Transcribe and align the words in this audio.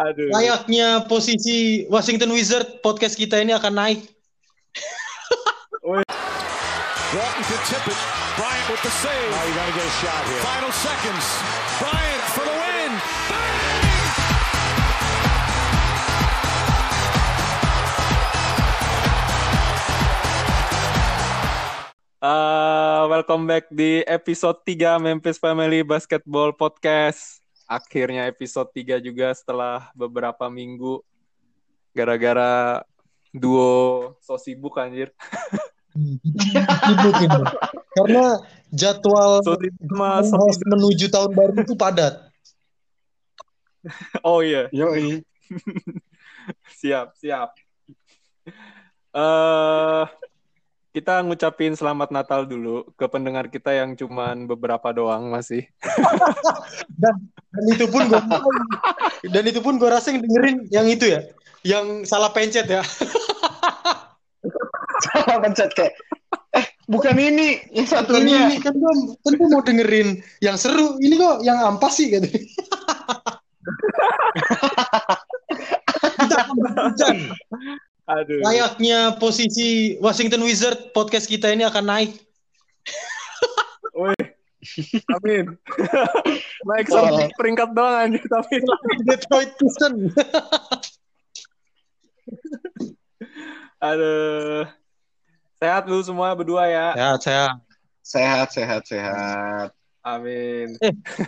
Aduh. 0.00 0.32
Layaknya 0.32 1.04
posisi 1.04 1.84
Washington 1.92 2.32
Wizard 2.32 2.80
podcast 2.80 3.20
kita 3.20 3.36
ini 3.36 3.52
akan 3.52 3.76
naik. 3.76 4.00
Walton 7.10 7.44
can 7.44 7.60
tip 7.68 7.84
it. 7.84 8.00
Bryant 8.40 8.66
with 8.72 8.80
the 8.80 8.92
save. 9.04 9.30
Now 9.34 9.44
you 9.44 9.52
got 9.52 9.66
to 9.68 9.74
get 9.76 9.84
a 9.84 9.94
shot 10.00 10.22
here. 10.24 10.40
Final 10.40 10.72
seconds. 10.72 11.26
Bryant 11.82 12.22
for 12.32 12.44
the 12.48 12.56
win. 12.56 12.92
Bang! 13.28 13.58
Uh, 22.20 23.08
welcome 23.08 23.48
back 23.48 23.64
di 23.72 24.04
episode 24.04 24.60
3 24.64 25.00
Memphis 25.00 25.40
Family 25.40 25.80
Basketball 25.80 26.52
Podcast. 26.52 27.39
Akhirnya 27.70 28.26
episode 28.26 28.66
3 28.74 28.98
juga 28.98 29.30
setelah 29.30 29.94
beberapa 29.94 30.50
minggu 30.50 31.06
gara-gara 31.94 32.82
duo 33.30 34.18
so 34.18 34.34
sibuk 34.34 34.74
anjir. 34.74 35.14
Sibuk 35.94 37.16
ini. 37.22 37.42
Karena 37.94 38.42
jadwal 38.74 39.38
So 39.46 39.54
sibuk 39.54 39.86
sama 39.86 40.26
so 40.26 40.34
host 40.34 40.62
menuju 40.66 41.06
tahun 41.14 41.30
baru 41.30 41.62
itu 41.62 41.78
padat. 41.78 42.26
Oh 44.26 44.44
iya, 44.44 44.68
Yoi. 44.76 45.24
siap, 46.82 47.16
siap. 47.16 47.56
Eh 49.16 50.04
kita 50.90 51.22
ngucapin 51.22 51.78
selamat 51.78 52.10
Natal 52.10 52.50
dulu 52.50 52.82
ke 52.98 53.06
pendengar 53.06 53.46
kita 53.46 53.70
yang 53.70 53.94
cuman 53.94 54.50
beberapa 54.50 54.90
doang 54.90 55.30
masih. 55.30 55.70
Dan, 57.00 57.14
dan 57.50 57.64
itu 57.72 57.86
pun 57.88 58.04
gue 58.06 58.20
dan 59.34 59.44
itu 59.48 59.64
pun 59.64 59.80
gue 59.80 59.88
rasa 59.88 60.12
yang 60.12 60.20
dengerin 60.20 60.68
yang 60.68 60.86
itu 60.86 61.08
ya, 61.08 61.20
yang 61.64 62.04
salah 62.04 62.28
pencet 62.34 62.68
ya. 62.68 62.82
Salah 65.00 65.40
pencet 65.40 65.72
kayak 65.72 65.96
eh 66.52 66.66
bukan 66.84 67.16
ini 67.16 67.56
yang 67.72 67.88
satunya. 67.88 68.52
ini 68.52 68.60
kan 68.60 68.76
gue 68.76 68.92
kan 69.24 69.32
gua 69.40 69.48
mau 69.48 69.64
dengerin 69.64 70.20
yang 70.44 70.60
seru. 70.60 71.00
Ini 71.00 71.16
kok 71.16 71.40
yang 71.40 71.56
ampas 71.56 71.96
sih 71.96 72.12
gitu. 72.12 72.28
Kita 76.20 76.36
akan. 76.36 77.16
Aduh. 78.10 78.42
Layaknya 78.42 79.14
posisi 79.22 79.94
Washington 80.02 80.42
Wizard 80.42 80.90
podcast 80.90 81.30
kita 81.30 81.54
ini 81.54 81.62
akan 81.62 81.84
naik. 81.86 82.10
Woi. 83.94 84.18
Amin. 85.14 85.56
Naik 86.68 86.86
satu 86.92 87.32
peringkat 87.38 87.72
doang 87.72 87.96
anjir 87.96 88.20
tapi 88.28 88.60
Detroit 89.08 89.54
Pistons. 89.56 90.12
aduh. 93.88 94.68
Sehat 95.60 95.84
lu 95.88 96.00
semua 96.04 96.34
berdua 96.36 96.68
ya. 96.68 96.86
Ya, 96.98 97.10
saya. 97.20 97.46
Sehat, 98.04 98.50
sehat, 98.52 98.82
sehat. 98.90 99.70
Amin. 100.00 100.74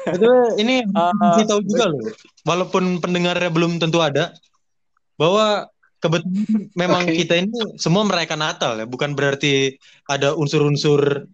Betul, 0.09 0.57
ini 0.59 0.85
Ah, 0.99 1.13
kasih 1.37 1.47
tahu 1.47 1.61
juga 1.69 1.93
loh. 1.93 2.01
Walaupun 2.49 2.99
pendengarnya 2.99 3.53
belum 3.53 3.77
tentu 3.77 4.01
ada, 4.01 4.33
bahwa 5.21 5.69
kebetulan 6.03 6.35
memang 6.83 7.07
Oke. 7.07 7.15
kita 7.23 7.39
ini 7.39 7.55
semua 7.79 8.03
merayakan 8.03 8.43
Natal 8.43 8.73
ya, 8.77 8.85
bukan 8.85 9.15
berarti 9.15 9.79
ada 10.11 10.35
unsur-unsur 10.35 11.25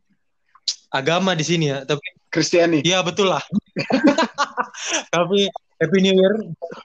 agama 0.92 1.32
di 1.32 1.44
sini 1.44 1.72
ya, 1.72 1.82
tapi 1.82 2.04
Kristiani. 2.28 2.84
ya 2.84 3.00
betul 3.00 3.32
lah. 3.32 3.40
tapi 5.14 5.48
Happy 5.78 5.98
New 6.02 6.10
Year 6.12 6.34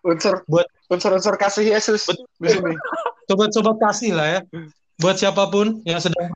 Unsur 0.06 0.46
Buat- 0.46 0.70
unsur-unsur 0.88 1.34
kasih 1.36 1.74
Yesus 1.74 2.06
Betul. 2.38 2.78
sobat-sobat 3.28 3.78
kasih 3.82 4.14
lah 4.14 4.28
ya. 4.38 4.40
Buat 5.02 5.18
siapa 5.18 5.50
pun 5.50 5.82
yang 5.90 5.98
sedang 5.98 6.30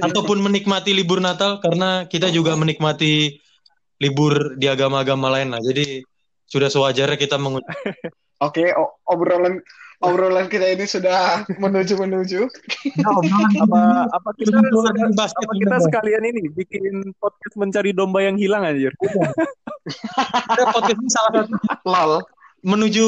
ataupun 0.00 0.38
menikmati 0.38 0.94
libur 0.94 1.18
Natal 1.18 1.58
karena 1.58 2.06
kita 2.06 2.30
juga 2.30 2.54
menikmati 2.54 3.42
libur 3.98 4.54
di 4.54 4.70
agama-agama 4.70 5.26
lain 5.34 5.50
lah. 5.50 5.58
Jadi 5.58 6.06
sudah 6.46 6.70
sewajarnya 6.70 7.18
kita 7.18 7.36
mengucapkan 7.36 8.14
Oke, 8.38 8.70
o- 8.70 8.94
obrolan 9.10 9.58
obrolan 9.98 10.46
kita 10.46 10.78
ini 10.78 10.86
sudah 10.86 11.42
menuju 11.58 11.94
menuju. 11.98 12.40
Apa 13.02 14.08
apa 14.14 14.28
kita 14.38 14.58
apa 14.58 15.52
kita 15.58 15.76
sekalian 15.90 16.22
ini 16.30 16.42
bikin 16.54 17.14
podcast 17.18 17.54
mencari 17.58 17.90
domba 17.90 18.22
yang 18.22 18.38
hilang 18.38 18.62
anjir. 18.62 18.94
Kita 18.98 20.64
podcast 20.70 20.98
ini 20.98 21.10
salah 21.10 21.30
satu 21.46 21.54
Lol. 21.86 22.12
menuju 22.58 23.06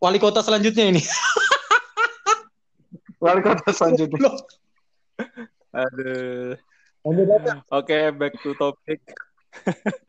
wali 0.00 0.20
kota 0.20 0.44
selanjutnya 0.44 0.92
ini. 0.92 1.02
Wali 3.24 3.40
kota 3.40 3.72
selanjutnya. 3.72 4.36
Aduh. 5.72 6.60
Oke, 7.72 8.12
back 8.12 8.36
to 8.44 8.52
topic. 8.52 9.00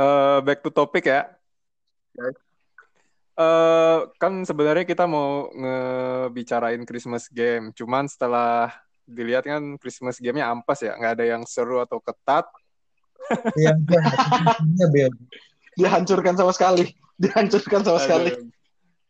Eh, 0.00 0.38
back 0.46 0.62
to 0.62 0.70
topic 0.70 1.02
ya. 1.02 1.39
Eh, 3.40 3.98
kan 4.20 4.32
sebenarnya 4.44 4.84
kita 4.84 5.08
mau 5.08 5.48
ngebicarain 5.54 6.84
Christmas 6.84 7.30
game. 7.32 7.72
Cuman 7.72 8.04
setelah 8.04 8.68
dilihat 9.08 9.48
kan 9.48 9.80
Christmas 9.80 10.20
game-nya 10.20 10.52
ampas 10.52 10.84
ya, 10.84 10.92
nggak 10.94 11.14
ada 11.18 11.24
yang 11.24 11.42
seru 11.48 11.80
atau 11.80 11.98
ketat. 12.04 12.44
Iya, 13.56 13.74
iya. 14.92 15.08
Dihancurkan 15.78 16.36
sama 16.36 16.52
sekali. 16.52 16.92
Dihancurkan 17.16 17.80
sama 17.80 17.98
sekali. 18.02 18.30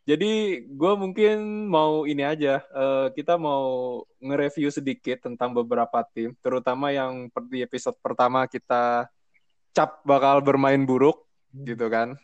Jadi 0.01 0.63
gue 0.65 0.93
mungkin 0.97 1.69
mau 1.69 2.09
ini 2.09 2.25
aja, 2.25 2.63
eh, 2.63 3.07
kita 3.13 3.37
mau 3.37 4.01
nge-review 4.17 4.73
sedikit 4.73 5.27
tentang 5.27 5.53
beberapa 5.53 6.01
tim, 6.09 6.33
terutama 6.41 6.89
yang 6.89 7.29
per- 7.29 7.45
di 7.51 7.61
episode 7.61 7.99
pertama 8.01 8.49
kita 8.49 9.05
cap 9.75 10.01
bakal 10.07 10.41
bermain 10.41 10.81
buruk, 10.81 11.21
gitu 11.53 11.85
kan. 11.91 12.17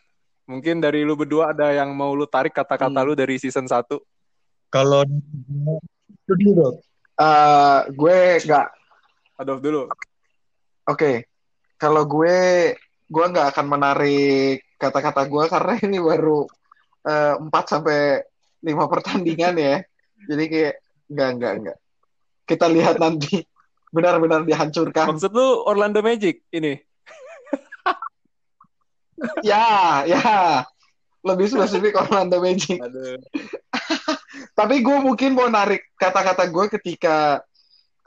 Mungkin 0.47 0.79
dari 0.79 1.03
lu 1.03 1.19
berdua 1.19 1.51
ada 1.51 1.75
yang 1.75 1.91
mau 1.91 2.15
lu 2.15 2.23
tarik 2.23 2.55
kata-kata 2.55 3.03
Hmm. 3.03 3.07
lu 3.11 3.13
dari 3.19 3.35
season 3.35 3.67
1? 3.67 3.99
Kalau 4.71 5.03
itu 5.03 6.33
dulu 6.39 6.51
dong. 6.55 6.75
Eh, 7.19 7.79
gue 7.91 8.17
nggak 8.47 8.67
Adolf 9.37 9.59
dulu. 9.59 9.91
Oke, 10.87 11.27
kalau 11.75 12.07
gue 12.07 12.73
gue 13.07 13.25
nggak 13.27 13.47
akan 13.55 13.65
menarik 13.67 14.63
kata-kata 14.79 15.27
gue 15.27 15.43
karena 15.51 15.73
ini 15.87 15.99
baru 15.99 16.47
eh, 17.03 17.35
4 17.35 17.51
sampai 17.67 18.23
5 18.63 18.87
pertandingan 18.87 19.55
ya. 19.59 19.75
Jadi 20.31 20.43
kayak 20.47 20.75
nggak 21.11 21.29
nggak 21.37 21.53
nggak. 21.59 21.77
Kita 22.47 22.65
lihat 22.71 22.95
nanti 23.03 23.43
benar-benar 23.91 24.47
dihancurkan. 24.47 25.11
Maksud 25.11 25.31
lu 25.35 25.63
Orlando 25.67 25.99
Magic 25.99 26.43
ini? 26.55 26.86
Ya, 29.41 30.03
ya. 30.05 30.63
Lebih 31.25 31.49
spesifik 31.49 31.97
Orlando 31.97 32.39
Magic. 32.39 32.79
Aduh. 32.79 33.17
Tapi 34.59 34.75
gue 34.85 34.97
mungkin 35.01 35.33
mau 35.33 35.49
narik 35.49 35.89
kata-kata 35.97 36.47
gue 36.49 36.65
ketika 36.79 37.41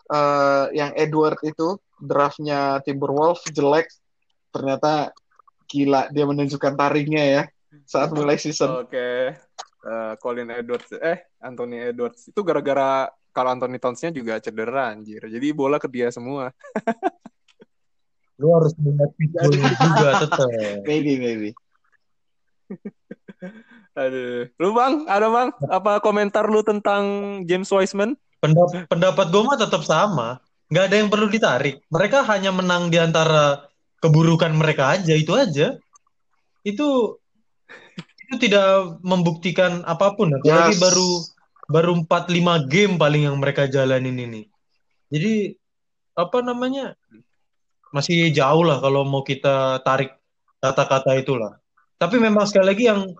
eh, 0.08 0.64
yang 0.74 0.94
Edward 0.94 1.38
itu 1.42 1.76
draftnya 1.98 2.80
Timberwolves 2.86 3.44
jelek. 3.50 3.90
Ternyata 4.50 5.14
gila 5.70 6.10
dia 6.10 6.26
menunjukkan 6.26 6.74
taringnya 6.74 7.24
ya 7.24 7.42
saat 7.86 8.10
mulai 8.10 8.38
season. 8.38 8.82
Oke. 8.86 9.34
Eh, 9.80 10.14
Colin 10.20 10.52
Edwards, 10.52 10.92
eh 10.98 11.24
Anthony 11.40 11.80
Edwards 11.80 12.28
itu 12.28 12.40
gara-gara 12.44 13.08
kalau 13.30 13.54
Anthony 13.54 13.78
Towns-nya 13.78 14.10
juga 14.10 14.42
cedera 14.42 14.90
anjir. 14.90 15.22
Jadi 15.24 15.54
bola 15.54 15.78
ke 15.78 15.86
dia 15.86 16.10
semua. 16.10 16.50
Lu 18.40 18.56
harus 18.56 18.72
melihat 18.80 19.12
pitbull 19.20 19.52
juga 19.60 20.08
tetap. 20.24 20.48
Maybe, 20.88 21.20
maybe. 21.20 21.50
Aduh. 24.00 24.48
Lu 24.56 24.72
Bang, 24.72 25.04
ada 25.04 25.28
Bang? 25.28 25.52
Apa 25.68 26.00
komentar 26.00 26.48
lu 26.48 26.64
tentang 26.64 27.02
James 27.44 27.68
Wiseman? 27.68 28.16
Pendapat, 28.40 28.88
pendapat 28.88 29.26
gue 29.28 29.42
mah 29.44 29.58
tetap 29.60 29.84
sama. 29.84 30.40
Nggak 30.72 30.84
ada 30.88 30.96
yang 30.96 31.10
perlu 31.12 31.28
ditarik. 31.28 31.84
Mereka 31.92 32.24
hanya 32.24 32.48
menang 32.54 32.88
di 32.88 32.96
antara 32.96 33.68
keburukan 34.00 34.56
mereka 34.56 34.96
aja, 34.96 35.12
itu 35.12 35.36
aja. 35.36 35.76
Itu 36.64 37.20
itu 38.30 38.34
tidak 38.46 39.02
membuktikan 39.04 39.84
apa 39.84 40.16
pun. 40.16 40.32
Apalagi 40.32 40.78
Yes. 40.78 40.80
baru 40.80 41.10
baru 41.66 41.92
4-5 42.06 42.62
game 42.70 42.96
paling 42.96 43.26
yang 43.28 43.36
mereka 43.36 43.66
jalanin 43.66 44.16
ini. 44.16 44.42
Jadi 45.10 45.58
apa 46.14 46.38
namanya? 46.40 46.94
Masih 47.90 48.30
jauh 48.30 48.62
lah 48.62 48.78
kalau 48.78 49.02
mau 49.06 49.22
kita 49.26 49.82
tarik 49.82 50.14
kata-kata 50.62 51.18
itulah. 51.18 51.58
Tapi 51.98 52.16
memang 52.16 52.46
sekali 52.46 52.66
lagi 52.70 52.84
yang 52.86 53.12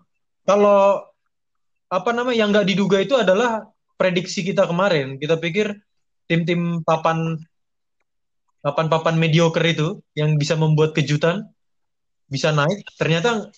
kalau 0.47 1.05
apa 1.91 2.11
namanya 2.15 2.39
yang 2.39 2.49
nggak 2.55 2.69
diduga 2.71 3.03
itu 3.03 3.19
adalah 3.19 3.67
prediksi 3.99 4.47
kita 4.47 4.65
kemarin. 4.71 5.19
Kita 5.19 5.37
pikir 5.37 5.75
tim-tim 6.31 6.87
papan 6.87 7.35
papan-papan 8.61 9.17
mediocre 9.17 9.65
itu 9.67 9.99
yang 10.13 10.37
bisa 10.37 10.55
membuat 10.55 10.93
kejutan 10.93 11.49
bisa 12.31 12.55
naik 12.55 12.87
ternyata 12.95 13.51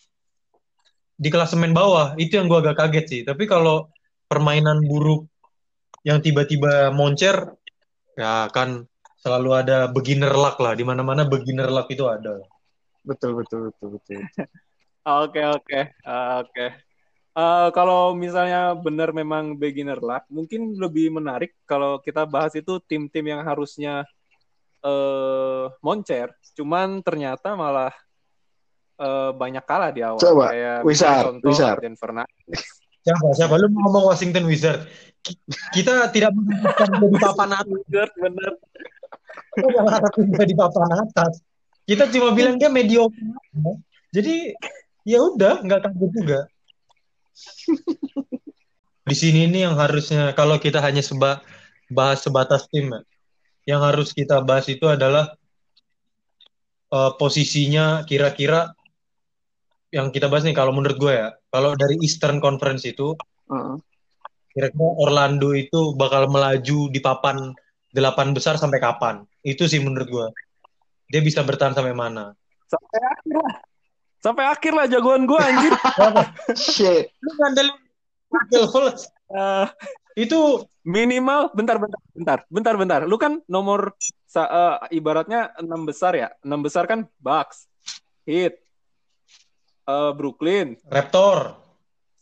di 1.18 1.28
klasemen 1.28 1.76
bawah 1.76 2.16
itu 2.16 2.40
yang 2.40 2.48
gua 2.48 2.64
agak 2.64 2.80
kaget 2.80 3.06
sih 3.10 3.20
tapi 3.26 3.44
kalau 3.44 3.90
permainan 4.30 4.80
buruk 4.86 5.28
yang 6.06 6.24
tiba-tiba 6.24 6.88
moncer 6.94 7.52
ya 8.16 8.48
kan 8.54 8.86
selalu 9.22 9.50
ada 9.54 9.86
beginner 9.86 10.34
luck 10.34 10.58
lah 10.58 10.74
di 10.74 10.82
mana-mana 10.82 11.22
beginner 11.22 11.70
luck 11.70 11.86
itu 11.88 12.04
ada 12.04 12.42
Betul, 13.02 13.34
betul, 13.34 13.70
betul, 13.70 13.98
betul. 13.98 14.20
Oke 15.02 15.42
oke 15.42 15.80
Eh, 15.90 16.32
oke. 16.38 16.66
Eh, 17.32 17.68
kalau 17.74 18.14
misalnya 18.14 18.70
benar 18.78 19.10
memang 19.10 19.58
beginner 19.58 19.98
luck, 19.98 20.22
mungkin 20.30 20.78
lebih 20.78 21.10
menarik 21.10 21.58
kalau 21.66 21.98
kita 21.98 22.22
bahas 22.22 22.54
itu 22.54 22.78
tim-tim 22.86 23.26
yang 23.26 23.42
harusnya 23.42 24.06
eh 24.82 25.64
moncer, 25.82 26.30
cuman 26.54 27.02
ternyata 27.02 27.58
malah 27.58 27.90
eh, 28.98 29.30
banyak 29.34 29.64
kalah 29.66 29.90
di 29.90 30.06
awal. 30.06 30.22
Coba, 30.22 30.54
Kayak 30.54 30.78
Wizard, 30.86 31.22
contoh 31.26 31.48
Wizard. 31.50 31.78
Denver 31.82 32.10
Nuggets. 32.22 32.70
siapa 33.02 33.26
siapa 33.34 33.58
lu 33.58 33.66
mau 33.74 33.90
ngomong 33.90 34.14
Washington 34.14 34.46
Wizard 34.46 34.86
Ki- 35.18 35.34
kita 35.74 36.06
tidak 36.14 36.30
mengharapkan 36.38 36.86
dia 36.86 37.08
di 37.10 37.18
papan 37.18 37.50
atas 37.50 37.66
Wizard 37.66 38.12
bener. 38.14 38.52
Kita 39.56 40.44
di 40.44 40.54
papan 40.56 40.90
atas. 41.04 41.42
Kita 41.82 42.06
cuma 42.08 42.30
bilang 42.32 42.56
dia 42.56 42.70
mediocre 42.70 43.18
jadi 44.12 44.52
ya 45.08 45.18
udah 45.24 45.64
nggak 45.64 45.88
kaget 45.88 46.10
juga. 46.12 46.40
Di 49.08 49.16
sini 49.16 49.48
nih 49.48 49.66
yang 49.66 49.74
harusnya 49.80 50.36
kalau 50.36 50.60
kita 50.60 50.78
hanya 50.84 51.00
seba, 51.00 51.40
bahas 51.88 52.20
sebatas 52.20 52.68
tim 52.68 52.92
ya, 52.92 53.00
yang 53.74 53.80
harus 53.82 54.12
kita 54.12 54.44
bahas 54.44 54.68
itu 54.68 54.84
adalah 54.84 55.32
eh, 56.92 57.12
posisinya 57.16 58.04
kira-kira 58.04 58.76
yang 59.92 60.12
kita 60.12 60.28
bahas 60.28 60.44
nih 60.44 60.54
kalau 60.54 60.76
menurut 60.76 61.00
gue 61.00 61.12
ya. 61.16 61.32
Kalau 61.48 61.72
dari 61.72 61.96
Eastern 62.04 62.36
Conference 62.36 62.84
itu 62.84 63.16
Heeh. 63.48 63.76
kira-kira 64.52 64.88
Orlando 65.00 65.56
itu 65.56 65.96
bakal 65.96 66.28
melaju 66.28 66.92
di 66.92 67.00
papan 67.00 67.56
delapan 67.92 68.32
besar 68.32 68.56
sampai 68.56 68.80
kapan 68.80 69.22
itu 69.44 69.68
sih 69.68 69.78
menurut 69.78 70.08
gue 70.08 70.26
dia 71.12 71.20
bisa 71.20 71.44
bertahan 71.44 71.76
sampai 71.76 71.92
mana 71.92 72.32
Sampai 72.72 73.00
akhir 73.04 73.34
lah. 73.36 73.54
Sampai 74.22 74.44
akhir 74.48 74.72
lah 74.72 74.86
jagoan 74.88 75.28
gue 75.28 75.40
anjir. 75.40 75.72
Shit. 76.72 77.12
lu 77.20 77.30
ngandelin. 77.36 77.76
Eh, 79.32 79.66
itu 80.16 80.40
minimal 80.84 81.52
bentar 81.52 81.76
bentar 81.76 82.00
bentar 82.16 82.38
bentar 82.48 82.74
bentar 82.80 83.00
lu 83.04 83.20
kan 83.20 83.44
nomor 83.44 83.92
eh, 84.36 84.76
ibaratnya 84.96 85.52
enam 85.60 85.84
besar 85.84 86.16
ya 86.16 86.32
enam 86.40 86.64
besar 86.64 86.88
kan 86.88 87.04
Bucks 87.20 87.68
Heat 88.24 88.56
eh, 89.84 90.12
Brooklyn 90.16 90.80
Raptor 90.88 91.60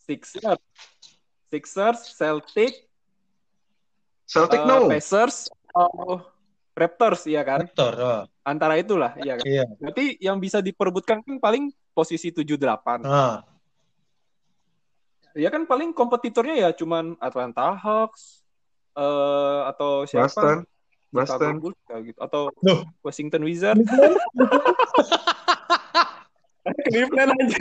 Sixers 0.03 0.59
Sixers 1.51 2.01
Celtic 2.19 2.75
Celtic 4.27 4.61
eh, 4.63 4.67
no. 4.67 4.91
Pacers 4.91 5.47
oh, 5.75 6.19
Raptors 6.75 7.27
iya 7.27 7.43
kan 7.43 7.67
Raptor 7.67 7.95
ah. 8.01 8.23
antara 8.47 8.79
itulah 8.79 9.15
iya 9.21 9.37
kan 9.37 9.45
iya 9.47 9.65
berarti 9.79 10.17
yang 10.23 10.39
bisa 10.39 10.63
diperebutkan 10.65 11.23
kan 11.23 11.37
paling 11.37 11.75
posisi 11.93 12.31
7-8 12.33 13.05
ah 13.05 13.43
ya 15.35 15.49
kan 15.51 15.63
paling 15.67 15.95
kompetitornya 15.95 16.57
ya 16.59 16.71
cuman 16.75 17.15
Atlanta 17.23 17.75
Hawks 17.79 18.43
eh 18.99 19.61
atau 19.71 20.03
siapa 20.03 20.27
Boston. 20.27 20.59
Boston. 21.11 21.55
Bulls 21.63 21.79
gitu 22.07 22.19
atau 22.19 22.51
Loh. 22.63 22.87
Washington 23.03 23.43
Wizards 23.47 23.87
Cleveland 26.87 27.33
aja. 27.41 27.59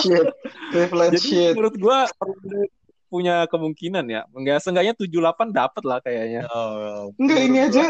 Shit. 0.00 0.26
Cleveland 0.70 1.12
Jadi 1.18 1.28
shit. 1.28 1.52
menurut 1.56 1.76
gua 1.78 2.06
Orlando 2.22 2.66
punya 3.10 3.50
kemungkinan 3.50 4.06
ya. 4.06 4.22
Enggak 4.30 4.62
seenggaknya 4.62 4.94
78 4.94 5.50
dapat 5.50 5.82
lah 5.82 5.98
kayaknya. 5.98 6.46
Oh, 6.48 7.10
Enggak 7.18 7.40
ini 7.42 7.58
aja 7.60 7.84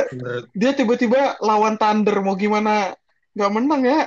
dia 0.51 0.73
tiba-tiba 0.73 1.37
lawan 1.39 1.77
Thunder 1.77 2.25
mau 2.25 2.35
gimana? 2.35 2.97
Nggak 3.37 3.53
menang 3.53 3.83
ya. 3.85 4.01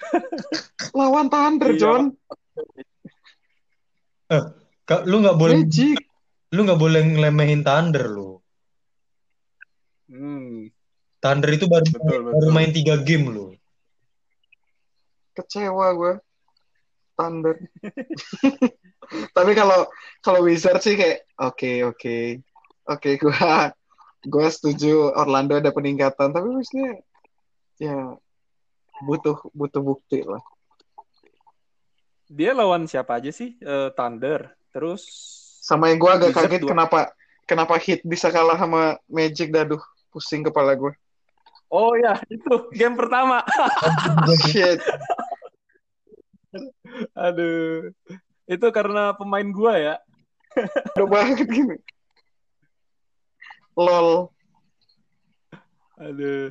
Lawan 0.96 1.26
Thunder 1.28 1.70
Iya. 1.70 1.78
John. 1.78 2.02
Ka- 4.86 5.04
lu 5.04 5.22
nggak 5.22 5.38
boleh 5.38 5.58
Magic. 5.62 5.98
lu 6.50 6.60
nggak 6.64 6.80
boleh 6.80 7.00
ngelemehin 7.04 7.62
Thunder 7.62 8.06
lu. 8.06 8.30
Hmm, 10.10 10.66
Thunder 11.22 11.50
itu 11.54 11.70
baru 11.70 11.86
betul 11.86 12.18
baru 12.26 12.38
betul. 12.42 12.50
main 12.50 12.70
tiga 12.70 12.98
game 12.98 13.30
lu. 13.30 13.46
Kecewa 15.30 15.94
gue 15.94 16.12
Thunder 17.20 17.60
tapi 19.36 19.52
kalau 19.52 19.84
kalau 20.24 20.40
Wizard 20.46 20.80
sih 20.80 20.96
kayak 20.96 21.28
oke 21.36 21.92
oke 21.92 22.16
oke 22.88 23.10
gue 23.22 23.36
gue 24.24 24.46
setuju 24.48 25.12
Orlando 25.12 25.60
ada 25.60 25.68
peningkatan 25.68 26.32
tapi 26.32 26.48
maksudnya 26.48 27.00
ya 27.76 28.16
butuh 29.04 29.36
butuh 29.52 29.84
bukti 29.84 30.24
lah 30.24 30.40
Dia 32.30 32.54
lawan 32.54 32.86
siapa 32.86 33.18
aja 33.18 33.34
sih? 33.34 33.58
Eh, 33.58 33.90
Thunder. 33.98 34.54
Terus 34.70 35.02
sama 35.66 35.90
yang 35.90 35.98
gue 35.98 36.10
agak 36.14 36.30
Wizard 36.30 36.46
kaget 36.46 36.62
dua. 36.62 36.70
kenapa 36.70 36.98
kenapa 37.42 37.74
Heat 37.82 38.06
bisa 38.06 38.30
kalah 38.30 38.54
sama 38.54 39.02
Magic 39.10 39.50
daduh 39.50 39.82
pusing 40.14 40.46
kepala 40.46 40.78
gue 40.78 40.94
Oh 41.70 41.94
ya, 41.94 42.18
itu 42.30 42.66
game 42.74 42.98
pertama. 42.98 43.46
shit 44.46 44.78
Aduh. 47.14 47.94
Itu 48.50 48.66
karena 48.74 49.14
pemain 49.14 49.46
gua 49.50 49.74
ya. 49.78 49.96
udah 50.98 51.06
banget 51.06 51.46
gini 51.46 51.78
lol 53.78 54.34
Aduh. 56.00 56.50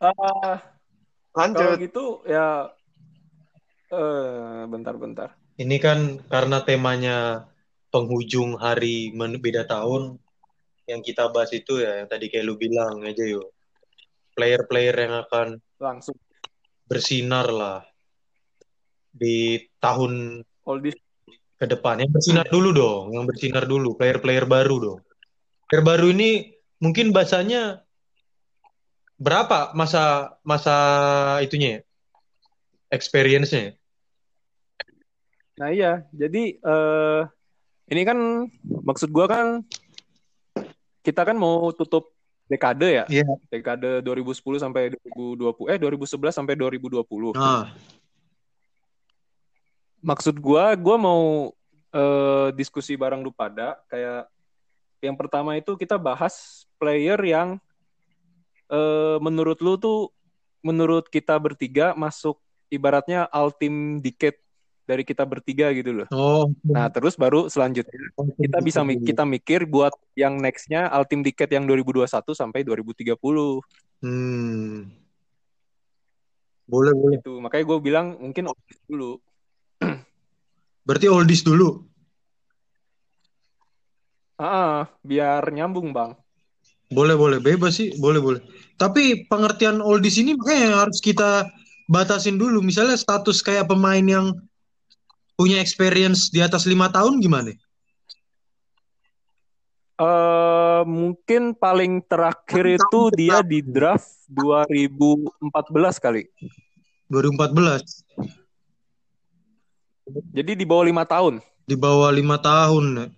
Ah, 0.00 0.58
kalau 1.34 1.38
lanjut 1.38 1.70
gitu 1.78 2.04
ya 2.24 2.72
eh 3.94 4.62
bentar-bentar. 4.68 5.36
ini 5.60 5.76
kan 5.76 6.22
karena 6.26 6.64
temanya 6.64 7.46
penghujung 7.94 8.56
hari 8.56 9.12
men- 9.12 9.38
beda 9.38 9.68
tahun 9.68 10.16
yang 10.88 11.04
kita 11.04 11.28
bahas 11.28 11.52
itu 11.52 11.78
ya 11.84 12.00
yang 12.02 12.08
tadi 12.08 12.32
kayak 12.32 12.46
lu 12.48 12.56
bilang 12.56 13.04
aja 13.04 13.22
yuk 13.22 13.52
player-player 14.34 14.96
yang 15.08 15.14
akan 15.24 15.48
Langsung 15.78 16.16
bersinar 16.88 17.46
lah 17.52 17.84
di 19.12 19.60
tahun 19.78 20.42
ke 21.58 21.66
depan. 21.68 22.00
Yang 22.00 22.12
bersinar 22.16 22.46
dulu 22.48 22.70
dong, 22.72 23.04
yang 23.12 23.26
bersinar 23.28 23.64
dulu, 23.68 23.94
player-player 23.98 24.48
baru 24.48 24.76
dong. 24.80 25.00
Player 25.68 25.84
baru 25.84 26.06
ini 26.14 26.56
mungkin 26.80 27.12
bahasanya 27.12 27.84
berapa 29.20 29.74
masa 29.76 30.34
masa 30.46 30.76
itunya 31.44 31.68
ya? 31.68 31.80
Experience-nya. 32.88 33.60
ya? 33.60 33.72
Nah 35.58 35.68
iya, 35.74 35.92
jadi 36.14 36.56
eh 36.56 37.22
ini 37.90 38.02
kan 38.06 38.18
maksud 38.62 39.10
gua 39.10 39.26
kan 39.28 39.46
kita 41.02 41.26
kan 41.26 41.36
mau 41.36 41.74
tutup 41.74 42.17
dekade 42.48 42.88
ya, 42.88 43.04
Iya. 43.06 43.28
dekade 43.52 44.00
2010 44.00 44.56
sampai 44.58 44.90
2020 44.90 45.68
eh 45.68 45.78
2011 45.78 46.32
sampai 46.32 46.56
2020. 46.56 47.36
Ah, 47.36 47.68
Maksud 49.98 50.38
gua 50.38 50.72
gua 50.78 50.96
mau 50.96 51.52
eh 51.88 52.48
diskusi 52.56 52.96
bareng 52.96 53.24
lu 53.24 53.32
pada 53.32 53.80
kayak 53.88 54.28
yang 55.00 55.16
pertama 55.16 55.56
itu 55.56 55.72
kita 55.76 55.96
bahas 55.96 56.64
player 56.76 57.18
yang 57.20 57.60
eh 58.68 59.16
menurut 59.20 59.58
lu 59.60 59.76
tuh 59.76 60.12
menurut 60.60 61.08
kita 61.08 61.36
bertiga 61.38 61.96
masuk 61.96 62.36
ibaratnya 62.68 63.24
ultimate 63.32 64.04
decade 64.04 64.40
dari 64.88 65.04
kita 65.04 65.28
bertiga 65.28 65.68
gitu 65.76 65.92
loh. 65.92 66.08
oh, 66.08 66.48
Nah, 66.64 66.88
terus 66.88 67.12
baru 67.12 67.52
selanjutnya 67.52 67.92
kita 68.40 68.58
bisa 68.64 68.80
kita 69.04 69.28
mikir 69.28 69.68
buat 69.68 69.92
yang 70.16 70.40
nextnya 70.40 70.88
Ultimate 70.88 71.28
Decade 71.28 71.60
yang 71.60 71.68
2021 71.68 72.08
sampai 72.32 72.64
2030 72.64 73.60
Hmm. 73.98 74.88
Boleh, 76.64 76.94
boleh. 76.94 77.18
itu 77.18 77.32
makanya 77.42 77.64
gue 77.66 77.78
bilang 77.82 78.06
mungkin 78.16 78.46
oldies 78.48 78.78
dulu 78.86 79.18
Berarti 80.86 81.06
oldies 81.10 81.42
dulu. 81.42 81.82
ah 84.38 84.86
biar 85.02 85.50
nyambung 85.50 85.90
bang 85.90 86.14
Boleh, 86.88 87.20
boleh. 87.20 87.36
Bebas 87.36 87.76
sih, 87.76 87.92
boleh, 88.00 88.16
boleh. 88.16 88.40
Tapi 88.80 89.28
pengertian 89.28 89.84
oldies 89.84 90.16
ini 90.16 90.32
makanya 90.32 90.88
harus 90.88 91.04
kita 91.04 91.44
batasin 91.84 92.40
dulu. 92.40 92.64
Misalnya 92.64 92.96
status 92.96 93.44
kayak 93.44 93.68
pemain 93.68 94.00
yang 94.00 94.32
punya 95.38 95.62
experience 95.62 96.34
di 96.34 96.42
atas 96.42 96.66
lima 96.66 96.90
tahun 96.90 97.22
gimana? 97.22 97.54
eh 97.54 97.58
Eh, 99.98 100.82
mungkin 100.86 101.54
paling 101.58 102.02
terakhir 102.06 102.78
itu 102.78 103.00
dia 103.14 103.42
di 103.42 103.58
draft 103.62 104.06
2014 104.30 105.98
kali. 105.98 106.22
2014 107.10 108.06
Jadi 110.30 110.52
di 110.54 110.64
bawah 110.66 110.86
lima 110.86 111.02
tahun. 111.06 111.38
di 111.68 111.76
bawah 111.76 112.08
lima 112.14 112.38
tahun. 112.40 113.10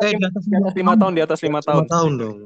Eh 0.00 0.12
di 0.14 0.24
atas 0.24 0.44
Di 0.46 0.54
atas 0.56 0.74
lima 0.78 0.94
tahun, 0.94 1.12
di 1.18 1.22
atas 1.22 1.40
lima 1.42 1.60
tahun. 1.60 1.84
Lima 1.84 1.90
tahun 1.90 2.12
dong. 2.18 2.36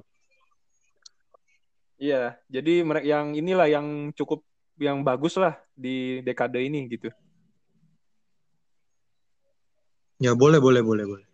Iya, 1.96 2.36
jadi 2.48 2.84
mereka 2.84 3.04
yang 3.08 3.26
inilah 3.32 3.68
yang 3.68 3.86
cukup 4.12 4.44
yang 4.76 5.00
bagus 5.00 5.36
lah 5.36 5.56
di 5.72 6.20
dekade 6.24 6.60
ini 6.60 6.88
gitu. 6.88 7.08
Ya 10.16 10.32
boleh 10.32 10.56
boleh 10.56 10.80
boleh 10.80 11.04
boleh. 11.04 11.26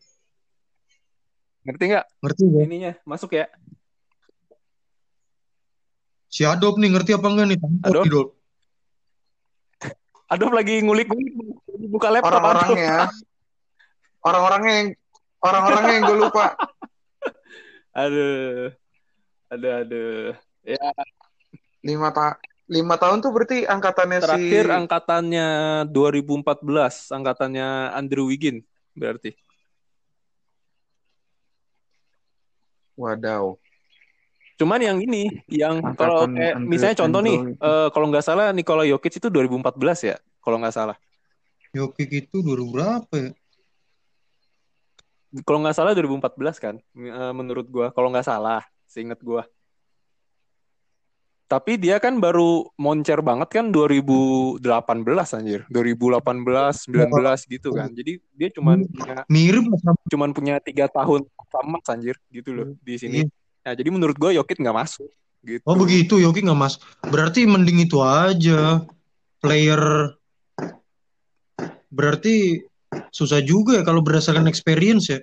Ngerti 1.63 1.85
nggak 1.95 2.07
Ngerti 2.19 2.43
ya? 2.51 2.63
ininya? 2.67 2.93
Masuk 3.07 3.31
ya? 3.39 3.47
Si 6.27 6.43
Adop 6.43 6.81
nih 6.83 6.91
ngerti 6.91 7.15
apa 7.15 7.27
enggak 7.31 7.47
nih? 7.55 7.59
Adop? 7.87 8.03
nih, 8.03 8.11
Dop. 8.11 8.29
Aduh 10.33 10.49
lagi 10.49 10.81
ngulik-ngulik 10.81 11.35
buka 11.93 12.09
laptop. 12.09 12.41
Orang-orangnya, 12.41 13.13
orang-orangnya 14.25 14.73
yang 14.73 14.89
orang-orangnya 15.45 15.93
yang 15.93 16.05
gue 16.09 16.19
lupa. 16.25 16.47
Aduh. 18.03 18.73
Aduh, 19.53 19.73
aduh. 19.85 20.33
Ya, 20.65 20.81
Lima 21.85 22.09
ta 22.09 22.41
lima 22.73 22.97
tahun 22.97 23.21
tuh 23.21 23.37
berarti 23.37 23.69
angkatannya 23.69 24.19
terakhir 24.25 24.65
si 24.65 24.73
angkatannya 24.73 25.47
2014, 25.93 27.13
angkatannya 27.13 27.93
Andrew 27.93 28.33
Wiggin 28.33 28.65
berarti. 28.93 29.33
Wadaw. 32.97 33.57
Cuman 34.61 34.79
yang 34.79 34.99
ini, 35.03 35.43
yang 35.49 35.81
Angkatan 35.83 35.97
kalau 35.97 36.23
kayak 36.29 36.55
Andrew- 36.55 36.71
misalnya 36.71 36.97
contoh 37.03 37.21
nih, 37.25 37.39
eh, 37.57 37.89
kalau 37.91 38.07
nggak 38.13 38.25
salah 38.25 38.47
Nikola 38.55 38.85
Jokic 38.87 39.19
itu 39.19 39.29
2014 39.33 39.99
ya, 40.07 40.17
kalau 40.45 40.61
nggak 40.61 40.77
salah. 40.77 40.97
Jokic 41.73 42.11
itu 42.13 42.45
dulu 42.45 42.77
berapa 42.77 43.15
ya? 43.17 43.31
Kalau 45.49 45.65
nggak 45.65 45.77
salah 45.77 45.97
2014 45.97 46.61
kan, 46.61 46.77
eh, 46.93 47.33
menurut 47.33 47.65
gua. 47.73 47.89
Kalau 47.97 48.13
nggak 48.13 48.29
salah, 48.29 48.61
seingat 48.85 49.17
gua. 49.25 49.49
Tapi 51.53 51.77
dia 51.77 52.01
kan 52.01 52.17
baru 52.17 52.65
moncer 52.81 53.21
banget 53.21 53.53
kan 53.53 53.69
2018 53.69 54.65
anjir. 55.37 55.69
2018, 55.69 56.25
19 56.89 57.53
gitu 57.53 57.77
kan. 57.77 57.93
Jadi 57.93 58.25
dia 58.33 58.49
cuman 58.57 58.89
punya 58.89 59.21
Mirip 59.29 59.69
cuman 60.09 60.33
punya 60.33 60.57
tiga 60.65 60.89
tahun 60.89 61.29
sama 61.53 61.77
anjir 61.93 62.17
gitu 62.33 62.57
loh 62.57 62.73
di 62.81 62.97
sini. 62.97 63.29
Iya. 63.29 63.29
Nah, 63.69 63.73
jadi 63.77 63.89
menurut 63.93 64.17
gua 64.17 64.33
Jokic 64.33 64.65
nggak 64.65 64.79
masuk 64.81 65.13
gitu. 65.45 65.63
Oh 65.69 65.77
begitu 65.77 66.17
Yoki 66.23 66.41
nggak 66.41 66.57
mas. 66.57 66.81
Berarti 67.05 67.45
mending 67.45 67.85
itu 67.85 68.01
aja. 68.01 68.81
Player 69.43 70.15
berarti 71.93 72.65
susah 73.13 73.45
juga 73.45 73.77
ya 73.77 73.85
kalau 73.85 74.01
berdasarkan 74.01 74.49
experience 74.49 75.13
ya. 75.13 75.21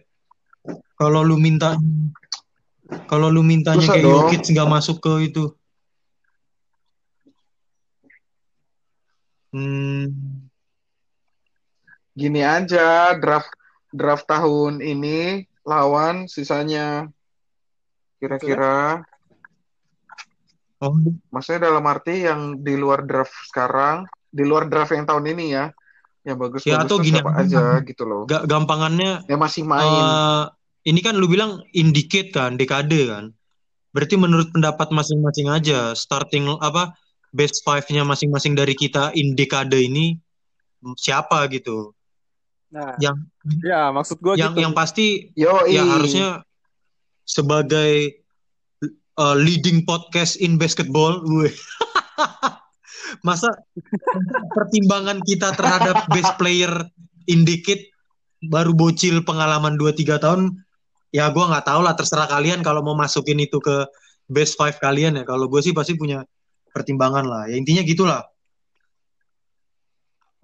Kalau 0.94 1.26
lu 1.26 1.42
minta 1.42 1.74
kalau 3.10 3.34
lu 3.34 3.42
mintanya 3.42 3.82
Susah 3.82 3.98
kayak. 3.98 4.06
Jokic 4.06 4.42
nggak 4.54 4.70
masuk 4.70 5.02
ke 5.02 5.34
itu. 5.34 5.58
Hmm, 9.50 10.06
Gini 12.14 12.42
aja 12.44 13.16
draft 13.18 13.50
draft 13.90 14.26
tahun 14.30 14.84
ini 14.84 15.48
lawan 15.66 16.28
sisanya 16.30 17.10
kira-kira 18.20 19.02
oh, 20.84 20.94
maksudnya 21.32 21.72
dalam 21.72 21.86
arti 21.88 22.28
yang 22.28 22.60
di 22.60 22.76
luar 22.76 23.08
draft 23.08 23.32
sekarang, 23.48 24.04
di 24.30 24.44
luar 24.44 24.68
draft 24.68 24.92
yang 24.92 25.08
tahun 25.08 25.26
ini 25.32 25.46
ya, 25.56 25.66
yang 26.28 26.38
bagus-bagus 26.38 26.68
Ya, 26.68 26.86
atau 26.86 26.98
gini 27.00 27.18
siapa 27.18 27.32
aja. 27.40 27.64
gitu 27.88 28.04
loh. 28.04 28.24
ga- 28.28 28.46
gampangannya 28.46 29.26
Yang 29.32 29.40
masih 29.40 29.64
main. 29.64 29.86
eh, 29.88 30.44
ini 30.92 31.00
kan 31.00 31.16
lu 31.16 31.26
bilang 31.32 31.64
indicate 31.72 32.36
kan, 32.36 32.60
dekade 32.60 33.08
kan. 33.08 33.26
Berarti 33.96 34.16
menurut 34.20 34.54
pendapat 34.54 34.92
masing-masing 34.94 35.50
aja 35.50 35.96
starting 35.98 36.46
apa 36.62 36.94
best 37.30 37.62
five-nya 37.62 38.02
masing-masing 38.06 38.58
dari 38.58 38.74
kita 38.74 39.14
in 39.14 39.38
dekade 39.38 39.78
ini 39.78 40.18
siapa 40.98 41.46
gitu. 41.52 41.94
Nah, 42.70 42.94
Yang 43.02 43.26
ya 43.66 43.90
maksud 43.90 44.18
gua 44.22 44.38
yang 44.38 44.54
gitu. 44.54 44.62
yang 44.62 44.74
pasti 44.78 45.34
Yo, 45.34 45.66
ya 45.66 45.82
harusnya 45.86 46.46
sebagai 47.26 48.22
uh, 49.18 49.38
leading 49.38 49.86
podcast 49.86 50.38
in 50.38 50.58
basketball, 50.62 51.22
gue. 51.26 51.50
Masa 53.28 53.50
pertimbangan 54.54 55.20
kita 55.26 55.54
terhadap 55.58 56.06
best 56.14 56.38
player 56.38 56.70
indicate 57.26 57.90
baru 58.46 58.72
bocil 58.72 59.26
pengalaman 59.28 59.76
2-3 59.76 60.24
tahun 60.24 60.42
ya 61.12 61.28
gue 61.34 61.42
nggak 61.42 61.66
tahu 61.68 61.82
lah 61.84 61.98
terserah 61.98 62.30
kalian 62.30 62.64
kalau 62.64 62.80
mau 62.86 62.96
masukin 62.96 63.42
itu 63.42 63.60
ke 63.60 63.84
best 64.30 64.56
five 64.56 64.78
kalian 64.80 65.20
ya 65.20 65.24
kalau 65.28 65.50
gue 65.52 65.60
sih 65.60 65.76
pasti 65.76 65.98
punya 66.00 66.24
pertimbangan 66.80 67.28
lah 67.28 67.44
ya 67.52 67.60
intinya 67.60 67.84
gitulah 67.84 68.24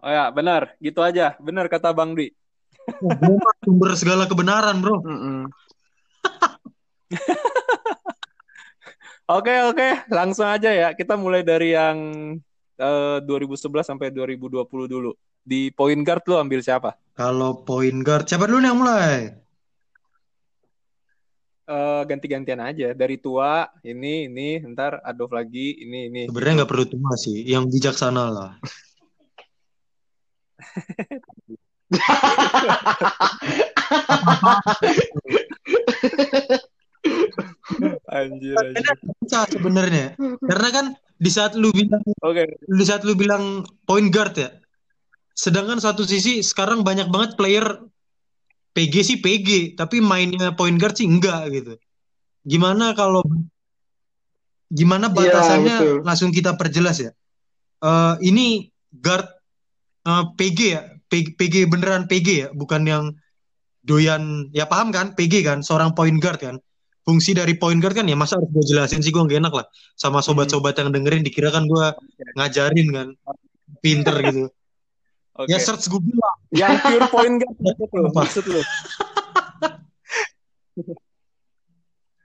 Oh 0.05 0.13
ya, 0.13 0.29
benar. 0.29 0.77
Gitu 0.77 1.01
aja. 1.01 1.33
Benar 1.41 1.65
kata 1.65 1.89
Bang 1.89 2.13
Dwi. 2.13 2.29
oh, 3.01 3.41
sumber 3.65 3.97
segala 3.97 4.29
kebenaran 4.29 4.77
bro 4.77 5.01
Mm-mm. 5.01 5.49
Oke, 9.25 9.49
oke. 9.65 10.05
Langsung 10.13 10.45
aja 10.45 10.69
ya. 10.69 10.93
Kita 10.93 11.17
mulai 11.17 11.41
dari 11.41 11.73
yang 11.73 11.97
eh, 12.77 13.17
2011 13.25 13.81
sampai 13.81 14.13
2020 14.13 14.61
dulu. 14.85 15.17
Di 15.41 15.73
point 15.73 15.97
guard 16.05 16.21
lu 16.29 16.37
ambil 16.37 16.61
siapa? 16.61 16.93
kalau 17.15 17.63
point 17.63 18.03
guard 18.03 18.27
siapa 18.27 18.43
dulu 18.45 18.59
nih 18.59 18.69
yang 18.69 18.77
mulai 18.77 19.15
Eh, 21.65 22.01
ganti-gantian 22.05 22.61
aja. 22.61 22.93
Dari 22.93 23.17
tua, 23.17 23.65
ini, 23.81 24.29
ini, 24.29 24.61
ntar 24.69 25.01
Adolf 25.01 25.33
lagi, 25.33 25.73
ini, 25.81 26.13
ini. 26.13 26.21
sebenarnya 26.29 26.61
nggak 26.61 26.69
perlu 26.69 26.85
tua 26.85 27.11
sih 27.17 27.41
yang 27.41 27.65
bijaksana 27.65 28.29
lah 28.29 28.51
Anjir, 38.09 38.55
anjir. 38.57 38.85
sebenarnya 39.53 40.05
karena 40.41 40.69
kan 40.73 40.85
di 41.17 41.29
saat 41.33 41.53
lu 41.57 41.69
bilang 41.73 42.01
Oke. 42.21 42.45
di 42.61 42.83
saat 42.85 43.01
lu 43.05 43.13
bilang 43.17 43.65
point 43.85 44.09
guard 44.09 44.37
ya 44.37 44.49
sedangkan 45.37 45.81
satu 45.81 46.05
sisi 46.05 46.41
sekarang 46.41 46.81
banyak 46.81 47.09
banget 47.09 47.37
player 47.37 47.81
PG 48.75 48.93
sih 49.07 49.17
PG 49.23 49.79
tapi 49.79 50.03
mainnya 50.03 50.51
point 50.51 50.75
guard 50.75 50.99
sih 50.99 51.07
enggak 51.07 51.47
gitu. 51.55 51.79
Gimana 52.43 52.91
kalau 52.91 53.23
gimana 54.67 55.07
Iya, 55.07 55.15
batasannya 55.15 55.75
betul. 55.79 55.97
langsung 56.03 56.29
kita 56.35 56.59
perjelas 56.59 56.99
ya? 56.99 57.11
Eh, 57.79 58.15
ini 58.27 58.67
guard 58.91 59.25
eh, 60.03 60.25
PG 60.35 60.59
ya? 60.75 60.81
PG, 61.07 61.39
PG 61.39 61.55
beneran 61.71 62.11
PG 62.11 62.27
ya? 62.27 62.47
Bukan 62.51 62.83
yang 62.83 63.15
doyan 63.87 64.51
ya 64.51 64.67
paham 64.67 64.91
kan? 64.91 65.15
PG 65.15 65.47
kan 65.47 65.63
seorang 65.63 65.95
point 65.95 66.19
guard 66.19 66.43
kan. 66.43 66.59
Fungsi 67.07 67.31
dari 67.31 67.55
point 67.55 67.79
guard 67.79 67.95
kan 67.95 68.09
ya 68.09 68.17
masa 68.19 68.35
harus 68.35 68.49
gue 68.51 68.65
jelasin 68.75 68.99
sih 68.99 69.13
gue 69.13 69.23
gak 69.23 69.39
enak 69.39 69.53
lah 69.53 69.65
sama 69.95 70.19
sobat-sobat 70.19 70.75
yang 70.75 70.91
dengerin. 70.91 71.23
Dikira 71.23 71.47
kan 71.47 71.63
gue 71.63 71.85
ngajarin 72.35 72.87
kan. 72.91 73.07
Pinter 73.79 74.19
gitu 74.25 74.51
Oke. 75.35 75.51
ya 75.51 75.59
search 75.59 75.91
Google 75.91 76.15
lah 76.15 76.35
Yang 76.47 76.73
pure 76.87 77.07
point 77.11 77.35
guard 77.43 77.57
maksud 77.65 77.89
lu. 77.91 78.07
Maksud 78.15 78.45
lu. 78.47 78.61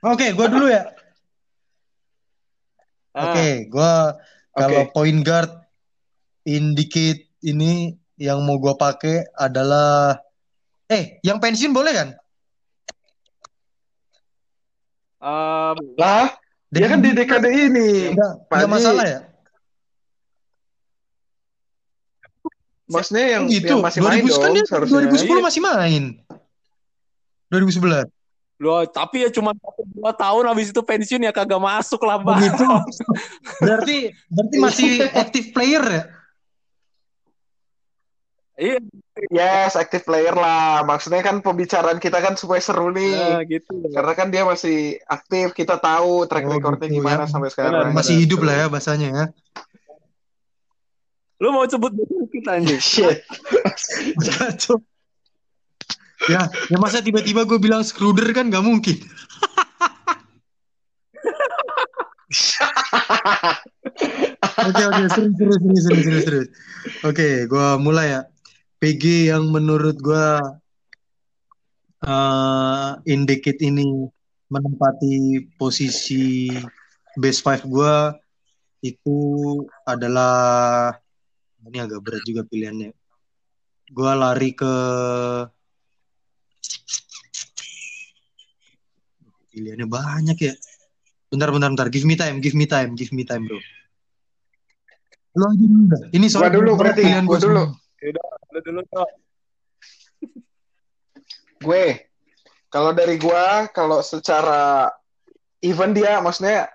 oke 0.10 0.26
gue 0.30 0.46
dulu 0.48 0.66
ya 0.70 0.84
Ah, 3.10 3.26
oke 3.26 3.46
gue 3.66 3.92
kalau 4.54 4.82
Oke. 4.86 4.94
point 4.94 5.20
guard 5.20 5.50
indicate 6.46 7.26
ini 7.42 7.98
yang 8.14 8.38
mau 8.46 8.54
gue 8.62 8.70
pakai 8.78 9.26
adalah 9.34 10.14
eh 10.86 11.18
yang 11.26 11.42
pensiun 11.42 11.74
boleh 11.74 11.90
kan 11.90 12.08
em, 15.20 15.76
Lah, 15.98 16.32
dia 16.70 16.86
kan 16.86 17.02
di 17.02 17.10
dekade 17.12 17.50
ini. 17.50 18.14
Enggak, 18.14 18.32
enggak 18.48 18.70
masalah 18.70 19.04
ya? 19.04 19.20
Maksudnya 22.90 23.26
yang, 23.38 23.44
Oh 23.46 23.50
gitu. 23.50 23.70
yang 23.70 23.80
masih 23.80 24.00
main 24.02 24.20
2000 24.20 24.34
kan 24.34 24.40
dong 24.42 24.52
dia 24.52 24.64
seharusnya. 24.66 24.94
2010 24.98 25.30
Iya. 25.30 25.44
masih 25.46 25.60
main. 25.62 26.02
2011. 27.48 28.06
Loh, 28.60 28.84
tapi 28.84 29.24
ya 29.24 29.30
cuma 29.32 29.56
satu 29.56 29.82
dua 29.88 30.12
tahun 30.12 30.44
habis 30.44 30.68
itu 30.68 30.82
pensiun 30.82 31.24
ya 31.24 31.32
kagak 31.32 31.56
masuk 31.56 32.02
lah, 32.04 32.20
Bang. 32.20 32.36
Begitu. 32.36 32.66
Berarti 33.58 33.96
berarti 34.28 34.56
masih 34.58 34.90
active 35.08 35.46
player 35.50 35.80
ya? 35.80 36.02
Iya, 38.60 38.76
Yes, 39.32 39.72
active 39.72 40.04
player 40.04 40.32
lah. 40.32 40.84
Maksudnya 40.84 41.20
kan 41.20 41.40
pembicaraan 41.40 41.96
kita 41.96 42.20
kan 42.20 42.36
supaya 42.36 42.60
seru 42.60 42.92
nih. 42.92 43.40
gitu. 43.48 43.88
Karena 43.88 44.12
kan 44.12 44.28
dia 44.28 44.44
masih 44.44 45.00
aktif, 45.06 45.52
kita 45.52 45.76
tahu 45.76 46.24
track 46.24 46.44
Oh, 46.44 46.52
recordnya 46.52 46.88
gitu, 46.88 47.00
gimana 47.00 47.24
ya. 47.24 47.28
sampai 47.28 47.48
sekarang. 47.48 47.92
Masih 47.92 48.20
hidup 48.20 48.44
lah 48.44 48.54
ya 48.54 48.66
bahasanya 48.68 49.08
ya. 49.08 49.24
Lu 51.40 51.56
mau 51.56 51.64
sebut 51.64 51.92
kita 52.28 52.60
anjing? 52.60 52.80
Shit. 52.92 53.24
Ya, 56.28 56.52
ya 56.68 56.76
masa 56.76 57.00
tiba-tiba 57.00 57.48
gue 57.48 57.56
bilang 57.56 57.80
Skruder 57.80 58.28
kan 58.36 58.52
nggak 58.52 58.60
mungkin. 58.60 59.00
Oke 64.60 64.82
oke 64.84 65.02
serius 65.08 65.34
serius 65.40 65.58
serius 65.64 65.84
serius 65.88 66.04
serius 66.04 66.24
serius. 66.28 66.48
Oke, 67.08 67.48
gue 67.48 67.66
mulai 67.80 68.20
ya. 68.20 68.20
PG 68.80 69.32
yang 69.32 69.48
menurut 69.48 69.96
gue 69.96 70.28
uh, 72.04 72.90
Indicate 73.08 73.60
ini 73.64 74.08
menempati 74.52 75.48
posisi 75.56 76.52
base 77.16 77.40
five 77.40 77.64
gue 77.64 77.96
itu 78.84 79.18
adalah 79.88 80.92
ini 81.68 81.78
agak 81.80 82.00
berat 82.00 82.22
juga 82.24 82.46
pilihannya. 82.48 82.90
Gue 83.90 84.12
lari 84.14 84.50
ke 84.54 84.74
pilihannya 89.50 89.86
banyak 89.90 90.38
ya. 90.38 90.54
Bentar 91.30 91.52
bentar 91.54 91.70
bentar. 91.70 91.88
Give 91.92 92.06
me 92.06 92.16
time, 92.18 92.42
give 92.42 92.56
me 92.56 92.66
time, 92.66 92.96
give 92.96 93.12
me 93.12 93.22
time 93.22 93.46
bro. 93.46 93.60
Lu 95.38 95.44
aja 95.46 95.66
dulu 95.66 95.84
dah. 95.86 96.02
Ini 96.10 96.26
Gua 96.26 96.34
soal 96.34 96.50
dulu 96.50 96.70
berarti, 96.74 97.02
pilihan 97.06 97.24
gua 97.26 97.38
dulu. 97.38 97.64
Lu 98.50 98.60
dulu. 98.66 98.80
Gue, 101.60 102.08
kalau 102.72 102.90
dari 102.96 103.20
gua, 103.20 103.68
kalau 103.70 104.00
secara 104.00 104.88
even 105.60 105.92
dia, 105.92 106.18
maksudnya 106.24 106.72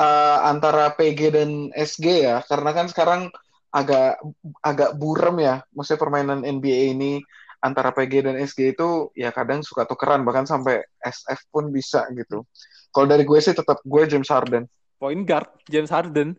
eh, 0.00 0.38
antara 0.46 0.94
PG 0.96 1.20
dan 1.34 1.50
SG 1.74 2.24
ya, 2.24 2.40
karena 2.46 2.70
kan 2.72 2.86
sekarang 2.88 3.28
agak 3.70 4.18
agak 4.60 4.90
burem 4.98 5.36
ya, 5.42 5.54
maksudnya 5.70 6.00
permainan 6.02 6.42
NBA 6.42 6.94
ini 6.98 7.22
antara 7.60 7.92
PG 7.92 8.26
dan 8.26 8.36
SG 8.40 8.74
itu 8.74 9.12
ya 9.14 9.30
kadang 9.30 9.62
suka 9.62 9.86
tukeran, 9.86 10.26
bahkan 10.26 10.48
sampai 10.48 10.82
SF 10.98 11.52
pun 11.52 11.70
bisa 11.70 12.08
gitu. 12.16 12.42
Kalau 12.90 13.06
dari 13.06 13.22
gue 13.22 13.38
sih 13.38 13.54
tetap 13.54 13.78
gue 13.86 14.02
James 14.10 14.26
Harden. 14.26 14.66
Point 14.98 15.22
guard 15.24 15.48
James 15.70 15.92
Harden. 15.92 16.34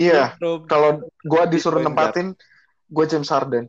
Iya, 0.00 0.32
Bro, 0.40 0.64
kalau 0.64 1.04
gue 1.04 1.42
disuruh 1.52 1.84
nempatin, 1.84 2.32
gue 2.88 3.04
James 3.04 3.28
Harden. 3.28 3.68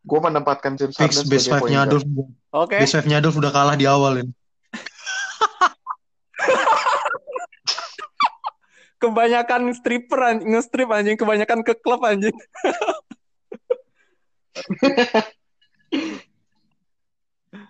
Gue 0.00 0.20
menempatkan 0.24 0.72
James 0.80 0.96
Fix 0.96 1.20
Harden 1.20 1.28
base 1.28 1.44
sebagai 1.44 1.52
five 1.52 1.60
point 1.60 1.72
nya 1.76 1.82
guard. 1.84 1.90
Adolf. 1.92 2.04
Oke. 2.56 2.76
Base 2.80 2.94
five 2.96 3.08
nya 3.10 3.16
Adolf 3.20 3.36
udah 3.36 3.52
kalah 3.52 3.76
di 3.76 3.84
awal 3.84 4.24
ini. 4.24 4.32
Kebanyakan 9.00 9.72
stripper 9.72 10.20
anjing, 10.20 10.52
nge-strip 10.52 10.92
anjing, 10.92 11.16
kebanyakan 11.16 11.64
ke 11.64 11.72
klub 11.80 12.04
anjing. 12.04 12.36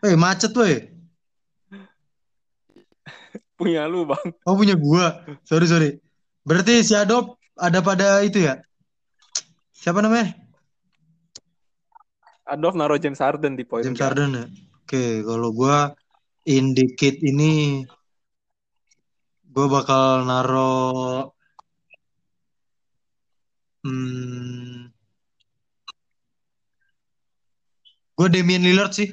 Eh 0.01 0.17
macet 0.17 0.53
weh. 0.57 0.89
Punya 3.57 3.85
lu, 3.85 4.09
Bang. 4.09 4.33
Oh 4.49 4.57
punya 4.57 4.73
gua. 4.73 5.21
Sorry 5.45 5.69
sorry. 5.69 6.01
Berarti 6.45 6.81
si 6.81 6.97
Adolf 6.97 7.37
ada 7.61 7.85
pada 7.85 8.25
itu 8.25 8.41
ya? 8.41 8.57
Siapa 9.77 10.01
namanya? 10.01 10.33
Adolf 12.49 12.77
naruh 12.77 12.97
James 12.97 13.21
Harden 13.21 13.61
di 13.61 13.65
point 13.69 13.85
James 13.85 14.01
guard. 14.01 14.17
Harden 14.17 14.41
ya. 14.41 14.47
Oke, 14.81 15.21
kalau 15.21 15.53
gua 15.53 15.93
indicate 16.49 17.21
ini 17.21 17.85
gua 19.51 19.67
bakal 19.67 20.25
naro 20.29 21.35
hmm, 23.83 24.95
gua 28.17 28.29
Damian 28.31 28.63
Lillard 28.63 28.93
sih. 28.95 29.11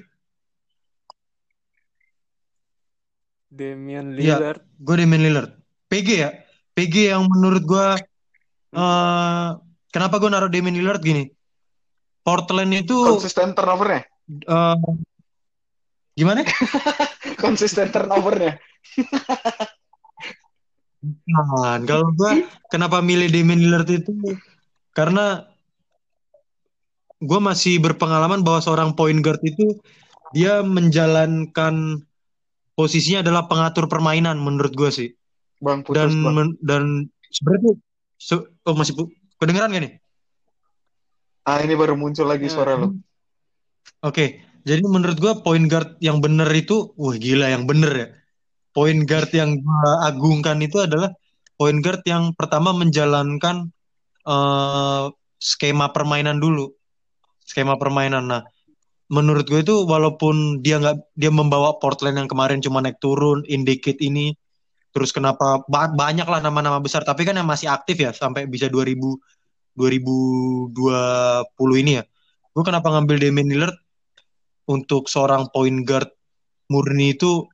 Damian 3.48 4.14
Iya. 4.14 4.38
Lillard. 4.38 4.62
Gue 4.78 4.96
Damian 5.02 5.24
Lillard. 5.24 5.52
PG 5.90 6.08
ya. 6.14 6.30
PG 6.78 6.96
yang 7.16 7.26
menurut 7.26 7.64
gue 7.66 7.88
eh 8.78 9.50
kenapa 9.90 10.16
gue 10.22 10.30
naruh 10.30 10.52
Damian 10.52 10.78
Lillard 10.78 11.02
gini? 11.02 11.26
Portland 12.22 12.76
itu 12.76 12.94
Konsisten 13.18 13.56
turnovernya, 13.56 14.04
eh, 14.28 14.76
gimana? 16.12 16.44
konsisten 17.44 17.88
turnovernya. 17.88 18.60
Nah, 21.28 21.80
kalau 21.86 22.12
gue 22.14 22.32
kenapa 22.68 23.00
milih 23.00 23.30
Damian 23.32 23.60
Lillard 23.62 23.90
itu 23.90 24.12
karena 24.92 25.46
gue 27.18 27.40
masih 27.42 27.82
berpengalaman 27.82 28.46
bahwa 28.46 28.62
seorang 28.62 28.94
point 28.94 29.22
guard 29.22 29.42
itu 29.42 29.78
dia 30.36 30.62
menjalankan 30.62 32.06
posisinya 32.78 33.26
adalah 33.26 33.50
pengatur 33.50 33.90
permainan 33.90 34.38
menurut 34.38 34.74
gue 34.76 34.90
sih. 34.94 35.10
Bang 35.58 35.82
putus 35.82 35.98
dan 35.98 36.10
bang. 36.22 36.34
men- 36.36 36.58
dan 36.62 36.84
sebenarnya 37.34 37.74
se- 38.22 38.48
oh 38.68 38.76
masih 38.78 38.94
kedengeran 39.42 39.74
gak 39.74 39.84
nih? 39.84 39.94
Ah 41.48 41.64
ini 41.64 41.74
baru 41.74 41.98
muncul 41.98 42.28
lagi 42.30 42.46
Ya. 42.46 42.54
suara 42.54 42.78
lu. 42.78 43.00
Oke, 44.04 44.44
jadi 44.62 44.84
menurut 44.84 45.18
gua 45.18 45.42
point 45.42 45.66
guard 45.66 45.98
yang 46.04 46.22
bener 46.22 46.46
itu, 46.54 46.92
wah 47.00 47.16
gila 47.18 47.50
yang 47.50 47.66
bener 47.66 47.92
ya. 47.96 48.08
Point 48.78 49.10
guard 49.10 49.34
yang 49.34 49.58
gua 49.66 50.06
agungkan 50.06 50.62
itu 50.62 50.86
adalah 50.86 51.10
point 51.58 51.82
guard 51.82 52.06
yang 52.06 52.38
pertama 52.38 52.78
menjalankan 52.78 53.74
eh, 54.30 55.06
skema 55.42 55.90
permainan 55.90 56.38
dulu, 56.38 56.70
skema 57.42 57.82
permainan. 57.82 58.30
Nah, 58.30 58.46
menurut 59.10 59.48
gue 59.48 59.64
itu 59.64 59.88
walaupun 59.88 60.62
dia 60.62 60.78
nggak 60.78 61.18
dia 61.18 61.32
membawa 61.34 61.80
Portland 61.82 62.22
yang 62.22 62.30
kemarin 62.30 62.62
cuma 62.62 62.84
naik 62.84 63.02
turun, 63.02 63.42
indicate 63.48 63.98
ini, 64.04 64.36
terus 64.92 65.16
kenapa 65.16 65.64
ba- 65.72 65.94
banyak 65.94 66.28
lah 66.28 66.44
nama-nama 66.44 66.78
besar, 66.84 67.02
tapi 67.02 67.24
kan 67.26 67.40
yang 67.40 67.48
masih 67.48 67.72
aktif 67.72 67.98
ya 67.98 68.12
sampai 68.14 68.46
bisa 68.46 68.70
2000 68.70 69.18
2020 69.78 71.82
ini 71.82 72.02
ya. 72.02 72.04
Gue 72.54 72.64
kenapa 72.66 72.90
ngambil 72.94 73.18
Damian 73.22 73.50
Lillard 73.50 73.78
untuk 74.68 75.08
seorang 75.08 75.48
point 75.54 75.86
guard 75.88 76.10
murni 76.68 77.16
itu 77.16 77.48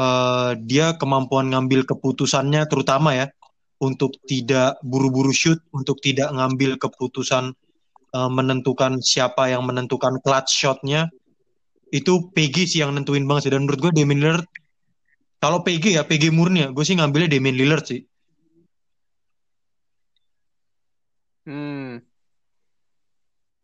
eh, 0.00 0.50
dia 0.64 0.96
kemampuan 0.96 1.52
ngambil 1.52 1.84
keputusannya 1.84 2.64
terutama 2.70 3.10
ya 3.12 3.26
untuk 3.80 4.16
tidak 4.28 4.76
buru-buru 4.84 5.32
shoot, 5.32 5.60
untuk 5.72 6.00
tidak 6.04 6.32
ngambil 6.32 6.76
keputusan 6.80 7.52
eh, 8.16 8.30
menentukan 8.30 9.00
siapa 9.04 9.52
yang 9.52 9.68
menentukan 9.68 10.20
clutch 10.24 10.56
shotnya. 10.56 11.08
Itu 11.90 12.30
PG 12.32 12.56
sih 12.70 12.80
yang 12.86 12.94
nentuin 12.94 13.26
banget 13.26 13.50
sih. 13.50 13.52
Dan 13.52 13.66
menurut 13.66 13.90
gue 13.90 13.92
Damian 13.98 14.22
Lillard 14.22 14.46
kalau 15.40 15.64
PG 15.64 15.96
ya 15.96 16.04
PG 16.06 16.30
murni 16.30 16.64
ya. 16.64 16.68
Gue 16.70 16.84
sih 16.86 16.94
ngambilnya 16.94 17.32
Damian 17.32 17.56
Lillard 17.56 17.84
sih. 17.88 18.00
Hmm. 21.48 21.98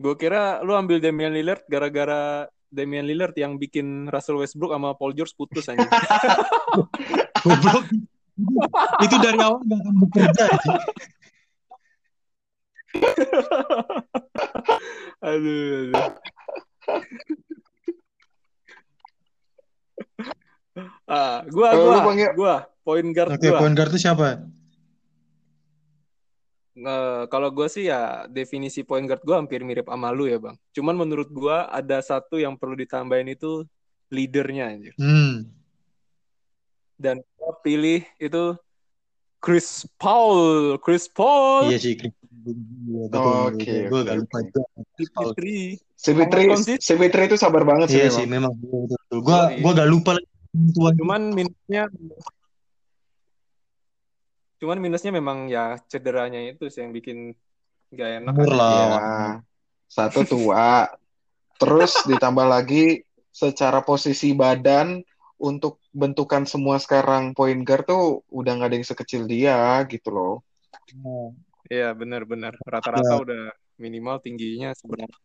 Gue 0.01 0.15
kira 0.17 0.65
lu 0.65 0.73
ambil 0.75 0.99
Damian 0.99 1.33
Lillard 1.37 1.63
gara-gara 1.69 2.49
Damian 2.77 3.09
Lillard 3.09 3.33
yang 3.41 3.57
bikin 3.57 4.13
Russell 4.13 4.45
Westbrook 4.45 4.77
sama 4.77 4.93
Paul 4.93 5.17
George 5.17 5.33
putus 5.33 5.73
anjing. 5.73 5.89
goblok 7.47 7.87
itu 9.01 9.17
dari 9.23 9.39
awal 9.41 9.65
gak 9.65 9.81
akan 9.81 9.95
bekerja 10.05 10.45
aduh, 15.21 15.93
aduh. 15.93 16.17
Ah, 21.05 21.45
gua 21.53 21.77
gua 21.77 22.01
gua 22.33 22.65
point 22.85 23.09
guard 23.13 23.37
oke 23.37 23.45
gua. 23.45 23.61
point 23.61 23.77
guard 23.77 23.93
itu 23.93 24.01
siapa 24.01 24.49
Eh, 26.77 27.23
kalau 27.33 27.49
gue 27.49 27.73
sih 27.73 27.89
ya 27.89 28.29
definisi 28.29 28.85
point 28.85 29.09
guard 29.09 29.25
gue 29.25 29.33
hampir 29.33 29.65
mirip 29.65 29.89
sama 29.89 30.13
lu 30.13 30.29
ya 30.29 30.37
bang. 30.37 30.53
Cuman 30.77 30.93
menurut 30.93 31.33
gue 31.33 31.57
ada 31.73 32.05
satu 32.05 32.37
yang 32.37 32.53
perlu 32.61 32.77
ditambahin 32.77 33.33
itu 33.33 33.65
leadernya 34.13 34.65
anjir. 34.69 34.95
hmm 35.01 35.49
Dan 37.01 37.25
gue 37.25 37.53
pilih 37.65 38.01
itu 38.21 38.57
Chris 39.41 39.89
Paul, 39.97 40.77
Chris 40.85 41.09
Paul, 41.09 41.73
Iya 41.73 41.79
sih, 41.81 41.93
Iya. 41.97 42.13
Oke, 43.49 43.73
gue 43.89 44.01
gak 44.05 44.17
lupa 44.21 44.39
oke. 44.41 44.49
juga. 44.53 44.63
CP3. 44.97 45.41
CP3, 45.97 46.35
Konsisten. 46.53 46.81
CP3 46.85 47.17
itu 47.25 47.37
sabar 47.41 47.63
banget 47.65 47.89
sih 47.89 48.01
Iya 48.05 48.09
memang. 48.09 48.17
sih, 48.21 48.27
memang. 48.29 48.53
Gue 49.09 49.39
gue 49.65 49.73
gak 49.73 49.89
lupa 49.89 50.11
lagi. 50.17 50.29
Cuman 51.01 51.23
minusnya 51.33 51.89
Cuman 54.57 54.81
minusnya 54.81 55.13
memang 55.13 55.53
ya 55.53 55.77
cederanya 55.89 56.41
itu 56.41 56.69
sih 56.73 56.81
yang 56.85 56.93
bikin 56.97 57.37
Gak 57.95 58.11
enak. 58.23 58.33
Umur 58.35 58.51
lah. 58.51 58.71
Ya, 58.75 59.07
satu 59.87 60.27
tua. 60.27 60.91
Terus 61.57 61.95
ditambah 62.05 62.47
lagi 62.47 63.07
secara 63.31 63.81
posisi 63.85 64.35
badan 64.35 65.01
untuk 65.37 65.79
bentukan 65.93 66.49
semua 66.49 66.81
sekarang 66.81 67.37
point 67.37 67.61
guard 67.63 67.85
tuh 67.85 68.25
udah 68.33 68.53
nggak 68.57 68.69
ada 68.73 68.77
yang 68.81 68.89
sekecil 68.89 69.23
dia 69.29 69.85
gitu 69.89 70.09
loh. 70.13 70.35
Iya 71.69 71.93
benar-benar. 71.93 72.57
Rata-rata 72.65 73.17
Ya. 73.17 73.23
udah 73.23 73.45
minimal 73.77 74.21
tingginya 74.21 74.73
sebenarnya. 74.77 75.17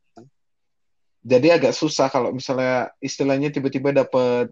Jadi 1.22 1.48
agak 1.54 1.74
susah 1.78 2.10
kalau 2.10 2.34
misalnya 2.34 2.89
istilahnya 2.98 3.54
tiba-tiba 3.54 3.94
dapet 3.94 4.50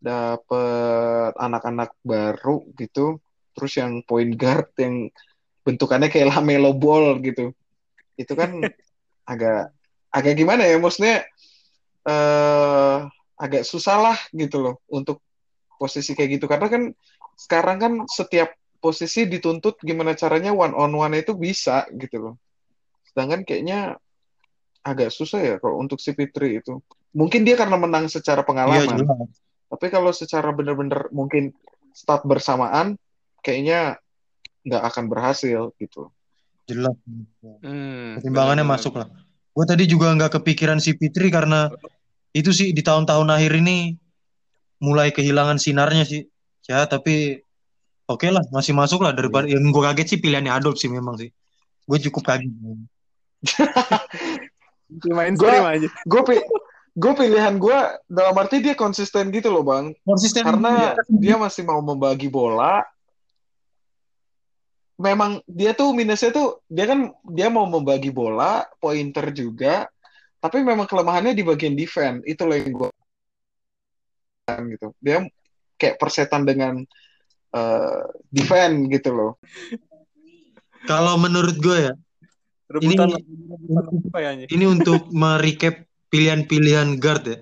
dapet 0.00 1.32
anak-anak 1.36 1.92
baru 2.00 2.64
gitu, 2.80 3.20
terus 3.56 3.72
yang 3.78 4.02
point 4.06 4.32
guard 4.38 4.70
yang 4.78 5.08
bentukannya 5.66 6.08
kayak 6.08 6.32
lamelo 6.32 6.72
ball 6.74 7.18
gitu, 7.20 7.52
itu 8.16 8.32
kan 8.32 8.60
agak 9.32 9.74
agak 10.10 10.34
gimana 10.34 10.66
ya, 10.66 10.76
maksudnya 10.80 11.26
eh 12.08 12.98
agak 13.40 13.64
susah 13.64 13.96
lah 14.00 14.18
gitu 14.36 14.60
loh 14.60 14.74
untuk 14.92 15.24
posisi 15.80 16.12
kayak 16.12 16.40
gitu 16.40 16.44
karena 16.44 16.68
kan 16.68 16.82
sekarang 17.40 17.76
kan 17.80 17.92
setiap 18.04 18.52
posisi 18.80 19.28
dituntut 19.28 19.80
gimana 19.80 20.12
caranya 20.12 20.52
one 20.52 20.76
on 20.76 20.92
one 20.92 21.16
itu 21.16 21.36
bisa 21.36 21.88
gitu 21.96 22.16
loh. 22.20 22.34
Sedangkan 23.08 23.44
kayaknya 23.44 23.96
agak 24.80 25.12
susah 25.12 25.40
ya 25.40 25.54
kalau 25.60 25.80
untuk 25.80 26.00
si 26.00 26.16
Fitri 26.16 26.60
itu. 26.60 26.80
Mungkin 27.12 27.44
dia 27.44 27.56
karena 27.60 27.76
menang 27.76 28.08
secara 28.08 28.40
Iya 28.40 28.48
pengalaman. 28.48 29.04
jelas. 29.04 29.28
Tapi 29.70 29.86
kalau 29.92 30.10
secara 30.10 30.50
bener-bener 30.50 31.12
mungkin 31.12 31.52
start 31.92 32.24
bersamaan, 32.24 32.96
kayaknya 33.40 33.98
nggak 34.64 34.82
akan 34.92 35.04
berhasil 35.08 35.72
gitu. 35.80 36.12
Jelas. 36.68 36.94
Hmm, 37.64 38.20
Pertimbangannya 38.20 38.62
benar-benar. 38.62 38.80
masuk 38.80 38.94
lah. 39.00 39.08
Gue 39.50 39.64
tadi 39.66 39.84
juga 39.90 40.14
nggak 40.14 40.38
kepikiran 40.40 40.78
si 40.78 40.94
Fitri 40.94 41.28
karena 41.28 41.66
itu 42.30 42.54
sih 42.54 42.70
di 42.70 42.80
tahun-tahun 42.80 43.26
akhir 43.26 43.58
ini 43.58 43.98
mulai 44.78 45.10
kehilangan 45.10 45.58
sinarnya 45.58 46.06
sih. 46.06 46.22
Ya 46.70 46.86
tapi 46.86 47.42
oke 48.06 48.26
lah 48.30 48.44
masih 48.54 48.72
masuk 48.76 49.02
lah 49.02 49.10
daripada 49.10 49.50
yang 49.50 49.66
gue 49.74 49.82
kaget 49.82 50.06
sih 50.14 50.18
pilihannya 50.22 50.54
Adolf 50.54 50.78
sih 50.78 50.86
memang 50.86 51.18
sih. 51.18 51.34
Gue 51.88 51.98
cukup 51.98 52.22
kaget. 52.30 52.52
Mainstream 55.10 55.64
aja. 55.64 55.88
Gue 56.06 56.22
gue 56.90 57.12
pilihan 57.14 57.54
gue 57.56 57.78
dalam 58.10 58.34
arti 58.34 58.58
dia 58.58 58.74
konsisten 58.74 59.30
gitu 59.30 59.48
loh 59.54 59.62
bang, 59.62 59.94
Konsisten 60.02 60.42
karena 60.42 60.98
dia. 61.08 61.34
dia 61.34 61.34
masih 61.38 61.62
mau 61.62 61.78
membagi 61.78 62.26
bola. 62.26 62.82
Memang 65.00 65.40
dia 65.48 65.72
tuh 65.72 65.96
minusnya 65.96 66.28
tuh 66.28 66.60
dia 66.68 66.84
kan 66.84 67.08
dia 67.32 67.48
mau 67.48 67.64
membagi 67.64 68.12
bola, 68.12 68.68
pointer 68.76 69.32
juga, 69.32 69.88
tapi 70.44 70.60
memang 70.60 70.84
kelemahannya 70.84 71.32
di 71.32 71.40
bagian 71.40 71.72
defense. 71.72 72.20
Itu 72.28 72.44
loh 72.44 72.56
yang 72.60 72.72
gue 72.76 72.90
gitu. 74.76 74.92
Dia 75.00 75.24
kayak 75.80 75.96
persetan 75.96 76.44
dengan 76.44 76.84
eh, 77.56 78.02
defense 78.28 78.92
gitu 78.92 79.10
loh. 79.16 79.32
Kalau 80.84 81.16
menurut 81.16 81.56
gue 81.56 81.78
ya 81.88 81.94
Rebutan 82.70 83.10
Ini- 83.10 83.22
apa 84.14 84.18
ya 84.22 84.30
ini 84.46 84.64
untuk 84.70 85.10
merecap 85.10 85.82
pilihan-pilihan 86.14 87.02
guard 87.02 87.24
ya. 87.26 87.38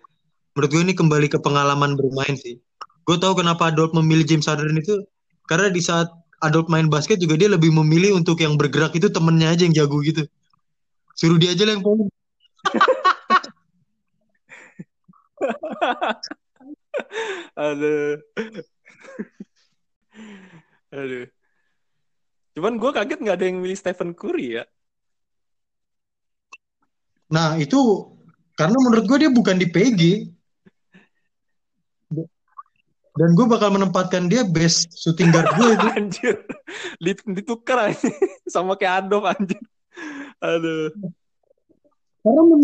Menurut 0.56 0.70
gue 0.72 0.82
ini 0.88 0.94
kembali 0.96 1.26
ke 1.28 1.38
pengalaman 1.44 2.00
bermain 2.00 2.32
sih. 2.32 2.56
Gue 3.04 3.20
tahu 3.20 3.36
kenapa 3.36 3.68
Adolf 3.68 3.92
memilih 3.92 4.24
James 4.24 4.48
Harden 4.48 4.80
itu 4.80 5.04
karena 5.44 5.68
di 5.68 5.84
saat 5.84 6.08
Adolf 6.38 6.70
main 6.70 6.86
basket 6.86 7.18
juga 7.18 7.34
dia 7.34 7.50
lebih 7.50 7.74
memilih 7.74 8.14
untuk 8.14 8.38
yang 8.38 8.54
bergerak 8.54 8.94
itu 8.94 9.10
temennya 9.10 9.50
aja 9.50 9.66
yang 9.66 9.74
jago 9.74 9.98
gitu. 10.06 10.22
Suruh 11.18 11.34
dia 11.34 11.50
aja 11.50 11.66
lah 11.66 11.74
yang 11.74 11.82
poin. 11.82 12.06
Aduh. 17.58 18.22
Aduh. 20.94 21.26
Cuman 22.54 22.74
gue 22.78 22.90
kaget 22.90 23.18
nggak 23.22 23.36
ada 23.38 23.46
yang 23.50 23.58
milih 23.58 23.78
Stephen 23.78 24.14
Curry 24.14 24.62
ya. 24.62 24.64
Nah 27.34 27.58
itu 27.58 27.78
karena 28.54 28.78
menurut 28.78 29.04
gue 29.06 29.18
dia 29.26 29.30
bukan 29.30 29.58
di 29.58 29.66
PG. 29.70 30.02
Dan 33.18 33.34
gue 33.34 33.46
bakal 33.50 33.74
menempatkan 33.74 34.30
dia 34.30 34.46
best 34.46 34.94
shooting 34.94 35.34
guard 35.34 35.50
gue 35.58 35.74
itu. 35.74 35.86
Anjir. 35.98 36.34
Dit- 37.02 37.26
Ditukar 37.26 37.90
aja. 37.90 38.06
Sama 38.54 38.78
kayak 38.78 39.04
Adolf 39.04 39.26
anjir. 39.26 39.58
Aduh. 40.38 40.94
Karena 42.22 42.40
gue, 42.46 42.56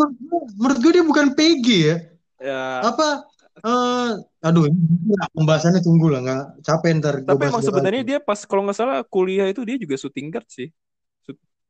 menurut 0.55 0.79
gue 0.79 0.93
dia 0.95 1.05
bukan 1.05 1.27
PG 1.35 1.67
ya. 1.67 1.97
Ya. 2.39 2.63
Apa? 2.87 3.27
eh 3.55 4.11
aduh, 4.43 4.67
ini 4.67 5.15
pembahasannya 5.31 5.79
tunggu 5.79 6.11
lah, 6.11 6.21
nggak 6.27 6.67
capek 6.67 6.91
ntar. 6.99 7.15
Tapi 7.23 7.43
emang 7.47 7.63
sebenarnya 7.63 8.03
dia 8.03 8.19
pas 8.19 8.43
kalau 8.43 8.67
nggak 8.67 8.75
salah 8.75 8.99
kuliah 9.07 9.47
itu 9.47 9.63
dia 9.63 9.79
juga 9.79 9.95
shooting 9.95 10.29
guard 10.29 10.51
sih. 10.51 10.75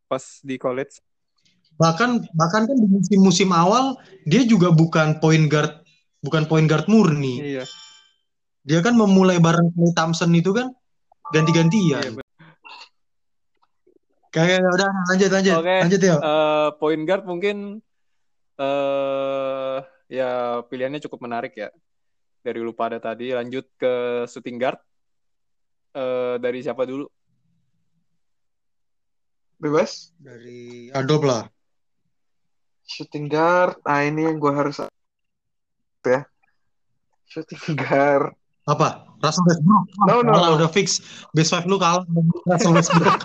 Pas 0.09 0.41
di 0.41 0.57
college. 0.57 1.01
bahkan 1.75 2.23
bahkan 2.39 2.71
kan 2.71 2.77
di 2.79 2.87
musim-musim 2.87 3.51
awal 3.51 3.99
dia 4.25 4.47
juga 4.47 4.71
bukan 4.71 5.19
point 5.19 5.45
guard, 5.45 5.83
bukan 6.25 6.49
point 6.49 6.65
guard 6.65 6.89
murni. 6.89 7.61
Iya. 7.61 7.65
Dia 8.65 8.81
kan 8.81 8.97
memulai 8.97 9.37
bareng 9.37 9.69
Klay 9.77 9.93
Thompson 9.93 10.33
itu 10.33 10.57
kan 10.57 10.73
Iya, 10.73 11.41
ganti-gantian. 11.41 12.21
bener. 12.21 12.27
Kayak 14.29 14.67
udah 14.67 14.89
lanjut 15.15 15.31
lanjut 15.31 15.55
Oke. 15.63 15.77
lanjut 15.87 16.01
ya. 16.01 16.17
Eh, 16.19 16.69
point 16.83 17.03
guard 17.07 17.25
mungkin 17.25 17.57
eh 18.55 19.77
ya 20.09 20.61
pilihannya 20.69 21.01
cukup 21.05 21.23
menarik 21.25 21.55
ya. 21.55 21.69
Dari 22.45 22.61
lu 22.61 22.77
pada 22.77 23.01
tadi 23.01 23.33
lanjut 23.33 23.65
ke 23.79 24.25
shooting 24.29 24.59
guard. 24.61 24.77
Eh 25.95 26.37
dari 26.43 26.61
siapa 26.61 26.85
dulu? 26.85 27.09
Bebas? 29.61 30.13
Dari 30.21 30.93
Adolf 30.93 31.23
lah. 31.25 31.43
Shooting 32.85 33.33
guard. 33.33 33.81
Ah 33.87 34.05
ini 34.05 34.29
yang 34.29 34.37
gue 34.37 34.53
harus 34.53 34.83
ya. 36.05 36.21
Shooting 37.33 37.79
guard. 37.81 38.35
Apa? 38.65 39.05
Russell 39.21 39.45
Westbrook. 39.49 39.85
No, 40.05 40.21
no, 40.21 40.33
no. 40.33 40.57
udah 40.61 40.69
fix. 40.69 41.01
Best 41.33 41.53
five 41.53 41.65
lu 41.65 41.81
kalah 41.81 42.05
Russell 42.49 42.75
Westbrook. 42.75 43.21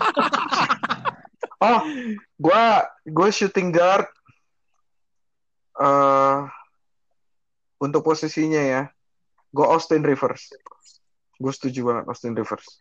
Oh, 1.60 1.84
gue 2.40 2.64
gue 3.04 3.28
shooting 3.28 3.68
guard. 3.68 4.08
eh 5.76 6.40
untuk 7.80 8.00
posisinya 8.00 8.60
ya, 8.64 8.82
gue 9.52 9.66
Austin 9.68 10.00
Rivers. 10.00 10.56
Gue 11.36 11.52
setuju 11.52 11.84
banget 11.84 12.04
Austin 12.08 12.32
Rivers. 12.32 12.80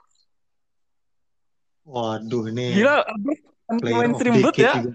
Waduh 1.84 2.48
ini 2.56 2.80
Gila, 2.80 3.04
of 3.04 3.80
mainstream 3.84 4.40
banget 4.40 4.56
ya. 4.64 4.74
juga. 4.80 4.92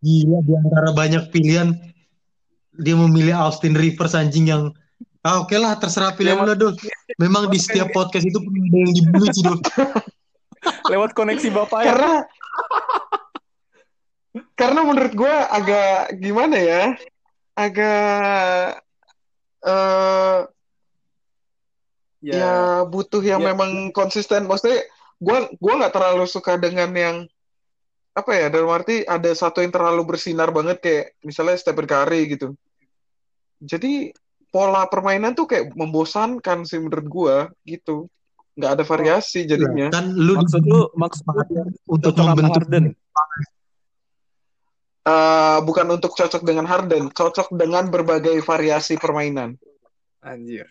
Gila 0.00 0.38
di 0.40 0.52
antara 0.56 0.90
banyak 0.96 1.24
pilihan 1.28 1.76
dia 2.80 2.96
memilih 2.96 3.36
Austin 3.36 3.76
Rivers 3.76 4.16
anjing 4.16 4.48
yang 4.48 4.72
ah 5.28 5.44
oke 5.44 5.52
lah 5.60 5.76
terserah 5.76 6.16
pilihan 6.16 6.40
Ya, 6.40 6.48
lu 6.48 6.54
Dul. 6.56 6.72
Memang 7.22 7.52
di 7.52 7.60
setiap 7.60 7.92
podcast 7.92 8.24
itu 8.24 8.40
pernah 8.40 8.64
ada 8.64 8.78
yang 8.80 8.92
dibully 8.96 9.28
sih 9.28 9.44
Dul. 9.44 9.58
Lewat 10.92 11.12
koneksi 11.12 11.48
bapak 11.52 11.80
ya. 11.84 11.86
Karena 11.92 12.14
karena 14.56 14.80
menurut 14.88 15.12
gue 15.12 15.34
agak 15.52 16.16
gimana 16.16 16.56
ya, 16.56 16.82
agak 17.52 18.80
eh 19.68 20.40
Ya. 22.18 22.34
ya 22.34 22.54
butuh 22.82 23.22
yang 23.22 23.38
Ya. 23.38 23.54
memang 23.54 23.94
konsisten. 23.94 24.50
Maksudnya 24.50 24.82
gue 25.22 25.38
gua 25.62 25.72
nggak 25.78 25.94
terlalu 25.94 26.26
suka 26.26 26.58
dengan 26.58 26.90
yang 26.90 27.16
apa 28.10 28.34
ya 28.34 28.50
dalam 28.50 28.74
arti 28.74 29.06
ada 29.06 29.30
satu 29.30 29.62
yang 29.62 29.70
terlalu 29.70 30.02
bersinar 30.02 30.50
banget 30.50 30.82
kayak 30.82 31.04
misalnya 31.22 31.54
Stephen 31.54 31.86
Curry 31.86 32.34
gitu. 32.34 32.58
Jadi 33.62 34.10
pola 34.48 34.88
permainan 34.88 35.36
tuh 35.36 35.46
kayak 35.48 35.76
membosankan 35.76 36.64
sih 36.64 36.80
menurut 36.80 37.06
gua 37.08 37.36
gitu. 37.64 38.08
Nggak 38.58 38.72
ada 38.74 38.84
variasi 38.84 39.46
jadinya. 39.46 39.88
Kan 39.94 40.10
lu 40.12 40.34
Maksud 40.40 40.62
lu 40.66 40.90
maksud 40.98 41.22
untuk 41.86 42.12
membentuk 42.18 42.66
Harden. 42.66 42.84
Eh, 45.08 45.58
bukan 45.64 45.86
untuk 45.88 46.12
cocok 46.12 46.44
dengan 46.44 46.68
Harden, 46.68 47.08
cocok 47.08 47.56
dengan 47.56 47.88
berbagai 47.88 48.44
variasi 48.44 49.00
permainan. 49.00 49.56
Anjir. 50.20 50.68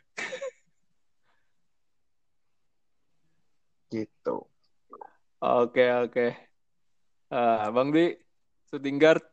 Gitu. 3.89 4.37
Oke, 5.41 5.85
oke. 6.05 6.27
Ah, 7.33 7.71
Bang 7.73 7.89
Di, 7.89 8.13
shooting 8.69 9.01
guard. 9.01 9.23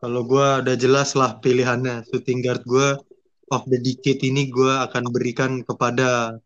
Kalau 0.00 0.24
gua 0.24 0.64
udah 0.64 0.76
jelas 0.80 1.12
lah 1.12 1.36
pilihannya 1.44 2.08
shooting 2.08 2.40
guard 2.40 2.64
gua 2.64 2.96
of 3.52 3.62
the 3.68 3.76
decade 3.76 4.24
ini 4.24 4.48
gua 4.48 4.88
akan 4.88 5.12
berikan 5.12 5.60
kepada 5.60 6.40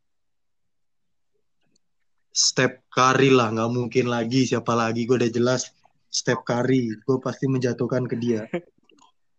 Steph 2.35 2.83
Curry 2.91 3.31
lah, 3.31 3.55
nggak 3.55 3.71
mungkin 3.71 4.11
lagi 4.11 4.43
siapa 4.43 4.75
lagi. 4.75 5.07
Gue 5.07 5.23
udah 5.23 5.31
jelas 5.31 5.71
Steph 6.11 6.43
Curry, 6.43 6.91
gue 6.91 7.19
pasti 7.23 7.47
menjatuhkan 7.47 8.11
ke 8.11 8.19
dia. 8.19 8.51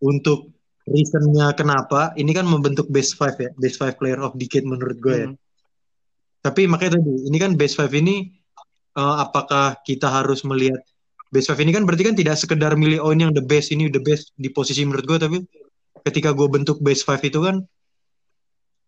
Untuk 0.00 0.56
reasonnya 0.88 1.52
kenapa, 1.52 2.16
ini 2.16 2.32
kan 2.32 2.48
membentuk 2.48 2.88
best 2.88 3.20
five 3.20 3.36
ya, 3.36 3.52
best 3.60 3.76
five 3.76 4.00
player 4.00 4.16
of 4.24 4.32
decade 4.40 4.64
menurut 4.64 4.96
gue 4.96 5.12
ya. 5.12 5.28
Hmm. 5.28 5.36
Tapi 6.40 6.64
makanya 6.64 6.96
tadi, 6.96 7.28
ini 7.28 7.36
kan 7.36 7.52
best 7.52 7.76
five 7.76 7.92
ini 7.92 8.32
eh, 8.96 9.16
apakah 9.20 9.76
kita 9.84 10.08
harus 10.08 10.40
melihat 10.48 10.80
best 11.36 11.52
five 11.52 11.60
ini 11.60 11.76
kan 11.76 11.84
berarti 11.84 12.08
kan 12.08 12.16
tidak 12.16 12.40
sekedar 12.40 12.72
milih 12.80 13.04
oh 13.04 13.12
ini 13.12 13.28
yang 13.28 13.36
the 13.36 13.44
best 13.44 13.68
ini 13.68 13.92
the 13.92 14.00
best 14.00 14.32
di 14.40 14.48
posisi 14.48 14.80
menurut 14.88 15.04
gue 15.04 15.18
tapi 15.20 15.38
ketika 16.08 16.32
gue 16.32 16.48
bentuk 16.48 16.80
best 16.80 17.04
five 17.04 17.20
itu 17.20 17.44
kan 17.44 17.60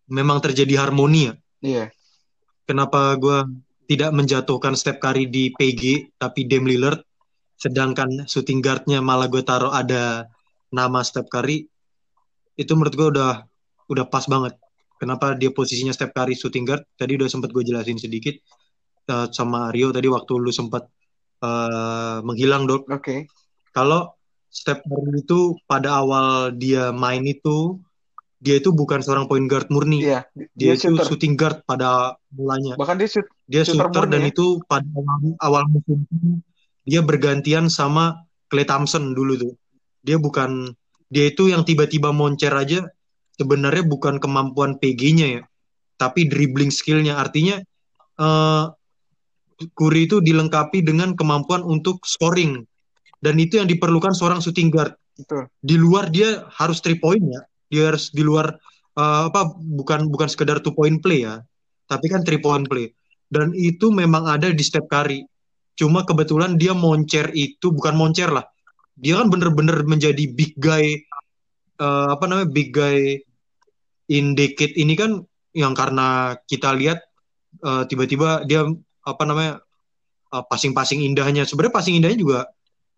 memang 0.09 0.41
terjadi 0.41 0.89
harmoni 0.89 1.29
ya. 1.29 1.35
Iya. 1.61 1.85
Kenapa 2.65 3.13
gue 3.21 3.45
tidak 3.93 4.17
menjatuhkan 4.17 4.73
Steph 4.73 5.01
Curry 5.05 5.29
di 5.29 5.53
PG 5.53 6.17
tapi 6.17 6.49
Dame 6.49 6.73
Lillard 6.73 7.05
sedangkan 7.61 8.25
shooting 8.25 8.65
guardnya 8.65 9.05
malah 9.05 9.29
gue 9.29 9.45
taruh 9.45 9.75
ada 9.75 10.25
nama 10.73 11.05
Steph 11.05 11.29
Curry 11.29 11.69
itu 12.57 12.73
menurut 12.73 12.95
gue 12.97 13.09
udah 13.13 13.45
udah 13.93 14.05
pas 14.09 14.25
banget. 14.25 14.57
Kenapa 14.97 15.37
dia 15.37 15.53
posisinya 15.53 15.93
Steph 15.93 16.17
Curry 16.17 16.35
shooting 16.35 16.65
guard? 16.65 16.83
Tadi 16.97 17.15
udah 17.21 17.29
sempat 17.29 17.53
gue 17.53 17.63
jelasin 17.63 18.01
sedikit 18.01 18.35
eh, 19.13 19.27
sama 19.31 19.69
Rio 19.75 19.93
tadi 19.93 20.09
waktu 20.09 20.33
lu 20.41 20.51
sempat 20.51 20.89
eh, 21.43 22.19
menghilang 22.23 22.67
dok. 22.67 22.89
Oke. 22.91 23.27
Kalau 23.73 24.19
Steph 24.49 24.83
Curry 24.83 25.23
itu 25.23 25.55
pada 25.69 26.01
awal 26.03 26.57
dia 26.57 26.91
main 26.91 27.23
itu 27.23 27.79
dia 28.39 28.63
itu 28.63 28.71
bukan 28.71 29.03
seorang 29.03 29.27
point 29.27 29.51
guard 29.51 29.67
murni. 29.69 30.03
Iya. 30.07 30.27
Dia, 30.35 30.47
Dia 30.55 30.73
itu 30.79 30.95
shooter. 30.95 31.07
shooting 31.11 31.35
guard 31.35 31.67
pada 31.67 32.15
mulanya. 32.31 32.79
Bahkan 32.79 32.97
dia 33.03 33.09
shoot. 33.11 33.27
Dia 33.51 33.63
shooter 33.67 33.91
shooter 33.91 34.05
dan 34.07 34.23
ya. 34.27 34.31
itu 34.31 34.63
pada 34.71 34.87
awal, 34.95 35.35
awal 35.43 35.63
musim 35.67 36.07
dia 36.89 37.05
bergantian 37.05 37.69
sama 37.69 38.25
Klay 38.49 38.65
Thompson 38.65 39.13
dulu 39.13 39.37
tuh. 39.37 39.53
Dia 40.07 40.17
bukan 40.17 40.73
dia 41.13 41.29
itu 41.29 41.51
yang 41.51 41.67
tiba-tiba 41.67 42.15
moncer 42.15 42.55
aja 42.55 42.89
sebenarnya 43.37 43.85
bukan 43.85 44.17
kemampuan 44.23 44.81
PG-nya 44.81 45.27
ya, 45.41 45.43
tapi 46.01 46.31
dribbling 46.31 46.73
skill-nya. 46.73 47.21
Artinya 47.21 47.61
eh 48.19 48.65
Curry 49.75 50.07
itu 50.07 50.23
dilengkapi 50.23 50.87
dengan 50.87 51.19
kemampuan 51.19 51.67
untuk 51.67 52.07
scoring 52.07 52.63
dan 53.19 53.35
itu 53.43 53.59
yang 53.59 53.67
diperlukan 53.67 54.15
seorang 54.15 54.39
shooting 54.39 54.71
guard. 54.71 54.95
Betul. 55.19 55.51
Di 55.59 55.75
luar 55.75 56.11
dia 56.15 56.47
harus 56.55 56.79
three 56.79 56.99
point 56.99 57.23
ya. 57.23 57.43
Dia 57.69 57.83
harus 57.93 58.15
di 58.15 58.23
luar 58.23 58.55
eh, 58.95 59.23
apa 59.29 59.59
bukan 59.59 60.09
bukan 60.09 60.29
sekedar 60.31 60.63
two 60.63 60.73
point 60.73 61.03
play 61.03 61.27
ya, 61.27 61.43
tapi 61.91 62.07
kan 62.07 62.23
three 62.23 62.39
point 62.39 62.65
play. 62.71 62.95
Dan 63.29 63.53
itu 63.53 63.93
memang 63.93 64.25
ada 64.31 64.49
di 64.49 64.63
Steph 64.65 64.89
Curry. 64.89 65.27
Cuma 65.77 66.03
kebetulan 66.07 66.57
dia 66.57 66.73
moncer 66.73 67.29
itu 67.37 67.71
bukan 67.75 67.95
moncer 67.99 68.31
lah. 68.31 68.47
Dia 68.99 69.21
kan 69.21 69.31
bener-bener 69.31 69.85
menjadi 69.85 70.25
big 70.31 70.55
guy 70.57 71.03
eh, 71.83 72.09
apa 72.09 72.25
namanya 72.31 72.49
big 72.49 72.71
guy 72.71 73.19
in 74.09 74.33
decade 74.33 74.73
ini 74.79 74.97
kan 74.97 75.27
yang 75.53 75.75
karena 75.75 76.39
kita 76.47 76.73
lihat 76.79 77.03
eh, 77.67 77.83
tiba-tiba 77.91 78.47
dia 78.47 78.65
apa 79.09 79.23
namanya 79.25 79.53
eh, 80.37 80.45
passing-passing 80.45 81.01
indahnya. 81.01 81.49
Sebenarnya 81.49 81.75
passing 81.75 81.97
indahnya 81.97 82.21
juga 82.21 82.41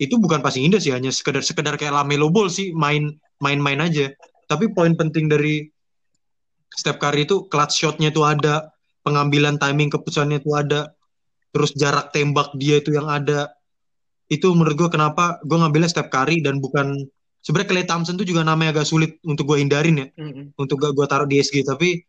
itu 0.00 0.16
bukan 0.16 0.40
passing 0.40 0.64
indah 0.64 0.80
sih 0.80 0.96
hanya 0.96 1.12
sekedar 1.12 1.44
sekedar 1.44 1.76
kayak 1.76 1.92
Lamelo 1.92 2.32
Ball 2.32 2.48
sih 2.48 2.72
main 2.72 3.14
main-main 3.38 3.78
aja. 3.84 4.08
Tapi 4.48 4.72
poin 4.72 4.96
penting 4.96 5.28
dari 5.28 5.68
Steph 6.72 6.96
Curry 6.96 7.28
itu 7.28 7.46
clutch 7.52 7.76
shotnya 7.76 8.08
itu 8.08 8.24
ada, 8.24 8.72
pengambilan 9.04 9.60
timing 9.60 9.92
keputusannya 9.92 10.40
itu 10.40 10.56
ada, 10.56 10.90
terus 11.52 11.76
jarak 11.76 12.10
tembak 12.16 12.54
dia 12.56 12.80
itu 12.80 12.96
yang 12.96 13.06
ada. 13.12 13.52
Itu 14.30 14.56
menurut 14.56 14.88
gue 14.88 14.88
kenapa 14.88 15.38
gue 15.44 15.58
ngambilnya 15.58 15.90
Steph 15.92 16.08
Curry 16.08 16.40
dan 16.40 16.64
bukan 16.64 17.04
sebenarnya 17.44 17.68
Klay 17.68 17.84
Thompson 17.84 18.16
itu 18.16 18.32
juga 18.32 18.46
namanya 18.46 18.80
agak 18.80 18.86
sulit 18.88 19.20
untuk 19.26 19.52
gue 19.52 19.60
hindarin 19.60 20.00
ya, 20.00 20.06
Mm-mm. 20.16 20.56
untuk 20.56 20.80
gak 20.80 20.96
gue 20.96 21.06
taruh 21.10 21.28
di 21.28 21.42
SG. 21.42 21.60
Tapi 21.66 22.00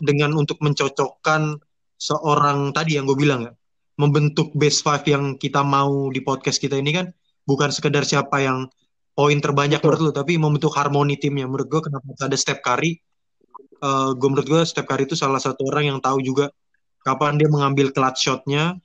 dengan 0.00 0.34
untuk 0.34 0.58
mencocokkan 0.64 1.60
seorang 2.00 2.72
tadi 2.72 2.96
yang 2.96 3.04
gue 3.04 3.18
bilang 3.18 3.44
ya, 3.44 3.52
membentuk 4.00 4.56
base 4.56 4.80
five 4.80 5.04
yang 5.04 5.36
kita 5.36 5.60
mau 5.60 6.08
di 6.08 6.24
podcast 6.24 6.56
kita 6.56 6.80
ini 6.80 6.96
kan 6.96 7.06
bukan 7.44 7.68
sekedar 7.68 8.08
siapa 8.08 8.40
yang 8.40 8.64
poin 9.12 9.36
terbanyak 9.36 9.84
Betul. 9.84 10.00
menurut 10.00 10.00
lu, 10.08 10.12
tapi 10.16 10.32
membentuk 10.40 10.72
harmoni 10.72 11.20
timnya. 11.20 11.44
Menurut 11.44 11.68
gue 11.68 11.80
kenapa 11.92 12.08
ada 12.24 12.36
Steph 12.40 12.64
Curry, 12.64 12.96
eh 13.84 14.10
gue 14.16 14.28
menurut 14.32 14.48
gue 14.48 14.62
Steph 14.64 14.88
Curry 14.88 15.04
itu 15.04 15.12
salah 15.12 15.36
satu 15.36 15.68
orang 15.68 15.92
yang 15.92 15.98
tahu 16.00 16.24
juga 16.24 16.48
kapan 17.04 17.36
dia 17.36 17.48
mengambil 17.52 17.92
clutch 17.92 18.24
shotnya 18.24 18.80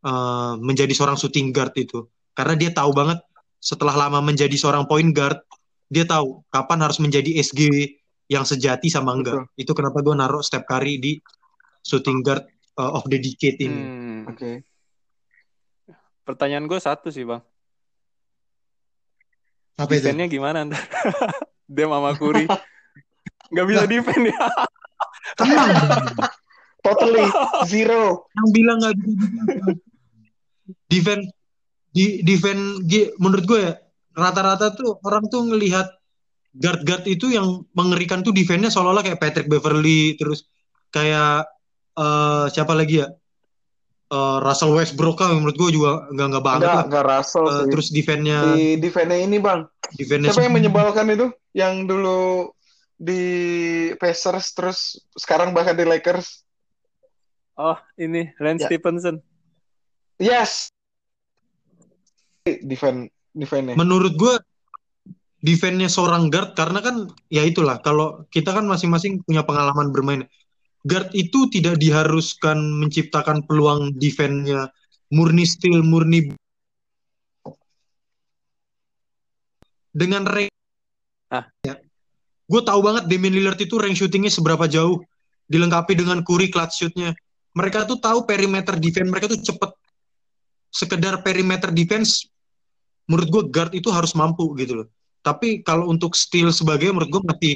eh, 0.00 0.54
menjadi 0.56 0.92
seorang 0.96 1.20
shooting 1.20 1.52
guard 1.52 1.76
itu. 1.76 2.08
Karena 2.32 2.56
dia 2.56 2.72
tahu 2.72 2.96
banget 2.96 3.20
setelah 3.60 3.92
lama 3.92 4.24
menjadi 4.24 4.56
seorang 4.56 4.88
point 4.88 5.12
guard, 5.12 5.36
dia 5.92 6.08
tahu 6.08 6.40
kapan 6.48 6.78
harus 6.88 6.98
menjadi 7.00 7.36
SG 7.44 7.92
yang 8.32 8.48
sejati 8.48 8.88
sama 8.88 9.12
enggak. 9.12 9.52
Itu 9.60 9.76
kenapa 9.76 10.00
gue 10.00 10.16
naruh 10.16 10.40
Steph 10.40 10.64
Curry 10.64 10.96
di 10.96 11.12
shooting 11.84 12.24
guard 12.24 12.48
eh, 12.78 12.90
of 12.94 13.04
the 13.06 13.18
decade 13.18 13.58
ini. 13.62 13.82
Hmm. 13.82 14.20
Oke. 14.30 14.62
Pertanyaan 16.24 16.64
gue 16.64 16.80
satu 16.80 17.12
sih 17.12 17.28
bang. 17.28 17.42
Apa 19.74 19.90
itu? 19.98 20.06
Defense-nya 20.06 20.26
gimana 20.30 20.58
ntar? 20.64 20.80
Dia 21.74 21.86
Mama 21.90 22.14
Kuri. 22.16 22.46
Nggak 23.52 23.66
bisa 23.68 23.82
defend 23.86 24.24
ya. 24.30 24.38
Tenang. 25.36 25.70
Totally 26.84 27.24
zero. 27.64 28.28
yang 28.36 28.48
bilang 28.52 28.76
nggak 28.76 28.92
bisa 29.00 29.16
defend. 29.16 29.80
defend 30.92 31.22
di 31.96 32.04
defend 32.20 32.84
menurut 33.16 33.44
gue 33.48 33.60
ya 33.64 33.72
rata-rata 34.12 34.76
tuh 34.76 35.00
orang 35.00 35.24
tuh 35.32 35.48
ngelihat 35.48 35.88
guard-guard 36.52 37.08
itu 37.08 37.32
yang 37.32 37.64
mengerikan 37.72 38.20
tuh 38.20 38.36
defense-nya 38.36 38.68
seolah-olah 38.68 39.00
kayak 39.00 39.16
Patrick 39.16 39.48
Beverly 39.48 40.12
terus 40.20 40.44
kayak 40.92 41.48
eh, 41.94 42.46
siapa 42.48 42.72
lagi 42.72 43.00
ya 43.00 43.08
Eh, 44.04 44.36
Russell 44.38 44.70
Westbrook 44.70 45.16
kan 45.16 45.32
menurut 45.32 45.56
gue 45.56 45.70
juga 45.74 46.06
nggak 46.06 46.26
nggak 46.28 46.44
banget 46.44 46.60
Enggak, 46.62 46.76
lah 46.76 46.84
enggak 46.86 47.04
Russell 47.08 47.44
Eh, 47.44 47.50
sih. 47.50 47.66
terus 47.66 47.86
defense-nya 47.88 48.38
Di 48.52 48.64
defense 48.78 49.16
ini 49.16 49.36
bang. 49.40 49.60
defense-nya 49.90 50.30
Siapa 50.30 50.44
yang 50.44 50.54
menyebalkan 50.54 51.06
itu? 51.08 51.26
Yang 51.50 51.74
dulu 51.88 52.20
di 52.94 53.22
Pacers 53.96 54.46
terus 54.52 54.78
sekarang 55.10 55.50
bahkan 55.50 55.72
di 55.72 55.82
Lakers. 55.82 56.44
Oh 57.56 57.74
ini 57.96 58.30
Lance 58.36 58.62
Ya. 58.62 58.68
Stephenson. 58.70 59.18
Yes. 60.16 60.70
Defense 62.44 63.08
defense 63.32 63.72
menurut 63.74 64.14
gue 64.14 64.34
defense-nya 65.40 65.88
seorang 65.88 66.28
guard 66.28 66.52
karena 66.52 66.78
kan 66.78 66.96
ya 67.26 67.40
itulah 67.42 67.80
kalau 67.80 68.28
kita 68.28 68.52
kan 68.52 68.62
masing-masing 68.62 69.24
punya 69.24 69.42
pengalaman 69.42 69.90
bermain 69.90 70.22
guard 70.84 71.10
itu 71.16 71.48
tidak 71.48 71.80
diharuskan 71.80 72.60
menciptakan 72.84 73.42
peluang 73.48 73.96
defense-nya 73.96 74.68
murni 75.10 75.44
steal 75.48 75.80
murni 75.80 76.32
dengan 79.94 80.28
rank 80.28 80.52
Ah. 81.32 81.50
ya. 81.66 81.80
gue 82.46 82.62
tahu 82.62 82.80
banget 82.84 83.10
Damian 83.10 83.34
Lillard 83.34 83.58
itu 83.58 83.74
rank 83.80 83.96
shootingnya 83.96 84.30
seberapa 84.30 84.68
jauh 84.70 85.02
dilengkapi 85.48 85.98
dengan 85.98 86.20
Curry 86.22 86.52
clutch 86.52 86.84
shootnya 86.84 87.16
mereka 87.56 87.88
tuh 87.88 87.98
tahu 87.98 88.28
perimeter 88.28 88.76
defense 88.78 89.08
mereka 89.08 89.26
tuh 89.32 89.40
cepet 89.40 89.70
sekedar 90.74 91.22
perimeter 91.24 91.70
defense 91.70 92.28
menurut 93.06 93.28
gue 93.30 93.42
guard 93.50 93.72
itu 93.76 93.88
harus 93.92 94.16
mampu 94.16 94.52
gitu 94.58 94.84
loh. 94.84 94.88
Tapi 95.24 95.64
kalau 95.64 95.88
untuk 95.88 96.12
steal 96.12 96.52
sebagai 96.52 96.92
menurut 96.92 97.08
gue 97.08 97.22
masih 97.24 97.54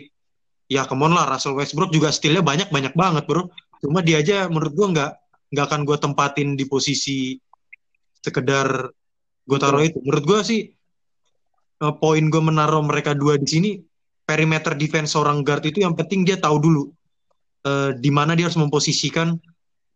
ya 0.68 0.84
come 0.84 1.08
on 1.08 1.16
lah 1.16 1.24
Russell 1.26 1.56
Westbrook 1.56 1.90
juga 1.90 2.12
stealnya 2.12 2.44
banyak 2.44 2.68
banyak 2.68 2.92
banget 2.92 3.24
bro. 3.24 3.48
Cuma 3.80 4.04
dia 4.04 4.20
aja 4.20 4.46
menurut 4.52 4.76
gue 4.76 4.86
nggak 4.94 5.12
nggak 5.56 5.64
akan 5.64 5.80
gue 5.88 5.96
tempatin 5.96 6.48
di 6.54 6.68
posisi 6.68 7.40
sekedar 8.20 8.92
gue 9.48 9.58
taruh 9.58 9.80
itu. 9.80 9.98
Menurut 10.04 10.24
gue 10.28 10.40
sih 10.44 10.60
eh, 11.82 11.94
poin 11.98 12.24
gue 12.28 12.42
menaruh 12.42 12.84
mereka 12.84 13.16
dua 13.16 13.40
di 13.40 13.48
sini 13.48 13.70
perimeter 14.28 14.76
defense 14.76 15.16
seorang 15.16 15.40
guard 15.40 15.64
itu 15.64 15.80
yang 15.80 15.96
penting 15.96 16.28
dia 16.28 16.36
tahu 16.36 16.60
dulu 16.60 16.82
eh, 17.64 17.96
di 17.96 18.12
mana 18.12 18.36
dia 18.36 18.52
harus 18.52 18.60
memposisikan 18.60 19.40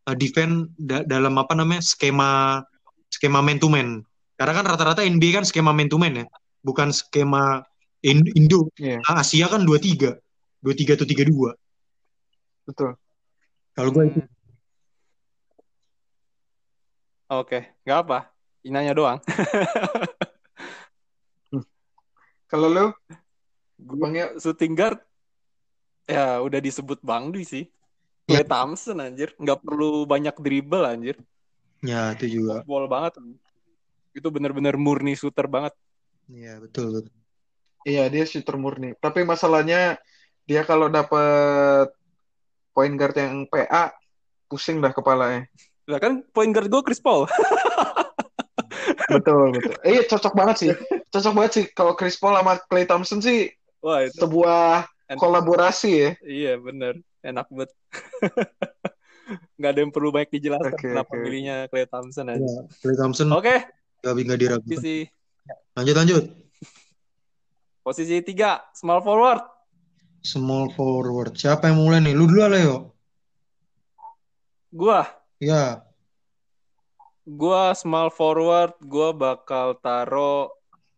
eh, 0.08 0.16
defense 0.16 0.72
da- 0.80 1.04
dalam 1.04 1.36
apa 1.36 1.52
namanya 1.52 1.84
skema 1.84 2.64
skema 3.12 3.44
man 3.44 3.60
to 3.60 3.68
man. 3.68 4.00
Karena 4.40 4.56
kan 4.56 4.64
rata-rata 4.72 5.04
NBA 5.04 5.36
kan 5.36 5.44
skema 5.44 5.70
man 5.76 5.92
to 5.92 6.00
man 6.00 6.16
ya, 6.16 6.26
bukan 6.64 6.90
skema 6.90 7.60
In- 8.02 8.34
Indo. 8.34 8.66
Iya. 8.82 8.98
Ah, 9.06 9.22
Asia 9.22 9.46
kan 9.46 9.62
23. 10.62 10.96
23 10.96 10.96
atau 10.96 11.06
32. 11.06 11.52
Betul. 12.70 12.90
Kalau 13.74 13.90
gue 13.90 14.04
itu 14.06 14.20
Hmm. 14.22 14.30
Oke, 17.32 17.64
nggak 17.88 17.98
apa. 18.04 18.18
Nanya 18.68 18.92
doang. 18.92 19.18
Kalau 22.52 22.68
lu 22.68 22.92
Gue 23.80 23.96
Bang 23.98 24.14
Yo? 24.14 24.36
shooting 24.38 24.76
guard 24.76 25.00
ya 26.06 26.38
udah 26.44 26.60
disebut 26.60 27.00
Bang 27.02 27.32
Dwi 27.32 27.42
sih. 27.42 27.64
Clay 28.22 28.46
Thompson 28.46 29.02
anjir, 29.02 29.34
nggak 29.34 29.66
perlu 29.66 30.06
banyak 30.06 30.38
dribble 30.38 30.86
anjir. 30.86 31.18
Ya, 31.82 32.14
itu 32.14 32.38
juga. 32.38 32.62
Ball 32.62 32.86
banget. 32.86 33.18
Itu 34.14 34.30
bener-bener 34.30 34.78
murni 34.78 35.18
shooter 35.18 35.50
banget. 35.50 35.74
Iya, 36.30 36.62
betul, 36.62 37.02
betul. 37.02 37.14
Iya, 37.82 38.06
dia 38.06 38.22
shooter 38.22 38.54
murni. 38.54 38.94
Tapi 38.94 39.26
masalahnya 39.26 39.98
dia 40.44 40.62
kalau 40.62 40.86
dapet 40.86 41.92
point 42.72 42.94
guard 42.94 43.14
yang 43.14 43.44
PA, 43.46 43.92
pusing 44.46 44.78
dah 44.78 44.90
kepalanya. 44.90 45.46
Lah 45.84 45.98
kan 45.98 46.22
point 46.30 46.50
guard 46.50 46.68
gue 46.68 46.82
Chris 46.82 46.98
Paul. 46.98 47.26
Betul, 49.12 49.52
betul. 49.52 49.76
Iya, 49.84 50.08
cocok 50.08 50.32
banget 50.32 50.56
sih. 50.56 50.70
Cocok 51.12 51.32
banget 51.36 51.52
sih. 51.52 51.64
Kalau 51.76 51.92
Chris 51.92 52.16
Paul 52.16 52.32
sama 52.32 52.56
Klay 52.64 52.88
Thompson 52.88 53.20
sih 53.20 53.50
Wah 53.84 54.00
itu. 54.08 54.16
sebuah 54.16 54.88
enak. 55.10 55.20
kolaborasi 55.20 55.90
ya. 55.92 56.10
Iya 56.24 56.52
bener. 56.56 56.96
Enak 57.20 57.44
banget. 57.52 57.70
Nggak 59.60 59.70
ada 59.70 59.80
yang 59.84 59.92
perlu 59.92 60.08
banyak 60.10 60.32
dijelaskan 60.32 60.72
Oke, 60.72 60.86
kenapa 60.88 61.12
oke. 61.12 61.20
milihnya 61.20 61.56
Clay 61.68 61.84
Thompson 61.84 62.26
aja. 62.26 62.40
Ya, 62.40 62.62
Klay 62.80 62.96
Thompson 62.96 63.28
Oke, 63.30 63.54
nggak 64.00 64.12
nggak 64.16 64.40
diragukan. 64.40 64.66
posisi 64.66 64.96
Lanjut, 65.72 65.94
lanjut. 65.96 66.24
posisi 67.82 68.16
tiga 68.24 68.64
small 68.72 69.04
forward. 69.04 69.42
Small 70.22 70.70
forward. 70.72 71.34
Siapa 71.34 71.68
yang 71.70 71.82
mulai 71.82 71.98
nih? 72.00 72.14
Lu 72.14 72.30
dulu 72.30 72.46
lah, 72.46 72.62
yo. 72.62 72.76
Gua, 74.72 75.04
Ya, 75.42 75.82
gua 77.26 77.74
small 77.74 78.10
forward, 78.10 78.74
gua 78.82 79.14
bakal 79.14 79.78
taro 79.78 80.50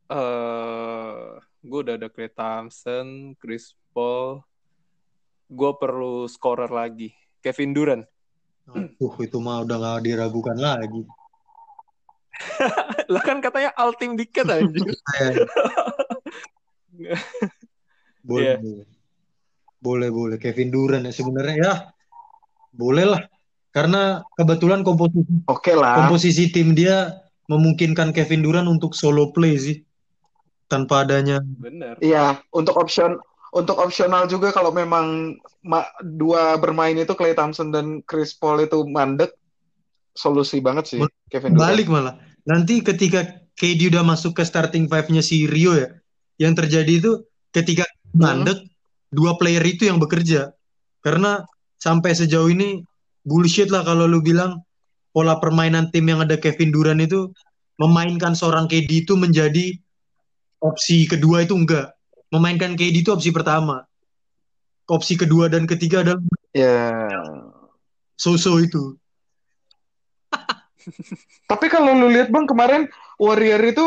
eh 0.09 1.41
gua 1.65 1.79
udah 1.81 1.97
ada 1.97 2.09
Clay 2.13 2.29
Thompson, 2.29 3.33
Chris 3.41 3.73
Paul. 3.93 4.45
Gua 5.49 5.77
perlu 5.77 6.29
scorer 6.29 6.69
lagi. 6.73 7.13
Kevin 7.45 7.77
Durant. 7.77 8.05
Tuh, 8.97 9.13
itu 9.21 9.37
mah 9.41 9.61
udah 9.65 9.77
nggak 9.77 10.01
diragukan 10.09 10.57
lagi. 10.57 11.05
lah 13.13 13.23
kan 13.23 13.39
katanya 13.45 13.71
all 13.77 13.93
team 13.97 14.17
dikit 14.17 14.49
anjir. 14.49 14.93
Boleh, 18.25 18.57
Iya. 18.57 18.85
Boleh. 19.85 20.09
Boleh. 20.09 20.37
Kevin 20.41 20.73
Durant 20.73 21.05
ya 21.05 21.13
sebenarnya 21.13 21.55
ya. 21.61 21.73
Boleh 22.73 23.05
lah. 23.05 23.23
Karena 23.69 24.25
kebetulan 24.39 24.81
komposisi 24.81 25.45
Oke 25.51 25.77
lah. 25.77 26.01
komposisi 26.01 26.49
tim 26.49 26.73
dia 26.73 27.21
memungkinkan 27.53 28.17
Kevin 28.17 28.41
Durant 28.41 28.71
untuk 28.71 28.97
solo 28.97 29.29
play 29.37 29.61
sih. 29.61 29.77
Tanpa 30.65 31.05
adanya 31.05 31.45
Bener. 31.45 32.01
Iya, 32.01 32.41
untuk 32.57 32.81
option 32.81 33.21
untuk 33.53 33.79
opsional 33.79 34.27
juga 34.27 34.51
kalau 34.51 34.75
memang 34.75 35.37
ma- 35.63 35.87
dua 36.03 36.59
bermain 36.59 36.97
itu 36.99 37.15
Klay 37.15 37.37
Thompson 37.37 37.71
dan 37.71 38.03
Chris 38.03 38.35
Paul 38.35 38.67
itu 38.67 38.83
mandek, 38.89 39.31
solusi 40.11 40.59
banget 40.59 40.85
sih 40.91 41.01
Kevin 41.31 41.55
Durant. 41.55 41.63
balik 41.63 41.87
malah. 41.87 42.19
Nanti 42.49 42.83
ketika 42.83 43.23
KD 43.55 43.95
udah 43.95 44.03
masuk 44.03 44.35
ke 44.35 44.43
starting 44.43 44.91
five-nya 44.91 45.23
si 45.23 45.47
Rio 45.47 45.79
ya, 45.79 45.95
yang 46.43 46.59
terjadi 46.59 46.99
itu 46.99 47.23
ketika 47.55 47.87
mandek, 48.11 48.59
dua 49.15 49.39
player 49.39 49.63
itu 49.63 49.87
yang 49.87 50.03
bekerja. 50.03 50.51
Karena 51.01 51.47
sampai 51.79 52.13
sejauh 52.13 52.51
ini 52.51 52.83
bullshit 53.23 53.71
lah 53.71 53.87
kalau 53.87 54.05
lu 54.11 54.21
bilang 54.21 54.61
pola 55.15 55.39
permainan 55.39 55.89
tim 55.95 56.11
yang 56.11 56.27
ada 56.27 56.35
Kevin 56.35 56.75
Durant 56.75 56.99
itu 56.99 57.31
memainkan 57.79 58.35
seorang 58.35 58.67
KD 58.67 59.07
itu 59.07 59.15
menjadi 59.15 59.79
opsi 60.59 61.07
kedua 61.07 61.47
itu 61.47 61.55
enggak. 61.55 61.95
Memainkan 62.35 62.75
KD 62.75 63.07
itu 63.07 63.11
opsi 63.15 63.31
pertama. 63.31 63.87
Opsi 64.91 65.17
kedua 65.17 65.49
dan 65.49 65.65
ketiga 65.65 66.03
adalah 66.05 66.21
Ya. 66.55 67.11
so-so 68.15 68.63
itu. 68.63 68.95
Tapi 71.51 71.67
kalau 71.67 71.97
lu 71.99 72.13
lihat 72.15 72.31
Bang 72.31 72.47
kemarin 72.47 72.87
Warrior 73.19 73.63
itu 73.75 73.87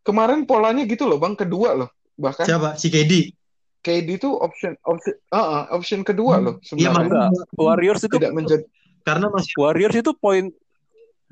kemarin 0.00 0.48
polanya 0.48 0.84
gitu 0.88 1.04
loh 1.04 1.20
Bang, 1.20 1.36
kedua 1.36 1.76
loh. 1.76 1.90
Bahkan 2.16 2.44
Siapa? 2.48 2.70
Si 2.80 2.88
KD. 2.88 3.32
KD 3.78 4.18
itu 4.18 4.30
option 4.34 4.74
option 4.82 5.14
uh, 5.30 5.38
uh, 5.38 5.64
option 5.70 6.02
kedua 6.02 6.38
loh 6.38 6.54
Iya, 6.74 6.90
sebenarnya. 6.90 7.30
Enggak. 7.30 7.30
Warriors 7.54 8.02
itu 8.02 8.16
Tidak 8.18 8.32
menjadi 8.34 8.64
karena 9.02 9.26
masih 9.30 9.54
Warriors 9.56 9.96
itu 9.96 10.12
poin 10.12 10.50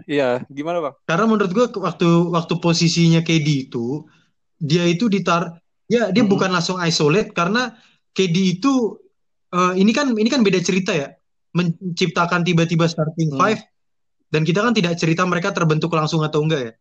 Iya, 0.04 0.44
gimana 0.52 0.84
bang? 0.84 0.94
Karena 1.08 1.24
menurut 1.24 1.50
gue 1.50 1.66
waktu 1.80 2.08
waktu 2.28 2.54
posisinya 2.60 3.24
KD 3.24 3.72
itu 3.72 4.04
dia 4.60 4.84
itu 4.84 5.08
ditar 5.08 5.56
ya 5.88 6.12
dia 6.12 6.20
Mhm. 6.20 6.30
bukan 6.30 6.52
langsung 6.52 6.76
isolate 6.80 7.32
karena 7.32 7.72
KD 8.12 8.60
itu 8.60 9.00
eh, 9.48 9.72
ini 9.80 9.90
kan 9.90 10.12
ini 10.12 10.28
kan 10.28 10.44
beda 10.44 10.60
cerita 10.60 10.92
ya 10.92 11.16
menciptakan 11.52 12.44
tiba-tiba 12.44 12.84
starting 12.84 13.32
Hmm. 13.32 13.40
five 13.40 13.60
dan 14.28 14.44
kita 14.44 14.60
kan 14.60 14.76
tidak 14.76 15.00
cerita 15.00 15.24
mereka 15.24 15.48
terbentuk 15.50 15.88
langsung 15.96 16.20
atau 16.20 16.44
enggak 16.44 16.60
ya. 16.60 16.72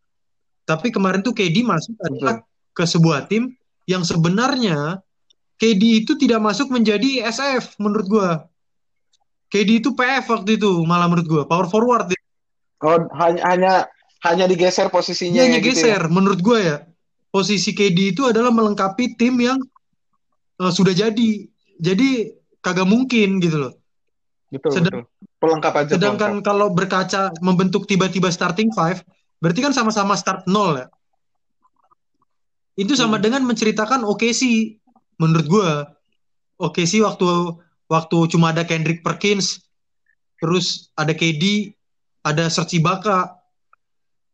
Tapi 0.65 0.91
kemarin 0.91 1.23
tuh 1.23 1.31
KD 1.31 1.63
masuk 1.63 1.95
adalah 2.01 2.43
ke 2.73 2.83
sebuah 2.83 3.31
tim 3.31 3.53
yang 3.85 4.03
sebenarnya 4.03 4.99
KD 5.55 6.03
itu 6.03 6.13
tidak 6.15 6.39
masuk 6.39 6.67
menjadi 6.67 7.23
SF 7.25 7.79
menurut 7.79 8.05
gua. 8.05 8.29
KD 9.47 9.79
itu 9.79 9.89
PF 9.91 10.25
waktu 10.29 10.57
itu 10.57 10.83
malah 10.83 11.07
menurut 11.07 11.25
gua 11.25 11.43
power 11.43 11.65
forward 11.65 12.11
oh, 12.81 12.99
hanya 13.15 13.41
hanya 13.45 13.73
hanya 14.21 14.45
digeser 14.45 14.89
posisinya 14.89 15.39
hanya 15.39 15.61
gitu 15.61 15.85
ya. 15.85 15.95
geser, 15.95 16.01
menurut 16.09 16.41
gue 16.41 16.59
ya. 16.59 16.77
Posisi 17.29 17.71
KD 17.71 18.11
itu 18.11 18.25
adalah 18.25 18.49
melengkapi 18.49 19.13
tim 19.13 19.37
yang 19.37 19.61
eh, 20.57 20.71
sudah 20.71 20.91
jadi. 20.91 21.45
Jadi 21.75 22.09
kagak 22.57 22.87
mungkin 22.87 23.37
gitu 23.37 23.59
loh. 23.59 23.73
Betul, 24.49 24.71
Sedang- 24.71 25.03
betul. 25.05 25.13
Pelengkap 25.35 25.73
aja 25.77 25.91
Sedangkan 25.93 26.41
pelengkap. 26.41 26.47
kalau 26.47 26.67
berkaca 26.71 27.21
membentuk 27.37 27.85
tiba-tiba 27.85 28.31
starting 28.31 28.71
five, 28.71 29.03
berarti 29.37 29.59
kan 29.61 29.71
sama-sama 29.71 30.17
start 30.17 30.47
nol 30.47 30.79
ya. 30.79 30.87
Itu 32.73 32.95
sama 32.95 33.19
Hmm. 33.19 33.23
dengan 33.23 33.41
menceritakan 33.45 34.01
OKC 34.03 34.41
menurut 35.21 35.47
gue. 35.47 35.69
OKC 36.55 37.03
waktu 37.03 37.27
waktu 37.91 38.17
cuma 38.31 38.55
ada 38.55 38.63
Kendrick 38.63 39.03
Perkins, 39.03 39.59
terus 40.39 40.87
ada 40.95 41.11
KD, 41.11 41.75
ada 42.23 42.47
Serge 42.47 42.79
Ibaka. 42.79 43.35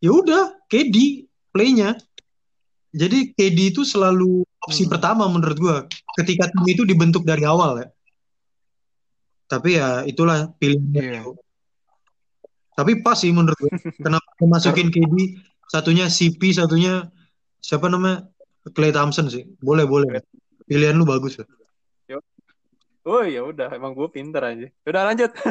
Ya 0.01 0.13
udah, 0.13 0.53
KD 0.69 1.25
playnya. 1.49 1.97
Jadi 2.91 3.33
KD 3.33 3.73
itu 3.73 3.81
selalu 3.87 4.43
opsi 4.67 4.85
Hmm. 4.85 4.91
pertama 4.93 5.23
menurut 5.31 5.57
gua 5.57 5.75
ketika 6.19 6.51
tim 6.51 6.65
itu 6.67 6.83
dibentuk 6.85 7.23
dari 7.25 7.41
awal 7.47 7.81
ya. 7.81 7.87
Tapi 9.49 9.69
ya 9.79 10.05
itulah 10.05 10.51
pilihannya. 10.61 11.01
Rio. 11.01 11.39
Tapi 12.77 13.01
pas 13.01 13.17
sih 13.17 13.33
menurut 13.33 13.57
gua. 13.57 13.71
Kenapa 13.97 14.27
masukin 14.45 14.93
KD 14.93 15.41
satunya 15.71 16.05
CP, 16.11 16.53
satunya 16.53 17.07
siapa 17.63 17.89
namanya? 17.89 18.27
Clay 18.77 18.93
Thompson 18.93 19.25
sih. 19.25 19.47
Boleh, 19.57 19.89
boleh. 19.89 20.21
Pilihan 20.71 20.95
lu 20.95 21.03
bagus 21.03 21.35
ya. 21.35 21.43
Oh 23.03 23.27
ya 23.27 23.43
udah, 23.43 23.75
emang 23.75 23.91
gue 23.91 24.07
pinter 24.07 24.39
aja. 24.39 24.71
Udah 24.87 25.03
lanjut. 25.11 25.35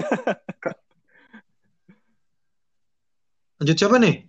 Lanjut 3.61 3.77
siapa 3.77 4.01
nih? 4.01 4.25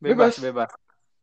Bebas, 0.00 0.40
Bebas. 0.40 0.40
bebas. 0.40 0.70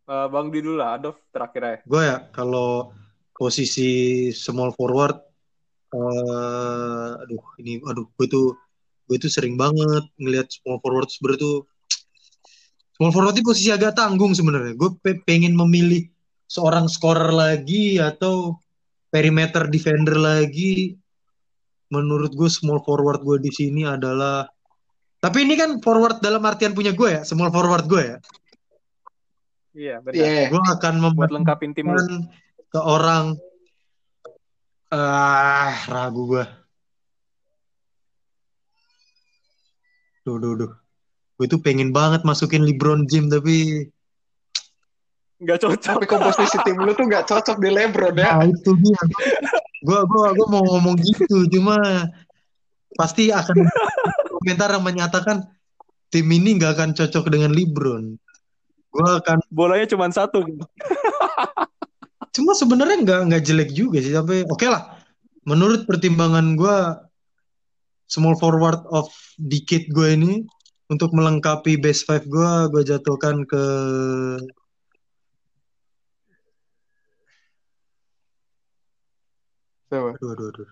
Eh, 0.05 0.27
Bang 0.29 0.53
Di 0.53 0.61
dulu 0.61 0.77
lah, 0.77 1.01
Adolf 1.01 1.17
terakhir 1.33 1.61
aja. 1.65 1.81
Gue 1.89 2.01
ya 2.05 2.29
kalau 2.29 2.93
posisi 3.33 4.29
small 4.29 4.69
forward 4.77 5.17
eh 5.93 7.11
aduh 7.25 7.41
ini 7.61 7.81
aduh 7.81 8.05
gue 8.13 8.25
tuh 8.29 8.53
gue 9.09 9.17
tuh 9.17 9.29
sering 9.33 9.57
banget 9.57 10.05
ngelihat 10.21 10.49
small 10.49 10.77
forward 10.81 11.05
sebenarnya 11.09 11.41
tuh 11.41 11.57
small 12.97 13.13
forward 13.13 13.33
itu 13.33 13.45
posisi 13.45 13.73
agak 13.73 13.97
tanggung 13.97 14.37
sebenarnya. 14.37 14.77
Gue 14.77 14.93
pe- 15.01 15.25
pengen 15.25 15.57
memilih 15.57 16.12
seorang 16.53 16.85
scorer 16.85 17.33
lagi 17.33 17.97
atau 17.97 18.61
perimeter 19.09 19.65
defender 19.73 20.13
lagi. 20.13 20.93
Menurut 21.89 22.33
gue 22.37 22.49
small 22.49 22.81
forward 22.85 23.25
gue 23.25 23.37
di 23.41 23.51
sini 23.53 23.85
adalah 23.85 24.45
tapi 25.23 25.47
ini 25.47 25.55
kan 25.55 25.79
forward 25.79 26.19
dalam 26.19 26.43
artian 26.43 26.75
punya 26.75 26.91
gue 26.91 27.09
ya, 27.09 27.21
small 27.23 27.47
forward 27.47 27.87
gue 27.87 28.03
ya. 28.03 28.17
Iya, 29.73 29.95
benar. 30.03 30.19
Iya. 30.19 30.43
Gue 30.51 30.61
akan 30.61 30.93
Buat 30.99 31.03
membuat 31.09 31.29
lengkapin 31.31 31.71
tim 31.73 31.89
lu. 31.89 32.27
ke 32.69 32.79
orang 32.81 33.37
ah 34.91 35.73
ragu 35.89 36.27
gue. 36.27 36.45
Duh, 40.27 40.37
duh, 40.37 40.53
duh. 40.59 40.73
Gue 41.39 41.47
tuh 41.49 41.61
pengen 41.63 41.95
banget 41.95 42.27
masukin 42.27 42.67
LeBron 42.67 43.07
James 43.07 43.31
tapi 43.31 43.87
Nggak 45.41 45.57
cocok. 45.65 45.81
Tapi 45.97 46.05
komposisi 46.05 46.57
tim 46.61 46.77
lu 46.77 46.91
tuh 46.93 47.05
nggak 47.09 47.25
cocok 47.25 47.57
di 47.57 47.69
LeBron 47.73 48.15
ya. 48.17 48.37
nah, 48.37 48.45
itu 48.45 48.71
dia. 48.81 49.01
Gue 49.83 49.99
gua 50.07 50.31
gua 50.31 50.47
mau 50.47 50.63
ngomong 50.63 50.95
gitu 51.01 51.49
cuma 51.51 51.75
pasti 52.93 53.33
akan 53.33 53.67
komentar 54.39 54.69
yang 54.71 54.85
menyatakan 54.85 55.43
tim 56.13 56.29
ini 56.29 56.61
nggak 56.61 56.77
akan 56.77 56.89
cocok 56.93 57.25
dengan 57.33 57.51
LeBron. 57.51 58.15
Gue 58.93 59.09
akan 59.09 59.41
Bolanya 59.49 59.89
cuma 59.89 60.07
satu. 60.13 60.45
cuma 62.33 62.57
sebenarnya 62.57 62.97
nggak 63.05 63.21
nggak 63.29 63.43
jelek 63.45 63.69
juga 63.77 64.01
sih 64.01 64.09
tapi 64.09 64.41
oke 64.49 64.65
lah 64.65 64.97
menurut 65.45 65.85
pertimbangan 65.85 66.57
gue 66.57 66.77
small 68.09 68.33
forward 68.41 68.81
of 68.89 69.05
decade 69.37 69.85
gue 69.93 70.17
ini 70.17 70.33
untuk 70.91 71.09
melengkapi 71.15 71.79
base 71.79 72.05
five 72.05 72.27
gue, 72.27 72.51
gue 72.69 72.81
jatuhkan 72.85 73.47
ke 73.47 73.63
Coba. 79.93 80.17
aduh 80.17 80.29
aduh 80.33 80.47
aduh 80.49 80.67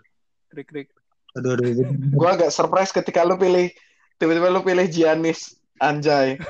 Krik 0.50 0.68
krik. 0.74 0.88
aduh 1.38 1.54
aduh, 1.54 1.66
aduh. 1.70 1.86
Gue 2.18 2.30
agak 2.34 2.50
surprise 2.50 2.90
ketika 2.90 3.22
lu 3.22 3.38
pilih 3.38 3.70
tiba-tiba 4.18 4.50
lu 4.50 4.66
pilih 4.66 4.90
Giannis 4.90 5.54
Anjay. 5.78 6.42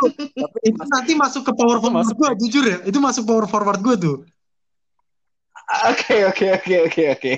itu 0.68 0.80
nanti 0.88 1.12
masuk 1.12 1.44
ke 1.44 1.52
power 1.52 1.80
forward 1.84 2.08
gue 2.08 2.28
jujur 2.48 2.64
ya 2.64 2.78
itu 2.88 2.96
masuk 2.96 3.28
power 3.28 3.44
forward 3.44 3.80
gue 3.84 3.96
tuh 4.00 4.16
Oke 5.88 6.28
oke 6.28 6.60
oke 6.60 6.74
oke 6.92 7.02
oke. 7.16 7.32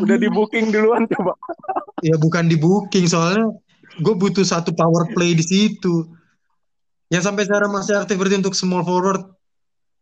Udah 0.00 0.16
di 0.16 0.28
booking 0.32 0.72
duluan 0.72 1.04
coba. 1.04 1.36
ya 2.08 2.16
bukan 2.16 2.48
di 2.48 2.56
booking 2.56 3.04
soalnya 3.04 3.52
gue 4.00 4.14
butuh 4.16 4.44
satu 4.44 4.72
power 4.72 5.08
play 5.12 5.36
di 5.36 5.44
situ 5.44 6.04
yang 7.12 7.20
sampai 7.20 7.44
sekarang 7.44 7.72
masih 7.72 7.96
aktif 7.96 8.16
berarti 8.16 8.40
untuk 8.40 8.56
small 8.56 8.84
forward 8.84 9.20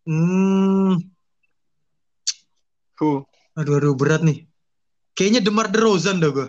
hmm 0.07 0.99
Who? 3.03 3.27
Aduh 3.55 3.79
aduh 3.79 3.95
berat 3.95 4.23
nih 4.23 4.47
kayaknya 5.15 5.41
Demar 5.43 5.71
Derozan 5.71 6.19
dah 6.23 6.31
gue 6.31 6.49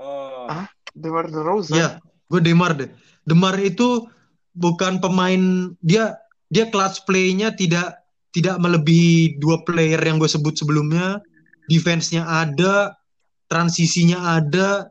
Oh. 0.00 0.48
Ah. 0.48 0.64
DeMar 0.96 1.28
DeRozan. 1.28 1.76
ya 1.76 1.88
gue 2.32 2.40
Demar 2.40 2.72
deh 2.72 2.88
Demar 3.28 3.54
itu 3.60 4.08
bukan 4.56 4.98
pemain 4.98 5.70
dia 5.84 6.16
dia 6.50 6.66
clutch 6.72 7.04
play-nya 7.06 7.54
tidak 7.54 8.00
tidak 8.34 8.58
melebihi 8.58 9.38
dua 9.38 9.62
player 9.62 10.00
yang 10.00 10.18
gue 10.18 10.26
sebut 10.26 10.56
sebelumnya 10.56 11.22
defense-nya 11.70 12.26
ada 12.26 12.98
transisinya 13.46 14.40
ada 14.40 14.90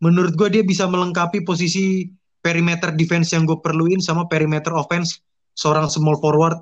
menurut 0.00 0.36
gue 0.36 0.48
dia 0.48 0.64
bisa 0.64 0.88
melengkapi 0.88 1.44
posisi 1.44 2.08
perimeter 2.40 2.92
defense 2.92 3.32
yang 3.32 3.44
gue 3.44 3.56
perluin 3.60 4.00
sama 4.00 4.28
perimeter 4.28 4.72
offense 4.72 5.20
seorang 5.56 5.88
small 5.92 6.16
forward 6.20 6.56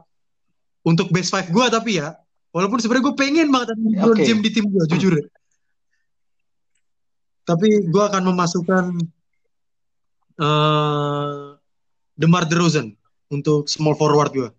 untuk 0.83 1.11
base 1.15 1.31
five 1.31 1.51
gue 1.51 1.67
tapi 1.71 2.03
ya 2.03 2.15
walaupun 2.53 2.79
sebenarnya 2.79 3.05
gue 3.09 3.17
pengen 3.17 3.49
banget 3.49 3.75
ada 3.75 3.81
LeBron. 3.81 4.17
James 4.23 4.43
di 4.45 4.51
tim 4.53 4.65
gue 4.69 4.85
jujur 4.93 5.13
ya. 5.19 5.27
tapi 7.49 7.69
gue 7.89 8.03
akan 8.05 8.23
memasukkan 8.33 8.85
eh 10.39 11.59
DeMar 12.13 12.45
DeRozan 12.45 12.93
untuk 13.33 13.67
small 13.67 13.97
forward 13.97 14.33
gue 14.33 14.51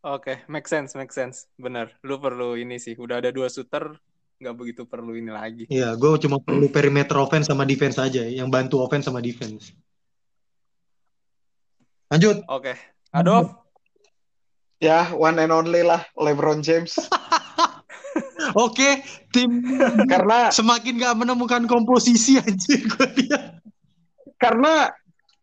Oke, 0.00 0.40
make 0.48 0.64
sense, 0.64 0.96
make 0.96 1.12
sense. 1.12 1.44
Bener. 1.60 1.92
Lu 2.00 2.16
perlu 2.16 2.56
ini 2.56 2.80
sih. 2.80 2.96
Udah 2.96 3.20
ada 3.20 3.28
dua 3.28 3.52
shooter, 3.52 3.92
nggak 4.40 4.56
begitu 4.56 4.82
perlu 4.88 5.12
ini 5.12 5.28
lagi. 5.28 5.68
Iya, 5.68 5.92
gue 5.92 6.16
cuma 6.24 6.40
perlu 6.40 6.72
perimeter 6.72 7.20
offense 7.20 7.52
sama 7.52 7.68
defense 7.68 8.00
aja, 8.00 8.24
yang 8.24 8.48
bantu 8.48 8.80
offense 8.80 9.04
sama 9.04 9.20
defense. 9.20 9.76
Lanjut. 12.08 12.40
Oke. 12.48 12.72
Adolf, 13.12 13.59
Ya, 14.80 15.12
one 15.12 15.36
and 15.36 15.52
only 15.52 15.84
lah 15.84 16.00
LeBron 16.16 16.64
James. 16.64 16.96
Oke, 18.56 19.04
tim 19.30 19.62
karena 20.08 20.48
semakin 20.50 20.98
gak 20.98 21.16
menemukan 21.20 21.68
komposisi 21.68 22.40
aja 22.40 22.74
gue 22.80 23.06
lihat. 23.22 23.60
karena 24.40 24.88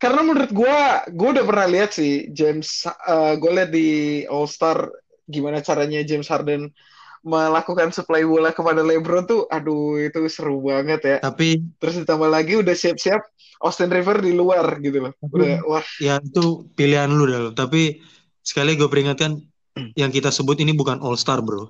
karena 0.02 0.20
menurut 0.26 0.50
gua 0.50 1.06
gua 1.14 1.28
udah 1.38 1.44
pernah 1.46 1.66
lihat 1.70 1.94
sih 1.94 2.26
James 2.34 2.82
eh 2.84 3.34
gue 3.38 3.50
lihat 3.54 3.70
di 3.70 3.88
All 4.26 4.50
Star 4.50 4.90
gimana 5.30 5.62
caranya 5.62 6.02
James 6.02 6.26
Harden 6.26 6.74
melakukan 7.22 7.94
supply 7.94 8.26
bola 8.26 8.50
kepada 8.50 8.82
LeBron 8.82 9.26
tuh 9.26 9.46
aduh 9.50 10.02
itu 10.02 10.26
seru 10.26 10.58
banget 10.62 11.00
ya 11.06 11.16
Tapi 11.22 11.62
terus 11.78 11.94
ditambah 12.02 12.26
lagi 12.26 12.58
udah 12.58 12.74
siap-siap 12.74 13.22
Austin 13.62 13.90
River 13.90 14.18
di 14.18 14.34
luar 14.34 14.82
gitu 14.82 14.98
loh 14.98 15.14
udah 15.30 15.62
wah 15.66 15.86
ya 16.02 16.18
itu 16.22 16.66
pilihan 16.74 17.10
lu 17.10 17.26
dah. 17.26 17.54
Tapi 17.54 18.02
sekali 18.48 18.80
gue 18.80 18.88
peringatkan, 18.88 19.36
yang 20.00 20.08
kita 20.08 20.32
sebut 20.32 20.56
ini 20.64 20.72
bukan 20.72 21.04
All 21.04 21.20
Star 21.20 21.44
bro. 21.44 21.68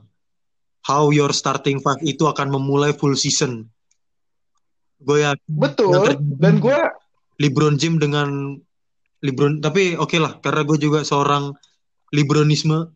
How 0.86 1.10
your 1.10 1.34
starting 1.34 1.82
five 1.82 1.98
itu 2.06 2.30
akan 2.30 2.54
memulai 2.54 2.94
full 2.94 3.18
season. 3.18 3.66
Gue 5.02 5.26
yakin 5.26 5.42
betul 5.46 5.94
dan 6.42 6.58
gua 6.58 6.90
LeBron 7.38 7.78
James 7.78 8.02
dengan 8.02 8.58
LeBron 9.22 9.62
tapi 9.62 9.94
oke 9.94 10.18
lah 10.18 10.38
karena 10.42 10.62
gue 10.66 10.78
juga 10.78 11.06
seorang 11.06 11.54
LeBronisme 12.10 12.90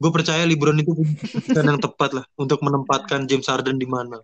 gue 0.00 0.10
percaya 0.10 0.42
LeBron 0.42 0.82
itu 0.82 0.90
keputusan 0.90 1.66
yang 1.70 1.78
tepat 1.78 2.10
lah 2.18 2.24
untuk 2.34 2.62
menempatkan 2.66 3.30
James 3.30 3.46
Harden 3.46 3.78
di 3.78 3.86
mana 3.86 4.18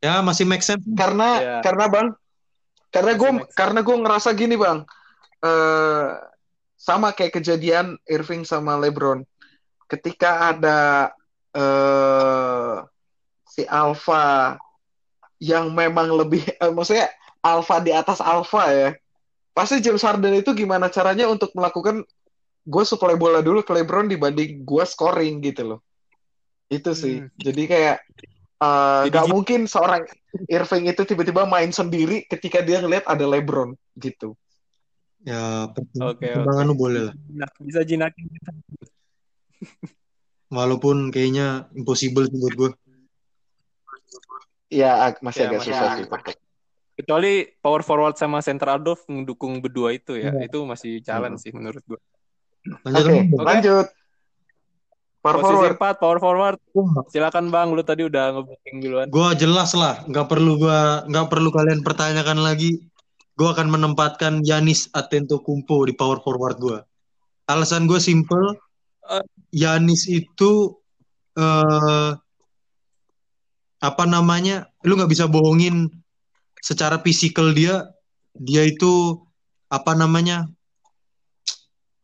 ya 0.00 0.24
masih 0.24 0.48
make 0.48 0.64
sense 0.64 0.84
karena 0.96 1.28
Iya. 1.36 1.56
karena 1.60 1.84
bang 1.88 2.08
karena 2.92 3.12
gue 3.12 3.30
karena 3.52 3.80
gue 3.84 3.96
ngerasa 4.00 4.28
gini 4.32 4.54
bang 4.56 4.78
eh 5.44 6.06
sama 6.76 7.12
kayak 7.16 7.40
kejadian 7.40 7.96
Irving 8.06 8.44
sama 8.44 8.76
LeBron 8.76 9.24
ketika 9.88 10.52
ada 10.52 11.10
eh 11.56 12.76
si 13.46 13.64
Alpha 13.64 14.56
yang 15.40 15.72
memang 15.72 16.12
lebih 16.12 16.44
eh, 16.62 16.72
maksudnya 16.72 17.08
Alpha 17.40 17.80
di 17.80 17.92
atas 17.96 18.20
Alpha 18.20 18.68
ya 18.68 18.90
pasti 19.56 19.80
James 19.80 20.04
Harden 20.04 20.36
itu 20.36 20.52
gimana 20.52 20.92
caranya 20.92 21.24
untuk 21.32 21.48
melakukan 21.56 22.04
gue 22.66 22.84
supply 22.84 23.16
bola 23.16 23.40
dulu 23.40 23.64
ke 23.64 23.72
LeBron 23.72 24.10
dibanding 24.10 24.66
gue 24.66 24.84
scoring 24.84 25.40
gitu 25.40 25.62
loh 25.64 25.80
itu 26.68 26.92
sih 26.92 27.22
Hmm. 27.24 27.30
jadi 27.38 27.62
kayak 27.64 27.96
eh, 28.60 29.02
Jadi 29.08 29.16
gitu. 29.24 29.32
mungkin 29.32 29.60
seorang 29.64 30.02
Irving 30.50 30.90
itu 30.92 31.02
tiba-tiba 31.08 31.48
main 31.48 31.72
sendiri 31.72 32.28
ketika 32.28 32.60
dia 32.60 32.84
ngeliat 32.84 33.08
ada 33.08 33.24
LeBron 33.24 33.72
gitu 33.96 34.36
ya 35.26 35.66
Oke, 36.06 36.22
pertimbangan 36.22 36.64
lu 36.70 36.74
boleh 36.78 37.00
lah 37.10 37.14
Nah, 37.34 37.50
bisa 37.58 37.82
jinakin. 37.82 38.24
walaupun 40.46 41.10
kayaknya 41.10 41.66
impossible 41.74 42.30
sih 42.30 42.38
buat 42.38 42.54
gue 42.54 42.70
ya 44.70 45.10
masih 45.18 45.40
Ya, 45.42 45.46
agak 45.50 45.60
masih 45.62 45.72
susah 45.74 45.88
sih. 45.98 46.06
Kecuali 46.96 47.44
power 47.60 47.82
forward 47.84 48.16
sama 48.16 48.40
center 48.40 48.72
Adolf 48.72 49.04
mendukung 49.06 49.60
berdua 49.60 49.92
itu 49.92 50.16
ya. 50.16 50.32
Iya. 50.32 50.48
Itu 50.48 50.64
masih 50.64 51.04
challenge 51.04 51.44
sih 51.44 51.52
menurut 51.52 51.84
gue. 51.84 52.00
lanjut 52.82 53.04
Bang. 53.04 53.26
Oke. 53.30 53.44
lanjut. 53.46 53.86
Power 55.22 55.42
Posisi 55.42 55.54
forward. 55.58 55.76
4, 55.76 56.02
power 56.02 56.18
forward. 56.22 56.58
Silakan 57.10 57.50
Bang, 57.50 57.74
lu 57.74 57.82
tadi 57.82 58.06
udah 58.06 58.38
nge-booking 58.38 58.76
duluan. 58.78 59.06
Gua 59.10 59.34
jelas 59.34 59.74
lah, 59.74 60.06
nggak 60.06 60.26
perlu 60.30 60.54
gua 60.54 61.02
nggak 61.10 61.26
perlu 61.26 61.50
kalian 61.50 61.82
pertanyakan 61.82 62.46
lagi. 62.46 62.78
Gua 63.36 63.52
akan 63.52 63.68
menempatkan 63.68 64.40
Yanis 64.42 64.88
Antetokounmpo 64.96 65.84
di 65.84 65.92
power 65.92 66.24
forward 66.24 66.56
gua. 66.56 66.78
Alasan 67.46 67.86
gue 67.86 68.00
simple, 68.02 68.58
Eh. 69.06 69.24
Yanis 69.54 70.10
itu 70.10 70.74
eh 71.38 72.10
apa 73.78 74.04
namanya? 74.08 74.66
Lu 74.82 74.98
nggak 74.98 75.12
bisa 75.12 75.30
bohongin 75.30 75.86
secara 76.58 76.98
fisikal 76.98 77.54
dia, 77.54 77.86
dia 78.34 78.66
itu 78.66 79.22
apa 79.70 79.94
namanya? 79.94 80.50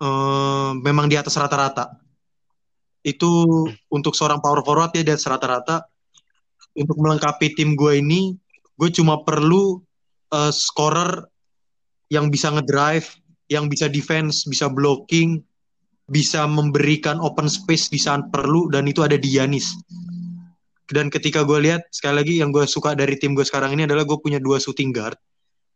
eh 0.03 0.71
memang 0.83 1.07
di 1.11 1.15
atas 1.19 1.35
rata-rata. 1.39 1.99
Itu 3.03 3.31
untuk 3.91 4.15
seorang 4.15 4.39
power 4.39 4.63
forward 4.63 4.95
dia 4.95 5.03
di 5.07 5.13
atas 5.15 5.27
rata-rata 5.27 5.87
untuk 6.79 6.97
melengkapi 7.03 7.55
tim 7.59 7.75
gue 7.75 7.99
ini, 7.99 8.35
gue 8.79 8.91
cuma 8.95 9.23
perlu 9.27 9.83
eh, 10.33 10.53
scorer 10.53 11.23
yang 12.09 12.29
bisa 12.29 12.53
ngedrive, 12.53 13.09
yang 13.49 13.69
bisa 13.69 13.89
defense, 13.89 14.45
bisa 14.49 14.69
blocking, 14.69 15.41
bisa 16.09 16.45
memberikan 16.45 17.21
open 17.21 17.49
space 17.49 17.89
di 17.89 18.01
saat 18.01 18.29
perlu, 18.29 18.69
dan 18.69 18.85
itu 18.89 19.01
ada 19.01 19.17
di 19.17 19.37
Yanis. 19.37 19.73
Dan 20.93 21.09
ketika 21.09 21.41
gue 21.47 21.57
lihat, 21.57 21.89
sekali 21.89 22.21
lagi 22.21 22.35
yang 22.41 22.53
gue 22.53 22.69
suka 22.69 22.93
dari 22.93 23.17
tim 23.17 23.33
gue 23.33 23.47
sekarang 23.49 23.73
ini 23.73 23.89
adalah 23.89 24.05
gue 24.05 24.19
punya 24.21 24.37
dua 24.37 24.61
shooting 24.61 24.93
guard, 24.93 25.17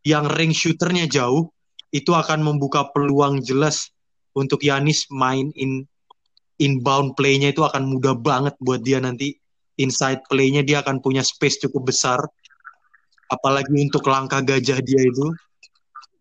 yang 0.05 0.29
range 0.29 0.61
shooternya 0.61 1.09
jauh, 1.09 1.49
itu 1.89 2.13
akan 2.13 2.45
membuka 2.45 2.85
peluang 2.93 3.41
jelas 3.41 3.89
untuk 4.37 4.61
Yanis 4.61 5.09
main 5.09 5.49
in 5.57 5.89
inbound 6.61 7.13
play-nya 7.17 7.53
itu 7.53 7.61
akan 7.65 7.85
mudah 7.85 8.17
banget 8.17 8.53
buat 8.61 8.81
dia 8.81 8.97
nanti 8.97 9.37
inside 9.77 10.25
play-nya 10.25 10.65
dia 10.65 10.81
akan 10.81 11.01
punya 11.01 11.21
space 11.21 11.61
cukup 11.65 11.93
besar. 11.93 12.21
Apalagi 13.27 13.75
untuk 13.75 14.07
langkah 14.07 14.39
gajah 14.39 14.79
dia 14.79 15.01
itu. 15.03 15.27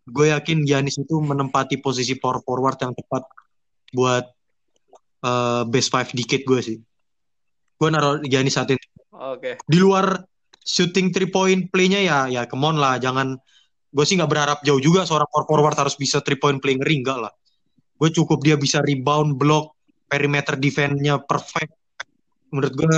Gue 0.06 0.30
yakin 0.30 0.62
Giannis 0.62 1.02
itu 1.02 1.18
menempati 1.18 1.82
posisi 1.82 2.14
power 2.14 2.38
forward 2.46 2.78
yang 2.78 2.94
tepat 2.94 3.26
buat 3.90 4.24
eh, 5.26 5.62
best 5.66 5.90
five 5.90 6.10
decade 6.14 6.46
gue 6.46 6.60
sih. 6.62 6.78
Gue 7.76 7.88
naruh 7.90 8.22
Giannis 8.22 8.54
saat 8.54 8.70
ini. 8.70 8.82
Oke. 9.16 9.58
Di 9.66 9.78
luar 9.82 10.22
shooting 10.66 11.14
three 11.14 11.30
point 11.30 11.70
play-nya 11.70 12.02
ya 12.02 12.18
ya 12.26 12.42
come 12.50 12.66
on 12.66 12.76
lah 12.82 12.98
jangan 12.98 13.38
gue 13.94 14.04
sih 14.04 14.18
nggak 14.18 14.28
berharap 14.28 14.58
jauh 14.66 14.82
juga 14.82 15.06
seorang 15.06 15.30
power 15.30 15.46
forward 15.46 15.78
harus 15.78 15.94
bisa 15.94 16.18
three 16.20 16.36
point 16.36 16.58
play 16.58 16.74
ngeri 16.76 17.00
enggak 17.00 17.18
lah. 17.26 17.32
Gue 17.96 18.12
cukup 18.12 18.44
dia 18.44 18.60
bisa 18.60 18.84
rebound, 18.84 19.40
block, 19.40 19.72
perimeter 20.04 20.60
defense-nya 20.60 21.24
perfect. 21.24 21.72
Menurut 22.52 22.72
gue 22.76 22.90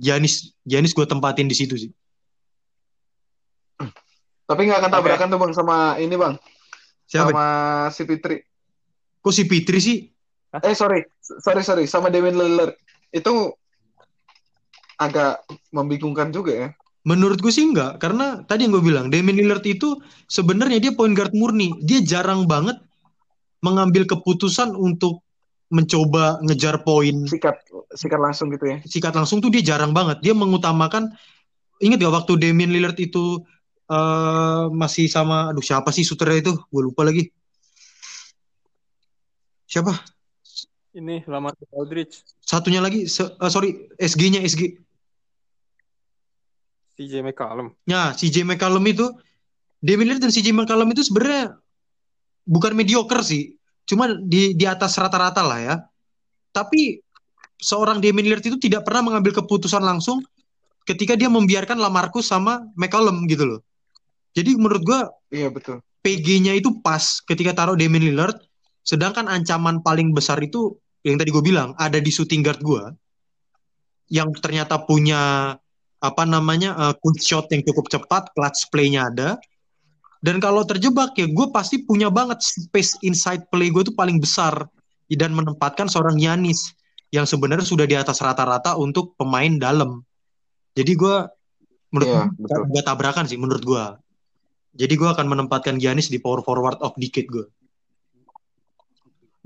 Giannis 0.00 0.56
Giannis 0.64 0.96
gue 0.96 1.04
tempatin 1.04 1.46
di 1.50 1.56
situ 1.58 1.76
sih. 1.76 1.90
Tapi 4.48 4.60
nggak 4.64 4.80
akan 4.80 4.90
tabrakan 4.90 5.28
tuh 5.28 5.40
bang 5.44 5.52
sama 5.52 5.76
ini 6.00 6.16
bang, 6.16 6.34
Siapa? 7.04 7.28
sama 7.28 7.46
si 7.92 8.02
Fitri. 8.08 8.40
Kok 9.20 9.34
si 9.34 9.44
Fitri 9.44 9.78
sih? 9.78 9.98
Eh 10.64 10.72
sorry, 10.72 11.04
sorry 11.20 11.60
sorry, 11.60 11.84
sama 11.84 12.08
Damian 12.08 12.32
Lillard 12.40 12.72
itu 13.12 13.52
agak 14.96 15.44
membingungkan 15.70 16.32
juga 16.32 16.52
ya. 16.56 16.68
Menurut 17.04 17.40
gue 17.44 17.52
sih 17.52 17.64
enggak, 17.64 18.00
karena 18.00 18.40
tadi 18.48 18.64
yang 18.64 18.72
gue 18.76 18.84
bilang, 18.84 19.06
Damian 19.12 19.36
Lillard 19.36 19.64
itu 19.68 20.00
sebenarnya 20.28 20.80
dia 20.80 20.92
point 20.96 21.12
guard 21.12 21.36
murni. 21.36 21.76
Dia 21.84 22.00
jarang 22.00 22.48
banget 22.48 22.80
mengambil 23.60 24.08
keputusan 24.08 24.72
untuk 24.72 25.20
mencoba 25.68 26.40
ngejar 26.40 26.80
poin 26.80 27.28
Sikat 27.28 27.60
sikat 27.92 28.16
langsung 28.16 28.48
gitu 28.48 28.64
ya. 28.72 28.80
sikat 28.88 29.12
langsung 29.12 29.44
tuh 29.44 29.52
dia 29.52 29.60
jarang 29.60 29.92
banget. 29.92 30.24
Dia 30.24 30.32
mengutamakan, 30.32 31.12
ingat 31.84 32.00
gak 32.00 32.24
waktu 32.24 32.32
Damian 32.40 32.72
Lillard 32.72 32.96
itu 32.96 33.44
eh, 33.88 34.64
masih 34.72 35.08
sama, 35.08 35.50
aduh 35.50 35.64
siapa 35.64 35.88
sih 35.90 36.04
suternya 36.04 36.38
itu? 36.44 36.52
Gue 36.68 36.82
lupa 36.84 37.02
lagi. 37.08 37.28
Siapa? 39.68 39.92
Ini 40.96 41.28
lama 41.28 41.52
Aldridge, 41.76 42.24
Satunya 42.40 42.80
lagi, 42.80 43.04
se- 43.04 43.36
eh, 43.36 43.50
sorry, 43.52 43.92
SG-nya 44.00 44.40
SG. 44.40 44.80
CJ 46.98 47.22
McCollum. 47.22 47.70
Nah, 47.86 48.10
CJ 48.16 48.42
McCollum 48.42 48.82
itu, 48.90 49.06
Damian 49.78 50.10
Lillard 50.10 50.22
dan 50.26 50.34
CJ 50.34 50.50
McCollum 50.50 50.90
itu 50.90 51.06
sebenarnya 51.06 51.54
bukan 52.42 52.74
mediocre 52.74 53.22
sih, 53.22 53.54
cuma 53.86 54.10
di 54.10 54.56
di 54.58 54.64
atas 54.66 54.98
rata-rata 54.98 55.44
lah 55.46 55.60
ya. 55.62 55.74
Tapi 56.50 56.98
seorang 57.60 58.02
Damian 58.02 58.26
Lillard 58.26 58.42
itu 58.42 58.58
tidak 58.58 58.82
pernah 58.82 59.12
mengambil 59.12 59.36
keputusan 59.38 59.84
langsung 59.84 60.24
ketika 60.82 61.14
dia 61.14 61.30
membiarkan 61.30 61.78
Lamarcus 61.78 62.26
sama 62.26 62.66
McCollum 62.74 63.28
gitu 63.30 63.46
loh. 63.46 63.60
Jadi 64.36 64.56
menurut 64.56 64.82
gua 64.84 65.00
Iya 65.28 65.52
betul. 65.52 65.84
PG-nya 66.00 66.56
itu 66.56 66.80
pas 66.80 67.20
ketika 67.26 67.52
taruh 67.52 67.76
Damian 67.76 68.00
Lillard, 68.00 68.38
sedangkan 68.80 69.28
ancaman 69.28 69.84
paling 69.84 70.16
besar 70.16 70.40
itu 70.40 70.78
yang 71.04 71.20
tadi 71.20 71.30
gue 71.30 71.44
bilang 71.44 71.76
ada 71.76 72.00
di 72.00 72.08
shooting 72.08 72.40
guard 72.40 72.60
gua 72.64 72.90
yang 74.08 74.32
ternyata 74.40 74.80
punya 74.88 75.54
apa 75.98 76.22
namanya 76.24 76.74
eh, 76.78 76.94
quick 76.98 77.20
shot 77.20 77.50
yang 77.52 77.62
cukup 77.66 77.90
cepat, 77.92 78.32
clutch 78.32 78.68
play-nya 78.72 79.08
ada. 79.12 79.36
Dan 80.18 80.42
kalau 80.42 80.66
terjebak 80.66 81.14
ya 81.14 81.30
gue 81.30 81.46
pasti 81.54 81.86
punya 81.86 82.10
banget 82.10 82.42
space 82.42 82.98
inside 83.06 83.46
play 83.54 83.70
gue 83.70 83.86
tuh 83.86 83.94
paling 83.94 84.18
besar 84.18 84.66
dan 85.06 85.30
menempatkan 85.30 85.86
seorang 85.86 86.18
Yanis 86.18 86.74
yang 87.14 87.22
sebenarnya 87.22 87.62
sudah 87.62 87.86
di 87.86 87.94
atas 87.94 88.18
rata-rata 88.18 88.74
untuk 88.74 89.14
pemain 89.14 89.54
dalam. 89.62 90.02
Jadi 90.74 90.92
gue 90.98 91.16
menurut 91.94 92.08
gua 92.10 92.24
betul. 92.34 92.62
agak 92.66 92.84
tabrakan 92.84 93.24
sih 93.30 93.38
menurut 93.38 93.62
gue. 93.62 93.84
Jadi 94.76 94.94
gue 94.94 95.08
akan 95.08 95.26
menempatkan 95.26 95.80
Giannis 95.80 96.12
di 96.12 96.20
power 96.20 96.44
forward 96.44 96.78
of 96.84 96.96
decade 97.00 97.28
gue. 97.28 97.46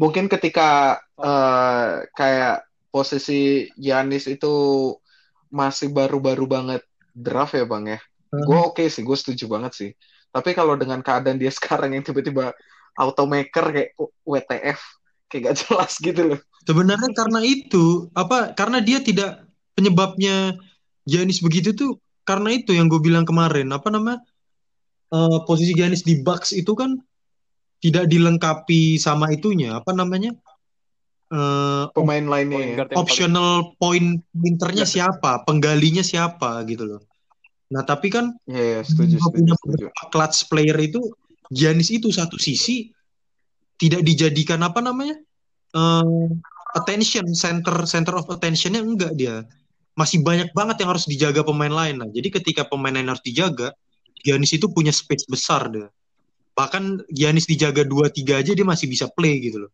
Mungkin 0.00 0.26
ketika 0.26 0.98
eh, 1.20 2.08
kayak 2.16 2.66
posisi 2.90 3.70
Giannis 3.78 4.26
itu 4.28 4.52
masih 5.52 5.92
baru-baru 5.92 6.44
banget 6.48 6.82
draft 7.12 7.54
ya 7.54 7.68
bang 7.68 7.96
ya. 7.96 8.00
Gue 8.32 8.58
oke 8.58 8.84
sih, 8.88 9.04
gue 9.04 9.16
setuju 9.16 9.44
banget 9.48 9.72
sih. 9.76 9.90
Tapi 10.32 10.56
kalau 10.56 10.74
dengan 10.80 11.04
keadaan 11.04 11.36
dia 11.36 11.52
sekarang 11.58 11.92
yang 11.92 12.04
tiba-tiba 12.04 12.56
automaker 12.96 13.72
kayak 13.72 13.90
WTF, 14.24 14.80
kayak 15.28 15.42
gak 15.52 15.56
jelas 15.64 15.92
gitu 16.00 16.22
loh. 16.34 16.40
Sebenarnya 16.64 17.10
karena 17.12 17.40
itu 17.44 18.08
apa? 18.16 18.52
Karena 18.56 18.78
dia 18.80 19.00
tidak 19.00 19.44
penyebabnya 19.76 20.56
Giannis 21.08 21.42
begitu 21.42 21.74
tuh 21.74 21.92
karena 22.22 22.54
itu 22.54 22.70
yang 22.70 22.86
gue 22.86 23.02
bilang 23.02 23.26
kemarin 23.26 23.66
apa 23.74 23.90
nama 23.90 24.22
eh, 25.12 25.38
posisi 25.44 25.72
Giannis 25.72 26.02
di 26.02 26.20
Bucks 26.20 26.50
itu 26.52 26.72
kan 26.72 26.96
tidak 27.78 28.08
dilengkapi 28.08 28.96
sama 28.96 29.30
itunya 29.30 29.76
apa 29.76 29.92
namanya 29.92 30.32
Eh, 31.32 31.84
Pemain 31.96 32.20
lainnya 32.28 32.84
Point 32.84 32.92
ya. 32.92 33.00
optional 33.00 33.50
point 33.80 34.20
pinternya 34.36 34.84
Iya. 34.84 34.92
siapa, 35.08 35.40
penggalinya 35.48 36.04
siapa 36.04 36.60
gitu 36.68 36.84
loh. 36.84 37.00
Nah 37.72 37.80
tapi 37.88 38.12
kan 38.12 38.36
Iya, 38.44 38.60
iya, 38.60 38.80
setuju, 38.84 39.16
setuju, 39.16 39.32
punya 39.32 39.54
setuju. 39.56 39.88
beberapa 39.88 40.02
clutch 40.12 40.52
player 40.52 40.76
itu 40.76 41.00
Giannis 41.48 41.88
itu 41.88 42.12
satu 42.12 42.36
sisi 42.36 42.92
tidak 43.80 44.04
dijadikan 44.04 44.60
apa 44.60 44.84
namanya 44.84 45.16
eh, 45.72 46.28
attention 46.76 47.32
center 47.32 47.80
center 47.88 48.20
of 48.20 48.28
attentionnya 48.28 48.84
enggak 48.84 49.16
dia 49.16 49.48
masih 49.96 50.20
banyak 50.20 50.52
banget 50.52 50.84
yang 50.84 50.92
harus 50.92 51.08
dijaga 51.08 51.40
pemain 51.40 51.72
lain 51.72 51.96
lah 51.96 52.08
jadi 52.12 52.28
ketika 52.28 52.68
pemain 52.68 52.92
lain 52.92 53.08
harus 53.08 53.24
dijaga 53.24 53.72
Giannis 54.22 54.54
itu 54.54 54.70
punya 54.70 54.94
space 54.94 55.26
besar 55.26 55.68
deh 55.68 55.86
bahkan 56.54 57.02
Giannis 57.10 57.44
dijaga 57.50 57.82
dua 57.82 58.08
tiga 58.08 58.38
aja 58.38 58.54
dia 58.54 58.64
masih 58.66 58.86
bisa 58.86 59.10
play 59.10 59.42
gitu 59.42 59.66
loh 59.66 59.72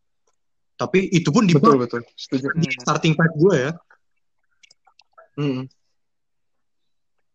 tapi 0.79 1.11
itu 1.11 1.29
pun 1.35 1.43
di, 1.45 1.53
Betul, 1.59 1.85
betul. 1.85 2.03
Setuju. 2.15 2.55
di 2.55 2.69
starting 2.81 3.15
five 3.15 3.35
gue 3.37 3.57
ya 3.57 3.73
Mm. 5.39 5.71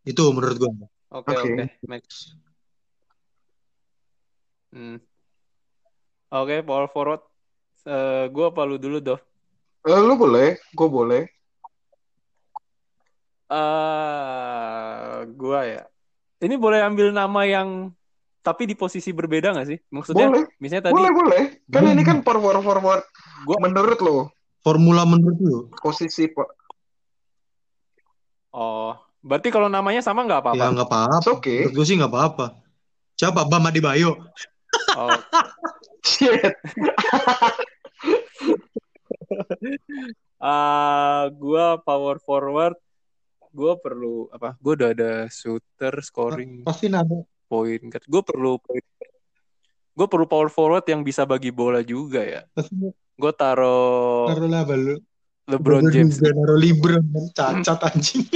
itu 0.04 0.22
menurut 0.28 0.56
gue 0.60 0.68
Oke 1.14 1.32
Oke. 1.32 1.46
oke 1.56 1.64
Max. 1.88 2.04
Hmm. 4.74 4.98
Oke 6.34 6.60
power 6.66 6.90
forward. 6.90 7.22
Eh 7.86 8.26
gue 8.34 8.44
apa 8.50 8.66
lu 8.66 8.76
dulu 8.82 8.98
doh? 8.98 9.20
Eh, 9.86 10.00
lu 10.02 10.18
boleh, 10.18 10.58
gue 10.74 10.88
boleh. 10.90 11.22
Eh 13.54 15.16
gua 15.38 15.60
ya. 15.62 15.84
Ini 16.44 16.54
boleh 16.54 16.84
ambil 16.84 17.08
nama 17.08 17.40
yang 17.42 17.88
tapi 18.40 18.68
di 18.68 18.76
posisi 18.76 19.08
berbeda 19.10 19.56
nggak 19.56 19.66
sih? 19.66 19.78
Maksudnya 19.88 20.28
Boleh, 20.28 20.44
misalnya 20.60 20.84
tadi 20.84 20.94
boleh, 20.94 21.10
boleh. 21.10 21.42
Kan 21.66 21.88
ini 21.88 22.04
kan 22.04 22.20
forward 22.20 22.60
forward. 22.60 23.02
Gua- 23.42 23.60
Menurut 23.60 23.98
lo 23.98 24.16
formula 24.60 25.04
menurut 25.04 25.36
lu 25.40 25.58
posisi 25.76 26.24
po- 26.24 26.48
oh, 28.50 28.96
berarti 29.20 29.48
kalau 29.48 29.68
namanya 29.68 30.00
sama 30.00 30.24
nggak 30.24 30.40
apa-apa? 30.40 30.56
ya 30.56 30.72
nggak 30.72 30.88
apa-apa 30.88 31.20
It's 31.20 31.28
okay. 31.28 31.56
menurut 31.60 31.74
gue 31.76 31.84
sih 31.84 31.96
nggak 31.96 32.08
apa-apa 32.08 32.46
siapa 33.14 33.44
Bam 33.44 33.68
Adebayo 33.68 34.16
Oh, 34.96 35.10
Shit. 36.08 36.32
ah, 40.38 41.28
gua 41.30 41.78
power 41.78 42.18
forward. 42.18 42.76
Gua 43.54 43.78
perlu 43.78 44.26
apa? 44.34 44.58
Gua 44.58 44.74
udah 44.74 44.90
ada 44.90 45.12
shooter, 45.30 45.94
scoring, 46.02 46.66
pasti 46.66 46.90
nada 46.90 47.22
point 47.46 47.86
guard. 47.86 48.04
Gua 48.10 48.22
perlu. 48.26 48.58
Gua 49.94 50.10
perlu 50.10 50.26
power 50.26 50.50
forward 50.50 50.82
yang 50.90 51.06
bisa 51.06 51.22
bagi 51.22 51.54
bola 51.54 51.78
juga 51.78 52.26
ya. 52.26 52.42
pasti 52.50 52.74
Gue 53.14 53.30
taruh 53.30 54.26
taruh 54.26 54.50
lah 54.50 54.66
lu 54.74 54.98
LeBron 55.46 55.86
James. 55.92 56.18
juga 56.18 56.34
naruh 56.34 56.58
Libra 56.58 56.98
cacat 57.36 57.78
anjing 57.94 58.26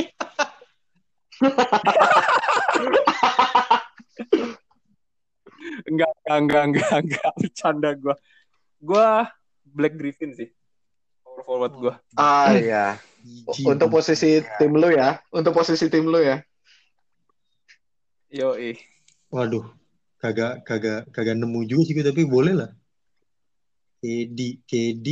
Enggak, 5.88 6.10
enggak, 6.26 6.38
enggak, 6.38 6.62
enggak, 6.68 6.96
enggak. 6.98 7.30
Bercanda 7.38 7.90
gue. 7.94 8.14
Gue 8.82 9.06
Black 9.62 9.94
Griffin 9.94 10.34
sih. 10.34 10.50
Power 11.38 11.70
forward 11.70 11.74
gue. 11.78 11.94
Ah 12.18 12.50
iya. 12.50 12.98
Untuk 13.62 13.94
posisi 13.94 14.42
tim 14.58 14.74
lu 14.74 14.90
ya. 14.90 15.22
Untuk 15.30 15.54
posisi 15.54 15.86
tim 15.86 16.10
lu 16.10 16.18
ya. 16.18 16.42
Yo, 18.28 18.58
waduh 19.30 19.64
kagak 20.18 20.66
kagak 20.66 21.06
kagak 21.14 21.38
nemu 21.38 21.64
juga 21.64 21.82
sih 21.86 21.94
gue, 21.96 22.04
tapi 22.04 22.26
boleh 22.28 22.52
lah 22.58 22.70
KD 24.04 24.66
KD 24.66 25.06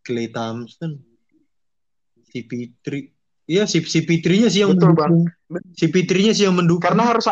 Clay 0.00 0.30
Thompson 0.30 0.96
si 2.30 2.46
Pitri 2.46 3.10
Iya 3.48 3.68
si 3.68 3.84
si 3.84 4.04
Pitrinya 4.04 4.48
sih 4.48 4.64
yang 4.64 4.76
Betul, 4.76 4.96
mendukung 4.96 5.28
si 5.76 5.92
Pitrinya 5.92 6.32
sih 6.32 6.48
yang 6.48 6.56
mendukung 6.56 6.88
Karena 6.88 7.12
harus 7.12 7.28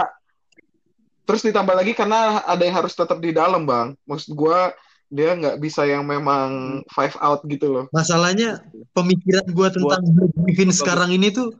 terus 1.24 1.42
ditambah 1.46 1.76
lagi 1.78 1.92
karena 1.96 2.44
ada 2.44 2.62
yang 2.64 2.76
harus 2.76 2.92
tetap 2.92 3.18
di 3.18 3.32
dalam, 3.32 3.64
Bang. 3.64 3.96
Maksud 4.04 4.36
gua 4.36 4.72
dia 5.06 5.38
nggak 5.38 5.62
bisa 5.62 5.86
yang 5.86 6.02
memang 6.02 6.82
five 6.90 7.14
out 7.22 7.40
gitu 7.46 7.70
loh. 7.70 7.84
masalahnya 7.94 8.58
pemikiran 8.90 9.46
gue 9.46 9.68
tentang 9.70 10.02
Blake 10.02 10.34
Griffin 10.34 10.70
Bagus. 10.74 10.80
sekarang 10.82 11.10
ini 11.14 11.30
tuh 11.30 11.54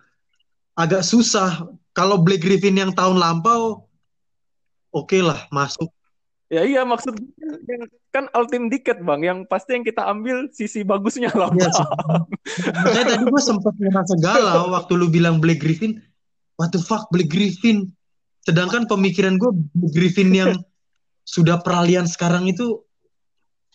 agak 0.75 1.07
susah 1.07 1.71
kalau 1.95 2.19
Blake 2.19 2.43
Griffin 2.43 2.75
yang 2.75 2.91
tahun 2.91 3.17
lampau 3.23 3.87
oke 4.91 5.19
lah 5.23 5.47
masuk 5.55 5.91
Ya 6.47 6.63
iya 6.63 6.87
maksud 6.87 7.19
kan 8.15 8.31
ultim 8.31 8.71
diket 8.71 9.03
bang, 9.03 9.19
yang 9.19 9.39
pasti 9.51 9.75
yang 9.75 9.83
kita 9.83 10.07
ambil 10.07 10.47
sisi 10.55 10.87
bagusnya 10.87 11.27
lah 11.35 11.51
Iya 11.51 11.75
sih. 11.75 11.87
Makanya 12.87 13.19
tadi 13.19 13.25
gue 13.27 13.43
sempat 13.43 13.75
ngerasa 13.75 14.15
galau 14.23 14.71
waktu 14.71 14.95
lu 14.95 15.11
bilang 15.11 15.43
Blake 15.43 15.59
Griffin. 15.59 15.99
What 16.55 16.71
the 16.71 16.79
fuck 16.79 17.11
Blake 17.11 17.35
Griffin? 17.35 17.91
Sedangkan 18.47 18.87
pemikiran 18.87 19.43
gue 19.43 19.51
Blake 19.75 19.95
Griffin 19.99 20.31
yang 20.31 20.63
sudah 21.27 21.59
peralihan 21.67 22.07
sekarang 22.07 22.47
itu 22.47 22.86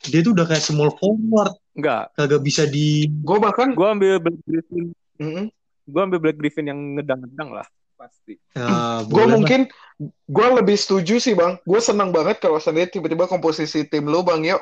dia 0.08 0.20
tuh 0.22 0.34
udah 0.34 0.46
kayak 0.46 0.64
small 0.64 0.90
forward, 0.96 1.54
Enggak, 1.72 2.10
kagak 2.16 2.42
bisa 2.42 2.64
di 2.66 3.06
Gue 3.22 3.38
bahkan 3.38 3.72
gue 3.72 3.88
ambil 3.88 4.18
Black 4.18 4.40
Griffin 4.44 4.86
Mm-mm. 5.18 5.46
Gue 5.86 6.02
ambil 6.02 6.20
Black 6.20 6.38
Griffin 6.38 6.66
yang 6.66 6.80
ngedang-ngedang 6.96 7.52
lah 7.52 7.68
pasti. 7.94 8.34
Ya, 8.58 8.66
Gue 9.06 9.14
boleh 9.14 9.26
lah. 9.26 9.34
mungkin 9.38 9.62
gue 10.26 10.48
lebih 10.58 10.74
setuju 10.74 11.22
sih 11.22 11.38
bang. 11.38 11.62
Gue 11.62 11.78
senang 11.78 12.10
banget 12.10 12.42
kalau 12.42 12.58
sendiri 12.58 12.90
tiba-tiba 12.90 13.30
komposisi 13.30 13.86
tim 13.86 14.10
lu 14.10 14.26
bang 14.26 14.42
yuk. 14.42 14.62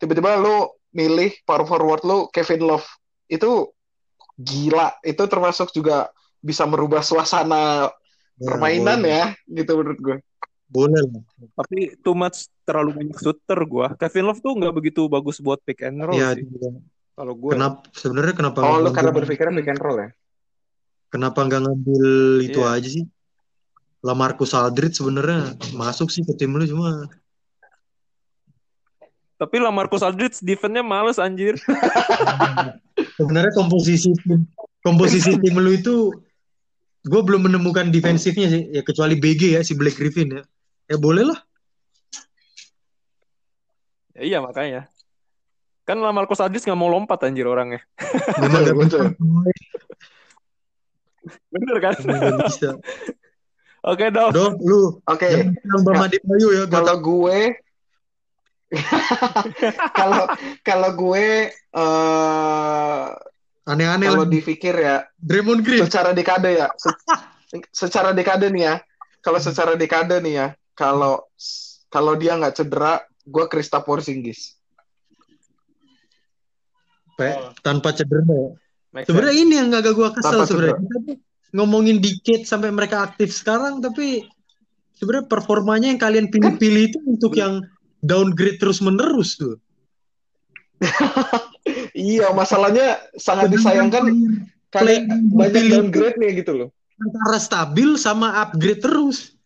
Tiba-tiba 0.00 0.40
lu 0.40 0.72
milih 0.88 1.36
power 1.44 1.68
forward 1.68 2.00
lu 2.02 2.32
Kevin 2.32 2.64
Love 2.64 2.88
itu 3.28 3.68
gila. 4.36 4.96
Itu 5.02 5.28
termasuk 5.28 5.68
juga 5.70 6.08
bisa 6.40 6.64
merubah 6.64 7.02
suasana 7.02 7.92
Ya, 8.38 8.54
permainan 8.54 9.02
boleh. 9.02 9.10
ya 9.10 9.24
gitu 9.50 9.72
menurut 9.74 9.98
gue. 9.98 10.16
Boleh 10.68 11.00
lah. 11.00 11.22
Tapi 11.56 11.96
too 11.98 12.12
much 12.12 12.46
terlalu 12.62 12.90
banyak 12.94 13.16
shooter 13.16 13.56
gue. 13.58 13.86
Kevin 13.96 14.24
Love 14.26 14.40
tuh 14.40 14.52
nggak 14.52 14.74
begitu 14.74 15.00
bagus 15.06 15.38
buat 15.38 15.58
pick 15.60 15.80
and 15.80 15.98
roll 15.98 16.12
Ya, 16.12 16.32
sih. 16.32 16.44
juga. 16.44 16.76
Kalau 17.12 17.34
gue. 17.34 17.50
kenapa 17.50 17.82
sebenarnya 17.90 18.30
kenapa 18.32 18.58
Oh 18.62 18.78
lu 18.78 18.92
karena 18.92 19.10
berpikirnya 19.10 19.54
pick 19.56 19.68
and 19.68 19.80
roll 19.80 19.98
ya? 19.98 20.08
kenapa 21.08 21.40
nggak 21.40 21.60
ngambil 21.62 22.04
itu 22.44 22.60
Iya. 22.60 22.76
aja 22.76 22.88
sih? 22.92 23.04
Lamarcus 23.98 24.52
Aldridge 24.52 24.94
sebenarnya 24.94 25.56
masuk 25.72 26.08
sih 26.08 26.22
ke 26.22 26.30
tim 26.32 26.52
lu 26.52 26.62
cuma 26.62 27.08
Tapi 29.34 29.56
lah 29.56 29.70
Marcus 29.70 30.02
Aldridge 30.02 30.38
defense-nya 30.40 30.82
males 30.82 31.14
anjir. 31.16 31.54
sebenarnya 33.18 33.50
komposisi 33.52 34.10
tim 34.20 34.46
komposisi 34.80 35.34
tim 35.34 35.54
lu 35.54 35.70
itu 35.72 36.10
gue 37.00 37.20
belum 37.22 37.46
menemukan 37.46 37.88
defensifnya 37.88 38.46
sih 38.48 38.62
ya 38.68 38.82
kecuali 38.82 39.14
BG 39.14 39.54
ya 39.54 39.62
si 39.62 39.72
Black 39.72 39.94
Griffin 39.94 40.34
ya 40.34 40.42
ya 40.88 40.96
boleh 40.96 41.24
lah 41.28 41.40
Ya, 44.18 44.22
iya 44.26 44.38
makanya. 44.42 44.90
Kan 45.86 46.02
lah 46.02 46.10
Marcus 46.10 46.42
Aldridge 46.42 46.66
nggak 46.66 46.74
mau 46.74 46.90
lompat 46.90 47.22
anjir 47.22 47.46
orangnya. 47.46 47.78
memang 48.42 48.66
Betul, 48.66 48.82
bisa 48.82 48.98
Bener 51.54 51.76
kan? 51.78 51.94
Bisa 52.50 52.70
Oke 53.86 54.10
Dov. 54.10 54.34
Dok 54.34 54.58
lu 54.58 54.98
Oke. 55.06 55.54
Adebayo 55.94 56.48
ya 56.50 56.66
Kalau 56.66 56.98
gue 56.98 57.38
kalau 59.96 60.24
kalau 60.60 60.90
gue 60.92 61.26
eh 61.54 63.04
aneh-aneh 63.64 64.06
kalau 64.12 64.28
dipikir 64.28 64.76
ya 64.76 65.08
Draymond 65.16 65.64
Green 65.64 65.80
secara 65.88 66.12
dekade 66.12 66.52
ya 66.52 66.68
se- 66.76 66.92
secara 67.72 68.12
dekade 68.12 68.52
nih 68.52 68.62
ya 68.68 68.74
kalau 69.24 69.40
secara 69.40 69.72
dekade 69.72 70.20
nih 70.20 70.34
ya 70.36 70.46
kalau 70.78 71.26
kalau 71.90 72.14
dia 72.14 72.38
nggak 72.38 72.54
cedera 72.54 73.02
gue 73.26 73.44
Krista 73.50 73.82
Porzingis. 73.82 74.54
Pe, 77.18 77.34
tanpa 77.66 77.90
cedera. 77.90 78.22
Ya. 78.94 79.02
Sebenarnya 79.02 79.34
ini 79.34 79.54
yang 79.58 79.68
agak 79.74 79.98
gua 79.98 80.14
kesel 80.14 80.46
sebenarnya. 80.46 81.18
ngomongin 81.50 81.98
dikit 81.98 82.44
sampai 82.46 82.70
mereka 82.70 83.02
aktif 83.02 83.32
sekarang 83.32 83.80
tapi 83.80 84.28
sebenarnya 85.00 85.26
performanya 85.26 85.88
yang 85.90 86.00
kalian 86.00 86.28
pilih-pilih 86.28 86.82
itu 86.92 86.98
untuk 87.08 87.34
yang 87.34 87.64
downgrade 88.04 88.62
terus 88.62 88.78
menerus 88.78 89.34
tuh. 89.34 89.58
Iya 91.92 92.32
masalahnya 92.32 92.96
sangat 93.18 93.52
disayangkan 93.52 94.08
karena 94.72 95.04
banyak 95.34 95.52
pilih- 95.52 95.72
downgrade 95.74 96.16
nih 96.16 96.30
gitu 96.40 96.52
loh. 96.54 96.68
Antara 96.96 97.38
stabil 97.42 97.98
sama 98.00 98.40
upgrade 98.40 98.80
terus. 98.80 99.37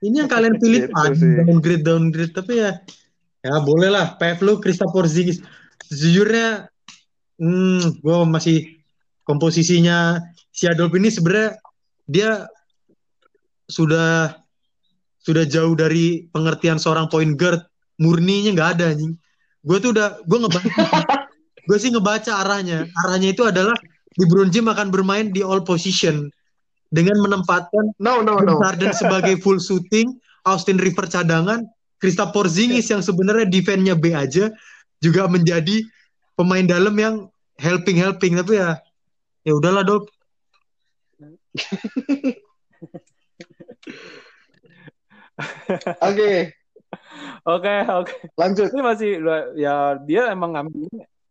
Ini 0.00 0.24
yang 0.24 0.30
kalian 0.32 0.56
pilih 0.56 0.88
Gitu 0.88 0.96
ah, 0.96 1.12
downgrade 1.44 1.84
downgrade 1.84 2.32
tapi 2.32 2.56
ya 2.56 2.80
ya 3.44 3.54
boleh 3.60 3.92
lah 3.92 4.16
PF 4.16 4.40
lu 4.44 4.56
Krista 4.60 4.88
Porzingis. 4.88 5.44
Sejujurnya 5.88 6.68
hmm, 7.40 8.00
gue 8.00 8.16
masih 8.28 8.80
komposisinya 9.24 10.20
si 10.52 10.68
Adolf 10.68 10.96
ini 10.96 11.08
sebenarnya 11.12 11.60
dia 12.08 12.30
sudah 13.68 14.34
sudah 15.20 15.44
jauh 15.44 15.76
dari 15.76 16.26
pengertian 16.32 16.80
seorang 16.80 17.06
point 17.12 17.36
guard 17.36 17.60
murninya 18.00 18.56
nggak 18.56 18.70
ada 18.80 18.84
anjing. 18.96 19.16
Gue 19.60 19.76
tuh 19.84 19.92
udah 19.92 20.20
gue 20.24 20.38
ngebaca 20.40 20.68
gue 21.68 21.76
sih 21.76 21.92
ngebaca 21.92 22.40
arahnya. 22.40 22.88
Arahnya 23.04 23.36
itu 23.36 23.44
adalah 23.44 23.76
LeBron 24.16 24.48
James 24.48 24.72
akan 24.72 24.88
bermain 24.88 25.28
di 25.28 25.44
all 25.44 25.60
position 25.60 26.32
dengan 26.90 27.22
menempatkan 27.22 27.94
no 28.02 28.20
no 28.20 28.42
no. 28.42 28.58
Harden 28.58 28.90
sebagai 28.90 29.38
full 29.38 29.62
shooting, 29.62 30.18
Austin 30.42 30.76
River 30.76 31.06
cadangan, 31.06 31.64
Krista 32.02 32.28
Porzingis 32.34 32.90
yang 32.90 33.00
sebenarnya 33.00 33.46
defense-nya 33.46 33.94
B 33.94 34.10
aja 34.12 34.50
juga 34.98 35.30
menjadi 35.30 35.86
pemain 36.34 36.66
dalam 36.66 36.92
yang 36.98 37.14
helping 37.56 37.96
helping 37.96 38.36
tapi 38.36 38.58
ya 38.58 38.76
ya 39.46 39.52
udahlah 39.56 39.86
dok. 39.86 40.10
Oke. 46.04 46.52
Oke, 47.48 47.74
oke. 47.88 48.12
lanjut. 48.36 48.68
Ini 48.68 48.82
masih 48.84 49.10
ya 49.56 49.96
dia 50.04 50.28
emang 50.28 50.52
ngambil 50.58 50.90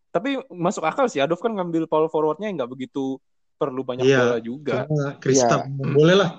tapi 0.10 0.42
masuk 0.50 0.82
akal 0.88 1.06
sih. 1.06 1.22
Adolf 1.22 1.44
kan 1.44 1.54
ngambil 1.54 1.86
power 1.86 2.10
forwardnya 2.10 2.50
nggak 2.50 2.72
begitu 2.72 3.22
perlu 3.60 3.84
banyak 3.84 4.08
Iya. 4.08 4.20
bola 4.24 4.40
juga. 4.40 4.76
Cuma 4.88 5.20
Krista 5.20 5.56
Iya. 5.60 5.92
boleh 5.98 6.16
lah 6.16 6.32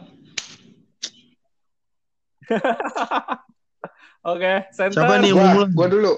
Oke, 4.21 4.53
center. 4.71 5.01
Siapa 5.01 5.14
nih? 5.16 5.33
gua 5.33 5.47
mulai. 5.55 5.71
gua 5.71 5.87
dulu 5.89 6.12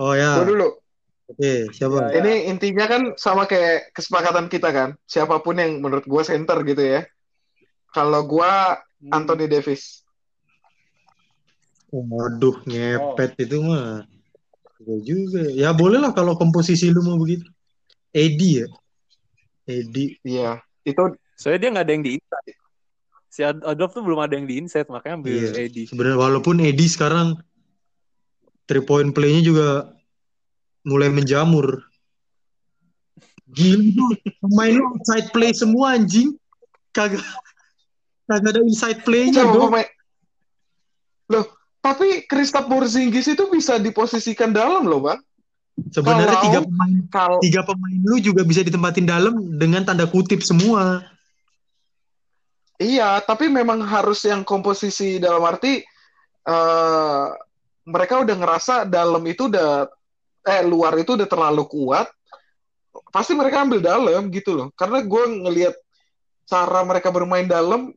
oh 0.00 0.12
ya 0.16 0.30
gua 0.34 0.46
dulu 0.48 0.68
oke 1.28 1.52
siapa 1.70 1.96
Ya. 2.08 2.18
ini 2.18 2.32
intinya 2.48 2.86
kan 2.86 3.02
sama 3.14 3.44
kayak 3.44 3.92
kesepakatan 3.92 4.48
kita 4.48 4.72
kan 4.72 4.88
siapa 5.04 5.38
pun 5.38 5.54
yang 5.54 5.78
menurut 5.78 6.02
gua 6.04 6.22
center 6.22 6.58
gitu 6.64 6.80
ya 6.80 7.04
kalau 7.90 8.24
gua 8.24 8.78
Hmm. 8.98 9.16
Anthony 9.16 9.46
Davis 9.46 10.04
waduh 11.88 12.60
ngepet 12.64 13.32
itu 13.40 13.56
mah 13.60 14.04
Gua 14.78 14.98
juga 15.00 15.40
ya 15.46 15.72
boleh 15.72 15.96
lah 15.96 16.12
kalau 16.12 16.32
komposisi 16.34 16.88
lu 16.88 17.00
mau 17.00 17.16
begitu 17.16 17.48
Edi 18.10 18.60
ya 18.60 18.68
Edi 19.64 20.16
iya 20.22 20.60
itu 20.84 21.16
Soalnya 21.40 21.60
dia 21.64 21.70
nggak 21.72 21.86
ada 21.88 21.94
yang 21.96 22.04
di 22.04 22.12
inside. 22.20 22.56
Si 23.32 23.40
Ad- 23.40 23.64
Adolf 23.64 23.96
tuh 23.96 24.04
belum 24.04 24.20
ada 24.20 24.36
yang 24.36 24.44
di 24.44 24.60
inside, 24.60 24.92
makanya 24.92 25.24
ambil 25.24 25.32
Iya. 25.32 25.50
Eddie. 25.56 25.88
Sebenarnya 25.88 26.18
walaupun 26.20 26.60
Edi 26.60 26.84
sekarang 26.84 27.40
three 28.68 28.84
point 28.84 29.08
play-nya 29.16 29.40
juga 29.40 29.68
mulai 30.84 31.08
menjamur. 31.08 31.80
Gila 33.48 33.82
tuh, 33.96 34.10
pemain 34.44 34.76
lu 34.76 34.84
outside 34.94 35.32
play 35.32 35.56
semua 35.56 35.96
anjing. 35.96 36.36
Kagak 36.92 37.24
kagak 38.28 38.50
ada 38.54 38.60
inside 38.60 39.00
play-nya 39.02 39.42
dong. 39.48 39.72
pemain 39.72 39.88
loh 41.30 41.46
tapi 41.80 42.26
Kristaps 42.28 42.66
Porzingis 42.68 43.30
itu 43.30 43.46
bisa 43.48 43.78
diposisikan 43.78 44.52
dalam 44.52 44.84
loh 44.84 45.00
bang 45.02 45.18
Sebenarnya 45.88 46.36
Kalau- 46.36 46.44
tiga 46.44 46.60
pemain 46.68 46.96
kalau 47.08 47.38
tiga 47.40 47.60
pemain 47.64 47.98
lu 48.04 48.16
juga 48.20 48.42
bisa 48.44 48.60
ditempatin 48.60 49.08
dalam 49.08 49.34
dengan 49.56 49.82
tanda 49.88 50.04
kutip 50.04 50.44
semua. 50.44 51.00
iya 52.80 53.20
tapi 53.20 53.52
memang 53.52 53.84
harus 53.84 54.24
yang 54.24 54.40
komposisi 54.40 55.20
dalam 55.20 55.44
arti 55.44 55.84
eh 56.48 57.24
mereka 57.84 58.24
udah 58.24 58.36
ngerasa 58.40 58.74
dalam 58.88 59.20
itu 59.28 59.52
udah 59.52 59.84
eh 60.48 60.64
luar 60.64 60.96
itu 60.96 61.12
udah 61.12 61.28
terlalu 61.28 61.68
kuat 61.68 62.08
pasti 63.12 63.36
mereka 63.36 63.62
ambil 63.62 63.84
dalam 63.84 64.32
gitu 64.32 64.56
loh. 64.56 64.68
Karena 64.74 65.04
gue 65.04 65.22
ngelihat 65.44 65.74
cara 66.48 66.80
mereka 66.82 67.12
bermain 67.12 67.46
dalam 67.46 67.92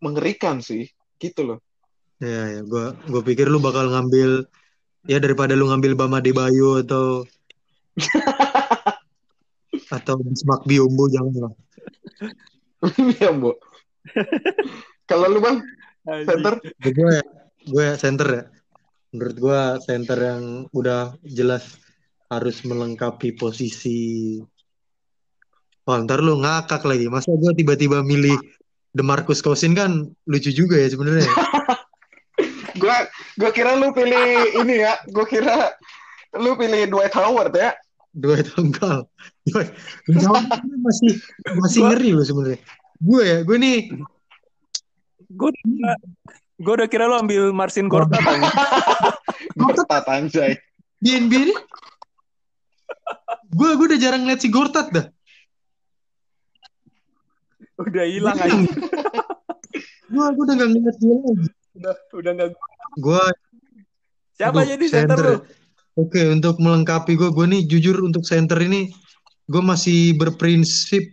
mengerikan 0.00 0.64
sih 0.64 0.88
gitu 1.20 1.44
loh. 1.44 1.58
Ya, 2.20 2.52
ya 2.52 2.60
gua 2.64 2.92
gua 3.08 3.22
pikir 3.24 3.48
lu 3.48 3.60
bakal 3.60 3.88
ngambil 3.88 4.44
ya 5.08 5.18
daripada 5.20 5.56
lu 5.56 5.70
ngambil 5.70 5.96
Bama 5.96 6.20
Debayo 6.20 6.84
atau 6.84 7.24
atau 9.96 10.14
Bismarck 10.20 10.68
Biombo 10.68 11.08
jangan 11.08 11.48
lah. 11.48 11.54
Iya, 12.96 13.36
Bu. 13.36 13.52
Kalau 15.04 15.28
lu 15.28 15.44
Bang, 15.44 15.60
center? 16.24 16.56
gue 16.80 17.12
ya, 17.12 17.24
gue 17.68 17.82
ya 17.84 17.94
center 18.00 18.28
ya. 18.32 18.44
Menurut 19.12 19.36
gue 19.36 19.60
center 19.84 20.16
yang 20.16 20.64
udah 20.72 21.12
jelas 21.28 21.76
harus 22.32 22.64
melengkapi 22.64 23.36
posisi. 23.36 24.40
Oh, 25.84 25.96
ntar 26.00 26.24
lu 26.24 26.40
ngakak 26.40 26.88
lagi. 26.88 27.12
Masa 27.12 27.36
gue 27.36 27.52
tiba-tiba 27.52 28.00
milih 28.00 28.38
Demarcus 28.96 29.44
Cousins 29.44 29.76
kan 29.76 30.08
lucu 30.24 30.50
juga 30.54 30.80
ya 30.80 30.88
sebenarnya. 30.88 31.26
Gua 32.90 32.98
gua 33.38 33.50
kira 33.54 33.78
lu 33.78 33.94
pilih 33.94 34.58
ini 34.58 34.82
ya. 34.82 34.98
Gua 35.14 35.26
kira 35.30 35.78
lu 36.34 36.58
pilih 36.58 36.90
Dwight 36.90 37.14
Howard 37.14 37.54
ya. 37.54 37.70
Dua 38.10 38.42
tanggal. 38.42 39.06
Dua, 39.46 39.62
masih 40.82 41.22
masih 41.54 41.80
ngeri 41.86 42.10
loh 42.10 42.26
sebenarnya. 42.26 42.60
Gue 43.00 43.22
ya, 43.24 43.38
gue 43.40 43.56
nih 43.56 43.78
Gue 45.30 45.48
udah, 45.48 45.96
gue 46.60 46.72
udah 46.74 46.88
kira 46.90 47.08
lo 47.08 47.16
ambil 47.22 47.54
Marcin 47.54 47.88
Gortat. 47.88 48.20
Gortat 49.56 50.04
anjay. 50.10 50.58
di 51.00 51.16
NBA 51.16 51.56
gue 53.50 53.70
gue 53.72 53.86
udah 53.88 53.96
jarang 53.96 54.28
lihat 54.28 54.44
si 54.44 54.52
Gortat 54.52 54.92
dah. 54.92 55.06
Udah 57.80 58.04
hilang 58.04 58.36
aja. 58.36 58.52
Gue 60.12 60.24
gue 60.36 60.44
udah 60.44 60.54
gak 60.60 60.68
ngeliat 60.68 60.96
dia 61.00 61.16
lagi. 61.16 61.46
Udah 61.78 61.94
udah. 62.12 62.32
Gue 62.52 62.79
Siapa 64.40 64.64
Aduh, 64.64 64.70
jadi 64.72 64.84
center 64.88 65.18
center. 65.18 65.26
lu? 65.26 65.36
Oke, 66.00 66.22
untuk 66.32 66.56
melengkapi 66.62 67.12
gue, 67.18 67.28
gue 67.28 67.46
nih 67.50 67.62
jujur 67.68 68.00
untuk 68.00 68.24
center 68.24 68.56
ini, 68.62 68.88
gue 69.50 69.60
masih 69.60 70.16
berprinsip 70.16 71.04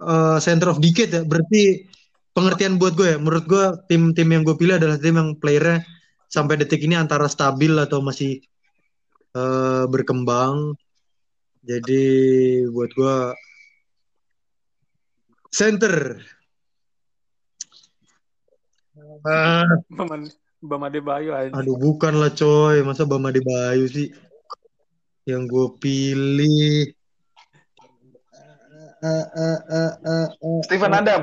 eh, 0.00 0.38
center 0.40 0.72
of 0.72 0.80
decade 0.80 1.12
ya. 1.12 1.22
Berarti 1.26 1.84
pengertian 2.32 2.80
buat 2.80 2.96
gue 2.96 3.16
ya. 3.16 3.18
Menurut 3.20 3.44
gue 3.44 3.64
tim-tim 3.90 4.28
yang 4.32 4.48
gue 4.48 4.56
pilih 4.56 4.80
adalah 4.80 4.96
tim 4.96 5.16
yang 5.18 5.36
playernya 5.36 5.84
sampai 6.32 6.56
detik 6.56 6.80
ini 6.84 6.96
antara 6.96 7.28
stabil 7.28 7.74
atau 7.76 8.00
masih 8.00 8.40
eh, 9.36 9.84
berkembang. 9.92 10.72
Jadi 11.66 12.04
buat 12.70 12.90
gue 12.96 13.16
center. 15.50 16.22
Ah, 19.24 19.64
Bam 20.66 20.82
Adebayo 20.82 21.36
aja. 21.36 21.52
Aduh, 21.54 21.76
bukan 21.78 22.16
lah 22.18 22.32
coy. 22.32 22.82
Masa 22.82 23.04
Bama 23.06 23.30
Bayu 23.30 23.86
sih? 23.86 24.10
Yang 25.28 25.42
gue 25.52 25.66
pilih. 25.78 26.90
Eh, 29.06 29.26
eh, 29.36 29.58
eh, 29.70 29.92
eh, 29.92 30.28
eh, 30.32 30.58
Steven. 30.66 30.90
Adam. 30.90 31.22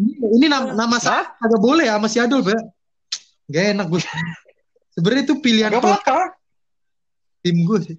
Ini, 0.00 0.12
ini 0.40 0.46
nama, 0.48 0.72
nama 0.72 0.96
saya 0.96 1.28
agak 1.36 1.60
boleh 1.60 1.84
ya, 1.86 2.00
masih 2.00 2.24
Adolf 2.24 2.48
ya. 2.48 2.60
Gak 3.52 3.64
enak 3.76 3.86
gue. 3.92 4.00
Sebenarnya 4.96 5.22
itu 5.28 5.36
pilihan 5.44 5.70
Gak 5.70 5.84
apa-apa. 5.84 6.40
tim 7.44 7.56
gue 7.64 7.78
sih. 7.84 7.96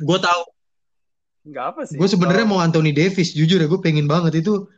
Gue 0.00 0.18
tahu. 0.18 0.42
Nggak 1.48 1.64
apa 1.72 1.80
sih. 1.88 1.96
Gue 1.96 2.08
sebenarnya 2.08 2.44
mau 2.48 2.60
Anthony 2.60 2.92
Davis, 2.92 3.32
jujur 3.32 3.60
ya 3.60 3.68
gue 3.68 3.80
pengen 3.80 4.04
banget 4.08 4.44
itu 4.44 4.68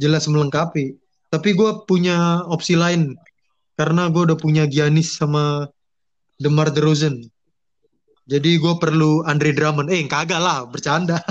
jelas 0.00 0.28
melengkapi. 0.28 0.96
Tapi 1.30 1.54
gue 1.54 1.70
punya 1.86 2.42
opsi 2.50 2.74
lain 2.74 3.14
karena 3.78 4.10
gue 4.10 4.22
udah 4.26 4.38
punya 4.38 4.66
Giannis 4.66 5.14
sama 5.14 5.70
DeMar 6.36 6.74
DeRozan. 6.74 7.22
Jadi 8.26 8.58
gue 8.58 8.74
perlu 8.78 9.22
Andre 9.22 9.54
Drummond. 9.54 9.90
Eh 9.90 10.02
kagak 10.06 10.42
lah, 10.42 10.66
bercanda. 10.66 11.22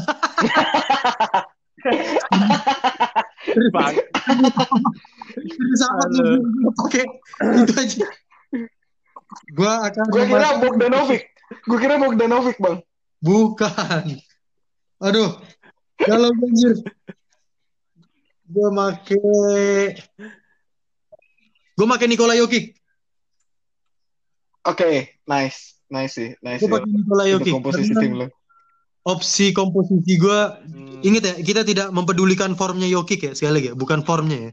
Bang, 3.71 3.95
Sama 5.79 6.03
pakai 6.75 7.05
itu 7.63 7.73
aja. 7.75 8.07
Gue 9.51 9.71
akan 9.71 10.05
Gue 10.11 10.23
kira 10.25 10.31
memasang- 10.31 10.59
Bogdanovic. 10.63 11.21
Gue 11.65 11.77
kira 11.79 11.95
Bogdanovic, 11.97 12.57
Bang. 12.59 12.79
Bukan. 13.19 14.03
Aduh, 14.99 15.39
kalau 15.99 16.29
banjir. 16.35 16.75
Gue 18.49 18.69
make 18.73 19.17
Gue 21.77 21.87
make 21.87 22.05
Nikola 22.09 22.35
Jokic. 22.35 22.75
Oke, 24.67 25.21
nice. 25.29 25.79
Nice 25.89 26.13
sih. 26.17 26.29
Nice 26.43 26.59
Gue 26.61 26.67
sih. 26.67 26.73
pakai 26.73 26.89
Nikola 26.89 27.23
Jokic. 27.29 27.53
komposisi 27.53 27.93
Karena 27.93 28.03
tim 28.03 28.13
lo. 28.19 28.27
Opsi 29.07 29.55
komposisi 29.55 30.19
gue 30.19 30.39
hmm, 30.69 31.01
Ingat 31.07 31.23
ya, 31.23 31.33
kita 31.39 31.61
tidak 31.63 31.87
mempedulikan 31.95 32.51
formnya 32.59 32.85
Jokic 32.91 33.23
ya, 33.23 33.31
sekali 33.31 33.53
lagi 33.63 33.67
ya, 33.71 33.75
bukan 33.77 34.03
formnya 34.03 34.49
ya. 34.49 34.51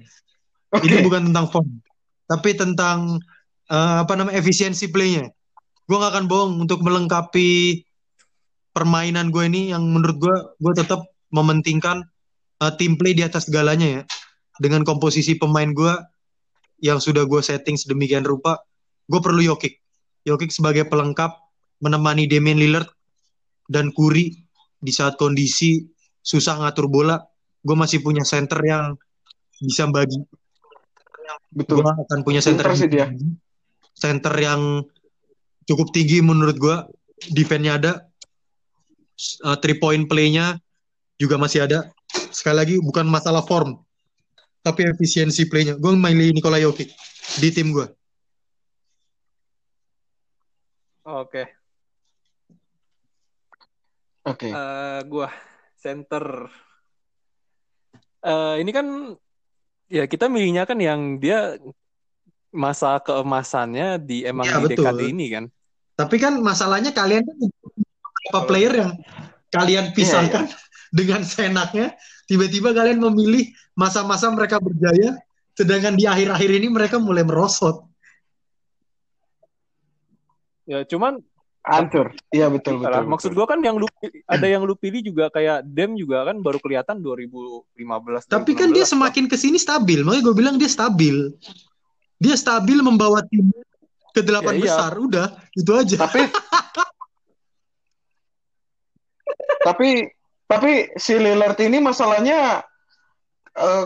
Ini 0.79 1.03
Oke. 1.03 1.05
bukan 1.11 1.31
tentang 1.31 1.47
form, 1.51 1.69
tapi 2.31 2.51
tentang 2.55 3.19
eh, 3.67 3.97
apa 4.07 4.13
namanya 4.15 4.39
efisiensi 4.39 4.87
playnya. 4.95 5.27
Gue 5.87 5.97
gak 5.99 6.15
akan 6.15 6.27
bohong 6.31 6.53
untuk 6.63 6.87
melengkapi 6.87 7.83
permainan 8.71 9.35
gue 9.35 9.43
ini 9.51 9.75
yang 9.75 9.83
menurut 9.83 10.17
gue, 10.23 10.37
gue 10.63 10.73
tetap 10.79 11.03
mementingkan 11.35 12.07
eh, 12.63 12.73
tim 12.81 12.97
play 12.97 13.13
di 13.13 13.23
atas 13.25 13.49
segalanya 13.49 14.01
ya. 14.01 14.03
Dengan 14.57 14.89
komposisi 14.89 15.37
pemain 15.37 15.69
gue 15.69 15.93
yang 16.81 17.01
sudah 17.01 17.29
gue 17.29 17.41
setting 17.45 17.77
sedemikian 17.77 18.25
rupa, 18.25 18.61
gue 19.09 19.21
perlu 19.21 19.45
Jokic. 19.45 19.81
Jokic 20.25 20.51
sebagai 20.53 20.89
pelengkap 20.89 21.37
menemani 21.85 22.25
Damian 22.25 22.57
Lillard 22.57 22.89
dan 23.69 23.93
Curry 23.93 24.33
di 24.81 24.93
saat 24.93 25.21
kondisi 25.21 25.85
susah 26.25 26.59
ngatur 26.61 26.89
bola, 26.89 27.21
gue 27.63 27.77
masih 27.77 28.01
punya 28.01 28.25
center 28.25 28.59
yang 28.65 28.97
bisa 29.61 29.89
bagi. 29.89 30.19
Betul. 31.53 31.85
Gue 31.85 31.93
akan 31.93 32.21
punya 32.25 32.41
center 32.41 32.67
sih 32.77 32.89
dia. 32.89 33.13
center 33.97 34.35
yang 34.37 34.85
cukup 35.65 35.89
tinggi 35.93 36.21
menurut 36.21 36.57
gue. 36.61 36.77
Defense-nya 37.33 37.81
ada, 37.81 37.93
uh, 39.41 39.57
three 39.57 39.81
point 39.81 40.05
play-nya 40.05 40.61
juga 41.17 41.37
masih 41.41 41.65
ada. 41.65 41.89
Sekali 42.33 42.57
lagi 42.57 42.75
bukan 42.81 43.09
masalah 43.09 43.43
form, 43.45 43.81
tapi 44.61 44.85
efisiensi 44.89 45.49
play-nya. 45.49 45.77
Gue 45.77 45.97
milih 45.97 46.37
Nikola 46.37 46.61
Jokic 46.61 46.93
di 47.41 47.49
tim 47.53 47.73
gue. 47.73 47.89
Oke. 51.07 51.43
Oke. 54.27 54.51
Eh, 54.51 55.01
gua 55.07 55.31
center. 55.79 56.51
Eh, 58.27 58.55
ini 58.59 58.71
kan 58.75 59.15
ya 59.87 60.11
kita 60.11 60.27
milihnya 60.27 60.67
kan 60.67 60.83
yang 60.83 61.23
dia 61.23 61.55
masa 62.51 62.99
keemasannya 62.99 64.03
di 64.03 64.27
emang 64.27 64.51
Iya, 64.51 64.59
di 64.59 64.63
betul. 64.67 64.83
dekade 64.83 65.05
ini 65.15 65.27
kan. 65.31 65.45
Tapi 65.95 66.17
kan 66.19 66.43
masalahnya 66.43 66.91
kalian 66.91 67.23
kan 67.23 67.37
beberapa 67.39 68.41
player 68.51 68.73
yang 68.75 68.93
kalian 69.55 69.95
pisahkan 69.95 70.51
dengan 70.95 71.27
senaknya, 71.27 71.99
tiba-tiba 72.27 72.75
kalian 72.75 73.01
memilih 73.01 73.51
masa-masa 73.79 74.29
mereka 74.31 74.59
berjaya, 74.59 75.17
sedangkan 75.57 75.95
di 75.95 76.05
akhir-akhir 76.05 76.51
ini 76.51 76.69
mereka 76.69 76.99
mulai 76.99 77.23
merosot. 77.23 77.87
Ya 80.67 80.83
cuman 80.83 81.23
Hancur. 81.67 82.15
Iya 82.31 82.47
betul 82.47 82.79
betul. 82.79 82.87
Salah. 82.87 83.03
betul. 83.03 83.11
Maksud 83.11 83.31
gua 83.35 83.47
kan 83.51 83.59
yang 83.59 83.75
lu 83.75 83.91
ada 84.31 84.47
yang 84.47 84.63
lu 84.63 84.79
pilih 84.79 85.03
juga 85.03 85.27
kayak 85.35 85.67
Dem 85.67 85.99
juga 85.99 86.23
kan 86.23 86.39
baru 86.39 86.63
kelihatan 86.63 87.03
2015. 87.03 88.31
Tapi 88.31 88.55
kan 88.55 88.71
dia 88.71 88.87
2016. 88.87 88.95
semakin 88.95 89.25
ke 89.27 89.35
sini 89.35 89.59
stabil, 89.59 90.07
makanya 90.07 90.23
gue 90.31 90.37
bilang 90.39 90.57
dia 90.63 90.71
stabil. 90.71 91.35
Dia 92.23 92.39
stabil 92.39 92.79
membawa 92.79 93.19
tim 93.27 93.51
ke 94.15 94.23
delapan 94.23 94.57
Ya, 94.57 94.59
iya. 94.63 94.67
besar, 94.71 94.93
udah 94.95 95.27
itu 95.59 95.71
aja. 95.75 96.07
tapi 96.07 96.23
tapi 99.67 99.89
tapi 100.47 100.95
si 100.97 101.19
Lillard 101.19 101.59
ini 101.59 101.83
masalahnya 101.83 102.63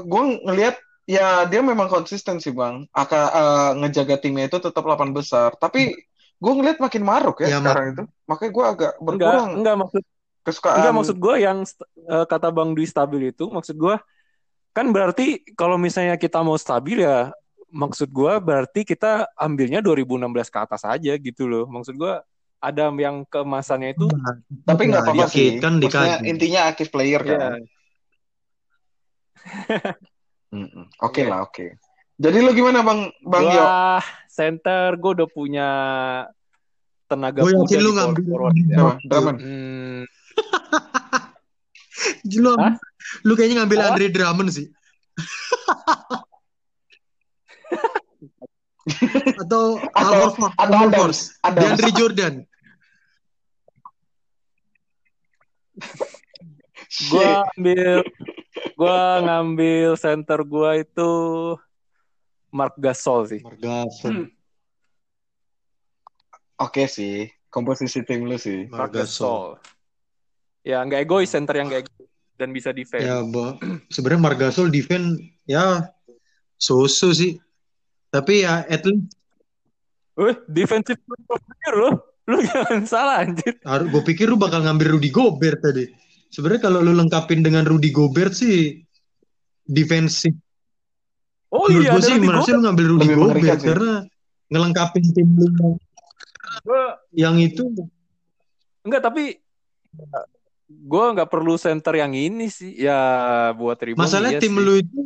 gue 0.03 0.23
ngelihat 0.45 0.77
ya 1.11 1.47
dia 1.51 1.61
memang 1.63 1.91
konsisten 1.91 2.39
sih 2.39 2.55
bang. 2.55 2.87
Aka, 2.95 3.23
eh, 3.35 3.71
ngejaga 3.83 4.23
timnya 4.23 4.47
itu 4.47 4.63
tetap 4.63 4.83
8 4.87 5.11
besar. 5.11 5.55
Tapi 5.59 5.91
gue 6.41 6.53
ngelihat 6.55 6.79
makin 6.79 7.03
maruk 7.03 7.43
ya, 7.43 7.55
Ya, 7.55 7.59
sekarang 7.59 7.87
itu. 7.95 8.03
Makanya 8.31 8.51
gue 8.51 8.65
agak 8.65 8.93
enggak 8.99 9.07
berkurang 9.07 9.51
enggak 9.59 9.77
maksud 9.77 10.03
kesukaan 10.41 10.77
enggak 10.81 10.95
maksud 10.97 11.17
gua 11.21 11.35
yang 11.37 11.59
eh, 12.09 12.25
kata 12.25 12.49
Bang 12.49 12.73
Dwi 12.73 12.87
stabil 12.89 13.29
itu 13.29 13.45
maksud 13.53 13.77
gua 13.77 14.01
kan 14.73 14.89
berarti 14.89 15.45
kalau 15.53 15.77
misalnya 15.77 16.17
kita 16.17 16.41
mau 16.41 16.57
stabil 16.57 17.05
ya 17.05 17.35
maksud 17.69 18.09
gua 18.09 18.41
berarti 18.41 18.87
kita 18.89 19.29
ambilnya 19.37 19.85
2016 19.85 20.49
ke 20.49 20.59
atas 20.59 20.83
aja 20.87 21.13
gitu 21.19 21.45
loh. 21.45 21.69
Maksud 21.69 21.95
gua 21.99 22.25
ada 22.61 22.93
yang 22.93 23.25
keemasannya 23.25 23.97
itu 23.97 24.07
tapi 24.63 24.83
nggak 24.87 25.03
apa-apa 25.03 25.27
Dikit, 25.27 25.33
sih. 25.33 25.51
kan 25.59 25.81
Maksudnya 25.81 26.17
intinya 26.23 26.61
active 26.69 26.91
player 26.93 27.21
ya 27.21 27.37
kan 27.37 27.61
Mm-mm. 30.51 30.85
oke 31.01 31.23
lah 31.25 31.47
oke. 31.47 31.79
Jadi 32.21 32.39
lu 32.43 32.51
gimana 32.53 32.83
bang? 32.83 33.09
Bang 33.23 33.47
Yo? 33.49 33.65
Center 34.29 34.93
gua 34.99 35.11
udah 35.17 35.29
punya 35.31 35.69
tenaga 37.09 37.41
Gue 37.41 37.55
yakin 37.57 37.79
lu 37.81 37.91
ngambil 37.97 38.23
forward 38.27 38.57
ya. 38.61 38.99
Drummond 39.07 39.39
Hmm, 39.47 40.05
Lu, 43.25 43.33
kayaknya 43.35 43.57
ngambil 43.65 43.79
Apa? 43.81 43.87
Andre 43.93 44.07
Drummond 44.09 44.51
sih. 44.53 44.67
atau 49.41 49.63
Atau- 49.93 49.95
Al 49.95 50.13
Horford, 50.25 50.53
atau 50.57 50.77
Al. 50.77 50.91
DeAndre 51.57 51.91
Jordan. 51.93 52.35
gua 57.11 57.45
ambil 57.57 58.03
gua 58.77 58.99
ngambil 59.25 59.97
center 59.97 60.41
gua 60.45 60.81
itu 60.81 61.11
Mark 62.51 62.75
Gasol 62.77 63.31
sih. 63.31 63.41
Margasol. 63.47 64.31
oke 66.61 66.85
sih 66.91 67.31
komposisi 67.49 68.05
tim 68.05 68.27
lu 68.27 68.37
sih 68.37 68.67
Mark 68.69 68.91
Margasol. 68.91 69.57
Gasol. 69.57 70.67
Ya 70.67 70.85
nggak 70.85 71.09
egois 71.09 71.31
center 71.31 71.57
yang 71.57 71.71
nggak 71.71 71.89
egois 71.89 72.11
dan 72.37 72.51
bisa 72.51 72.73
defense. 72.73 73.07
Ya. 73.07 73.21
Sebenarnya 73.93 74.23
Margasol 74.23 74.69
defense 74.69 75.21
ya 75.47 75.89
so-so 76.61 77.13
sih. 77.15 77.41
Tapi 78.11 78.43
ya 78.43 78.67
at 78.67 78.83
least 78.85 79.15
Wih, 80.21 80.37
defensive 80.53 81.01
player 81.07 81.75
loh. 81.81 81.95
Lu 82.29 82.37
jangan 82.43 82.83
salah 82.85 83.23
anjir. 83.23 83.57
gue 83.63 84.03
pikir 84.05 84.27
lu 84.27 84.37
bakal 84.37 84.61
ngambil 84.61 84.97
Rudy 84.97 85.09
Gobert 85.09 85.61
tadi. 85.61 85.89
sebenarnya 86.29 86.63
kalau 86.63 86.79
lu 86.79 86.95
lengkapin 86.95 87.41
dengan 87.41 87.65
Rudy 87.65 87.91
Gobert 87.91 88.33
sih 88.33 88.79
defensif. 89.65 90.31
Oh 91.51 91.67
Menurut 91.67 91.83
iya, 91.83 91.91
gue 91.91 91.99
ada 91.99 92.07
sih 92.07 92.15
Rudy 92.15 92.29
harusnya 92.29 92.31
lu 92.31 92.39
Gobert. 92.55 92.63
ngambil 92.63 92.85
Rudy 92.87 93.01
Lebih 93.03 93.17
Gobert 93.19 93.59
sih. 93.59 93.67
karena 93.67 93.93
ngelengkapin 94.47 95.05
tim 95.11 95.29
lu 95.33 95.47
yang, 95.51 95.75
Gua- 96.61 96.97
yang 97.13 97.37
itu 97.39 97.63
Enggak, 98.81 99.03
tapi 99.05 99.37
gue 100.67 101.05
nggak 101.13 101.29
perlu 101.29 101.55
center 101.55 101.95
yang 101.95 102.15
ini 102.15 102.47
sih. 102.47 102.79
Ya 102.79 102.99
buat 103.53 103.77
rebound 103.77 104.01
masalahnya 104.01 104.39
iya 104.39 104.43
tim 104.43 104.55
sih. 104.55 104.63
lu 104.63 104.73
itu 104.79 105.01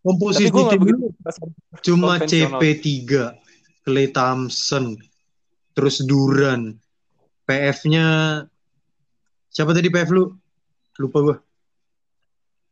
komposisi 0.00 0.48
tim 0.48 0.80
lu 0.82 1.12
cuma 1.84 2.16
konvensional. 2.16 2.58
CP3, 2.58 2.84
Klay 3.82 4.08
Thompson, 4.08 4.96
terus 5.76 6.00
Duran, 6.08 6.72
PF-nya 7.44 8.06
siapa 9.52 9.76
tadi 9.76 9.92
PF 9.92 10.10
lu? 10.10 10.32
Lupa 10.96 11.18
gua. 11.20 11.36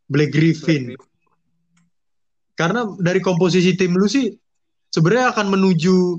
Black 0.09 0.32
Griffin. 0.32 0.96
Karena 2.57 2.88
dari 2.96 3.20
komposisi 3.20 3.76
tim 3.76 3.92
lu 3.92 4.09
sih 4.09 4.32
sebenarnya 4.88 5.36
akan 5.36 5.46
menuju 5.52 6.16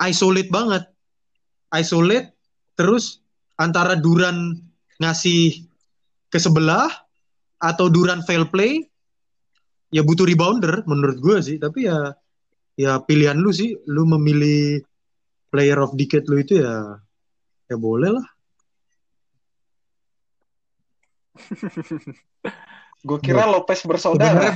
isolate 0.00 0.48
banget. 0.48 0.88
Isolate 1.76 2.32
terus 2.72 3.20
antara 3.60 3.92
Duran 3.94 4.56
ngasih 4.96 5.68
ke 6.32 6.38
sebelah 6.40 6.88
atau 7.60 7.92
Duran 7.92 8.24
fail 8.24 8.48
play 8.48 8.80
ya 9.92 10.00
butuh 10.00 10.24
rebounder 10.24 10.82
menurut 10.88 11.20
gue 11.20 11.36
sih 11.44 11.56
tapi 11.60 11.84
ya 11.84 12.16
ya 12.80 12.96
pilihan 13.04 13.36
lu 13.36 13.52
sih 13.52 13.76
lu 13.84 14.08
memilih 14.08 14.80
player 15.52 15.76
of 15.84 15.92
decade 15.92 16.24
lu 16.32 16.40
itu 16.40 16.64
ya 16.64 16.96
ya 17.68 17.76
boleh 17.76 18.16
lah 18.16 18.26
Gue 23.02 23.18
kira 23.18 23.50
Lopez 23.50 23.82
sebenarnya 23.82 24.14
bersaudara. 24.14 24.54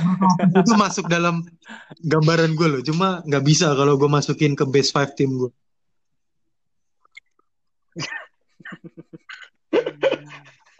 itu 0.55 0.71
masuk 0.79 1.11
dalam 1.11 1.43
gambaran 1.99 2.55
gue 2.55 2.79
loh 2.79 2.79
cuma 2.79 3.19
nggak 3.27 3.43
bisa 3.43 3.75
kalau 3.75 3.99
gue 3.99 4.07
masukin 4.07 4.55
ke 4.55 4.63
base 4.63 4.95
5 4.95 5.19
tim 5.19 5.35
gue 5.35 5.51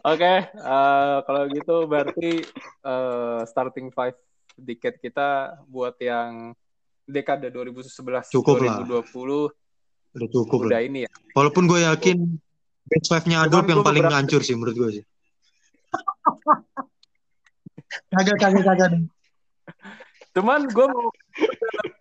Oke, 0.07 0.47
eh, 0.47 1.17
kalau 1.27 1.43
gitu 1.51 1.83
berarti 1.83 2.39
eh, 2.63 3.39
starting 3.43 3.91
five 3.91 4.15
decade 4.55 5.03
kita 5.03 5.59
buat 5.67 5.99
yang 5.99 6.55
dekade 7.03 7.51
2011 7.51 8.31
Cukup 8.31 8.63
lah. 8.63 8.79
2020 10.13 10.15
udah 10.15 10.27
cukup 10.29 10.59
udah 10.61 10.71
lah 10.71 10.81
ini 10.81 10.99
ya. 11.03 11.11
walaupun 11.33 11.63
gue 11.65 11.79
yakin 11.83 12.17
base 12.87 13.09
5 13.09 13.27
nya 13.27 13.37
Adobe 13.43 13.65
Cuman 13.65 13.71
yang 13.71 13.81
paling 13.83 14.03
beberapa- 14.05 14.17
hancur 14.17 14.41
sih 14.41 14.55
menurut 14.55 14.75
gue 14.75 14.89
sih 14.93 15.03
kagak 18.11 18.37
kagak 18.39 18.63
kagak 18.65 18.91
Cuman 20.31 20.69
gue 20.69 20.85
mau 20.85 21.09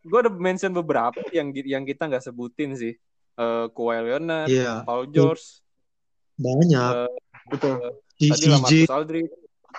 gue 0.04 0.18
udah 0.20 0.34
mention 0.36 0.68
beberapa 0.70 1.16
yang 1.32 1.57
yang 1.57 1.82
kita 1.82 2.04
nggak 2.04 2.20
sebutin 2.20 2.76
sih. 2.76 2.92
Eh 3.32 3.64
Kawhi 3.72 3.96
Leonard, 4.02 4.44
Iya 4.44 4.84
Paul 4.84 5.09
George, 5.09 5.64
banyak 6.36 6.92
eh, 7.04 7.12
Betul. 7.48 7.80
lah 7.80 8.61
CJ. 8.61 8.88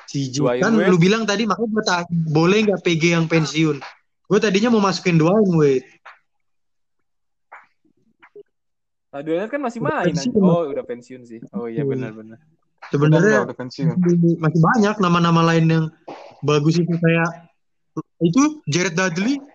CJ 0.08 0.38
kan 0.62 0.74
Wade. 0.74 0.90
lu 0.90 0.98
bilang 0.98 1.26
tadi 1.26 1.46
makanya 1.46 1.70
gue 1.70 1.84
tanya 1.84 2.06
boleh 2.10 2.58
nggak 2.66 2.82
PG 2.82 3.04
yang 3.12 3.26
pensiun 3.26 3.78
gue 4.28 4.40
tadinya 4.40 4.70
mau 4.70 4.78
masukin 4.80 5.18
Dwayne 5.18 5.50
Wade 5.52 5.86
Nah, 9.18 9.26
Leonard 9.26 9.50
kan 9.50 9.58
masih 9.58 9.82
main. 9.82 10.14
pensiun. 10.14 10.38
Oh, 10.38 10.70
udah 10.70 10.86
pensiun 10.86 11.26
sih. 11.26 11.42
Oh 11.58 11.66
iya 11.66 11.82
benar-benar. 11.82 12.38
sebenarnya 12.94 13.50
Udah 13.50 13.58
pensiun. 13.58 13.98
masih 14.38 14.62
banyak 14.62 14.94
nama-nama 15.02 15.42
lain 15.42 15.66
yang 15.66 15.86
bagus 16.46 16.78
itu 16.78 16.94
kayak 16.94 17.50
itu 18.22 18.62
Jared 18.70 18.94
Dudley 18.94 19.42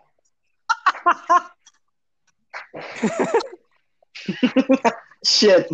Shit. 5.22 5.70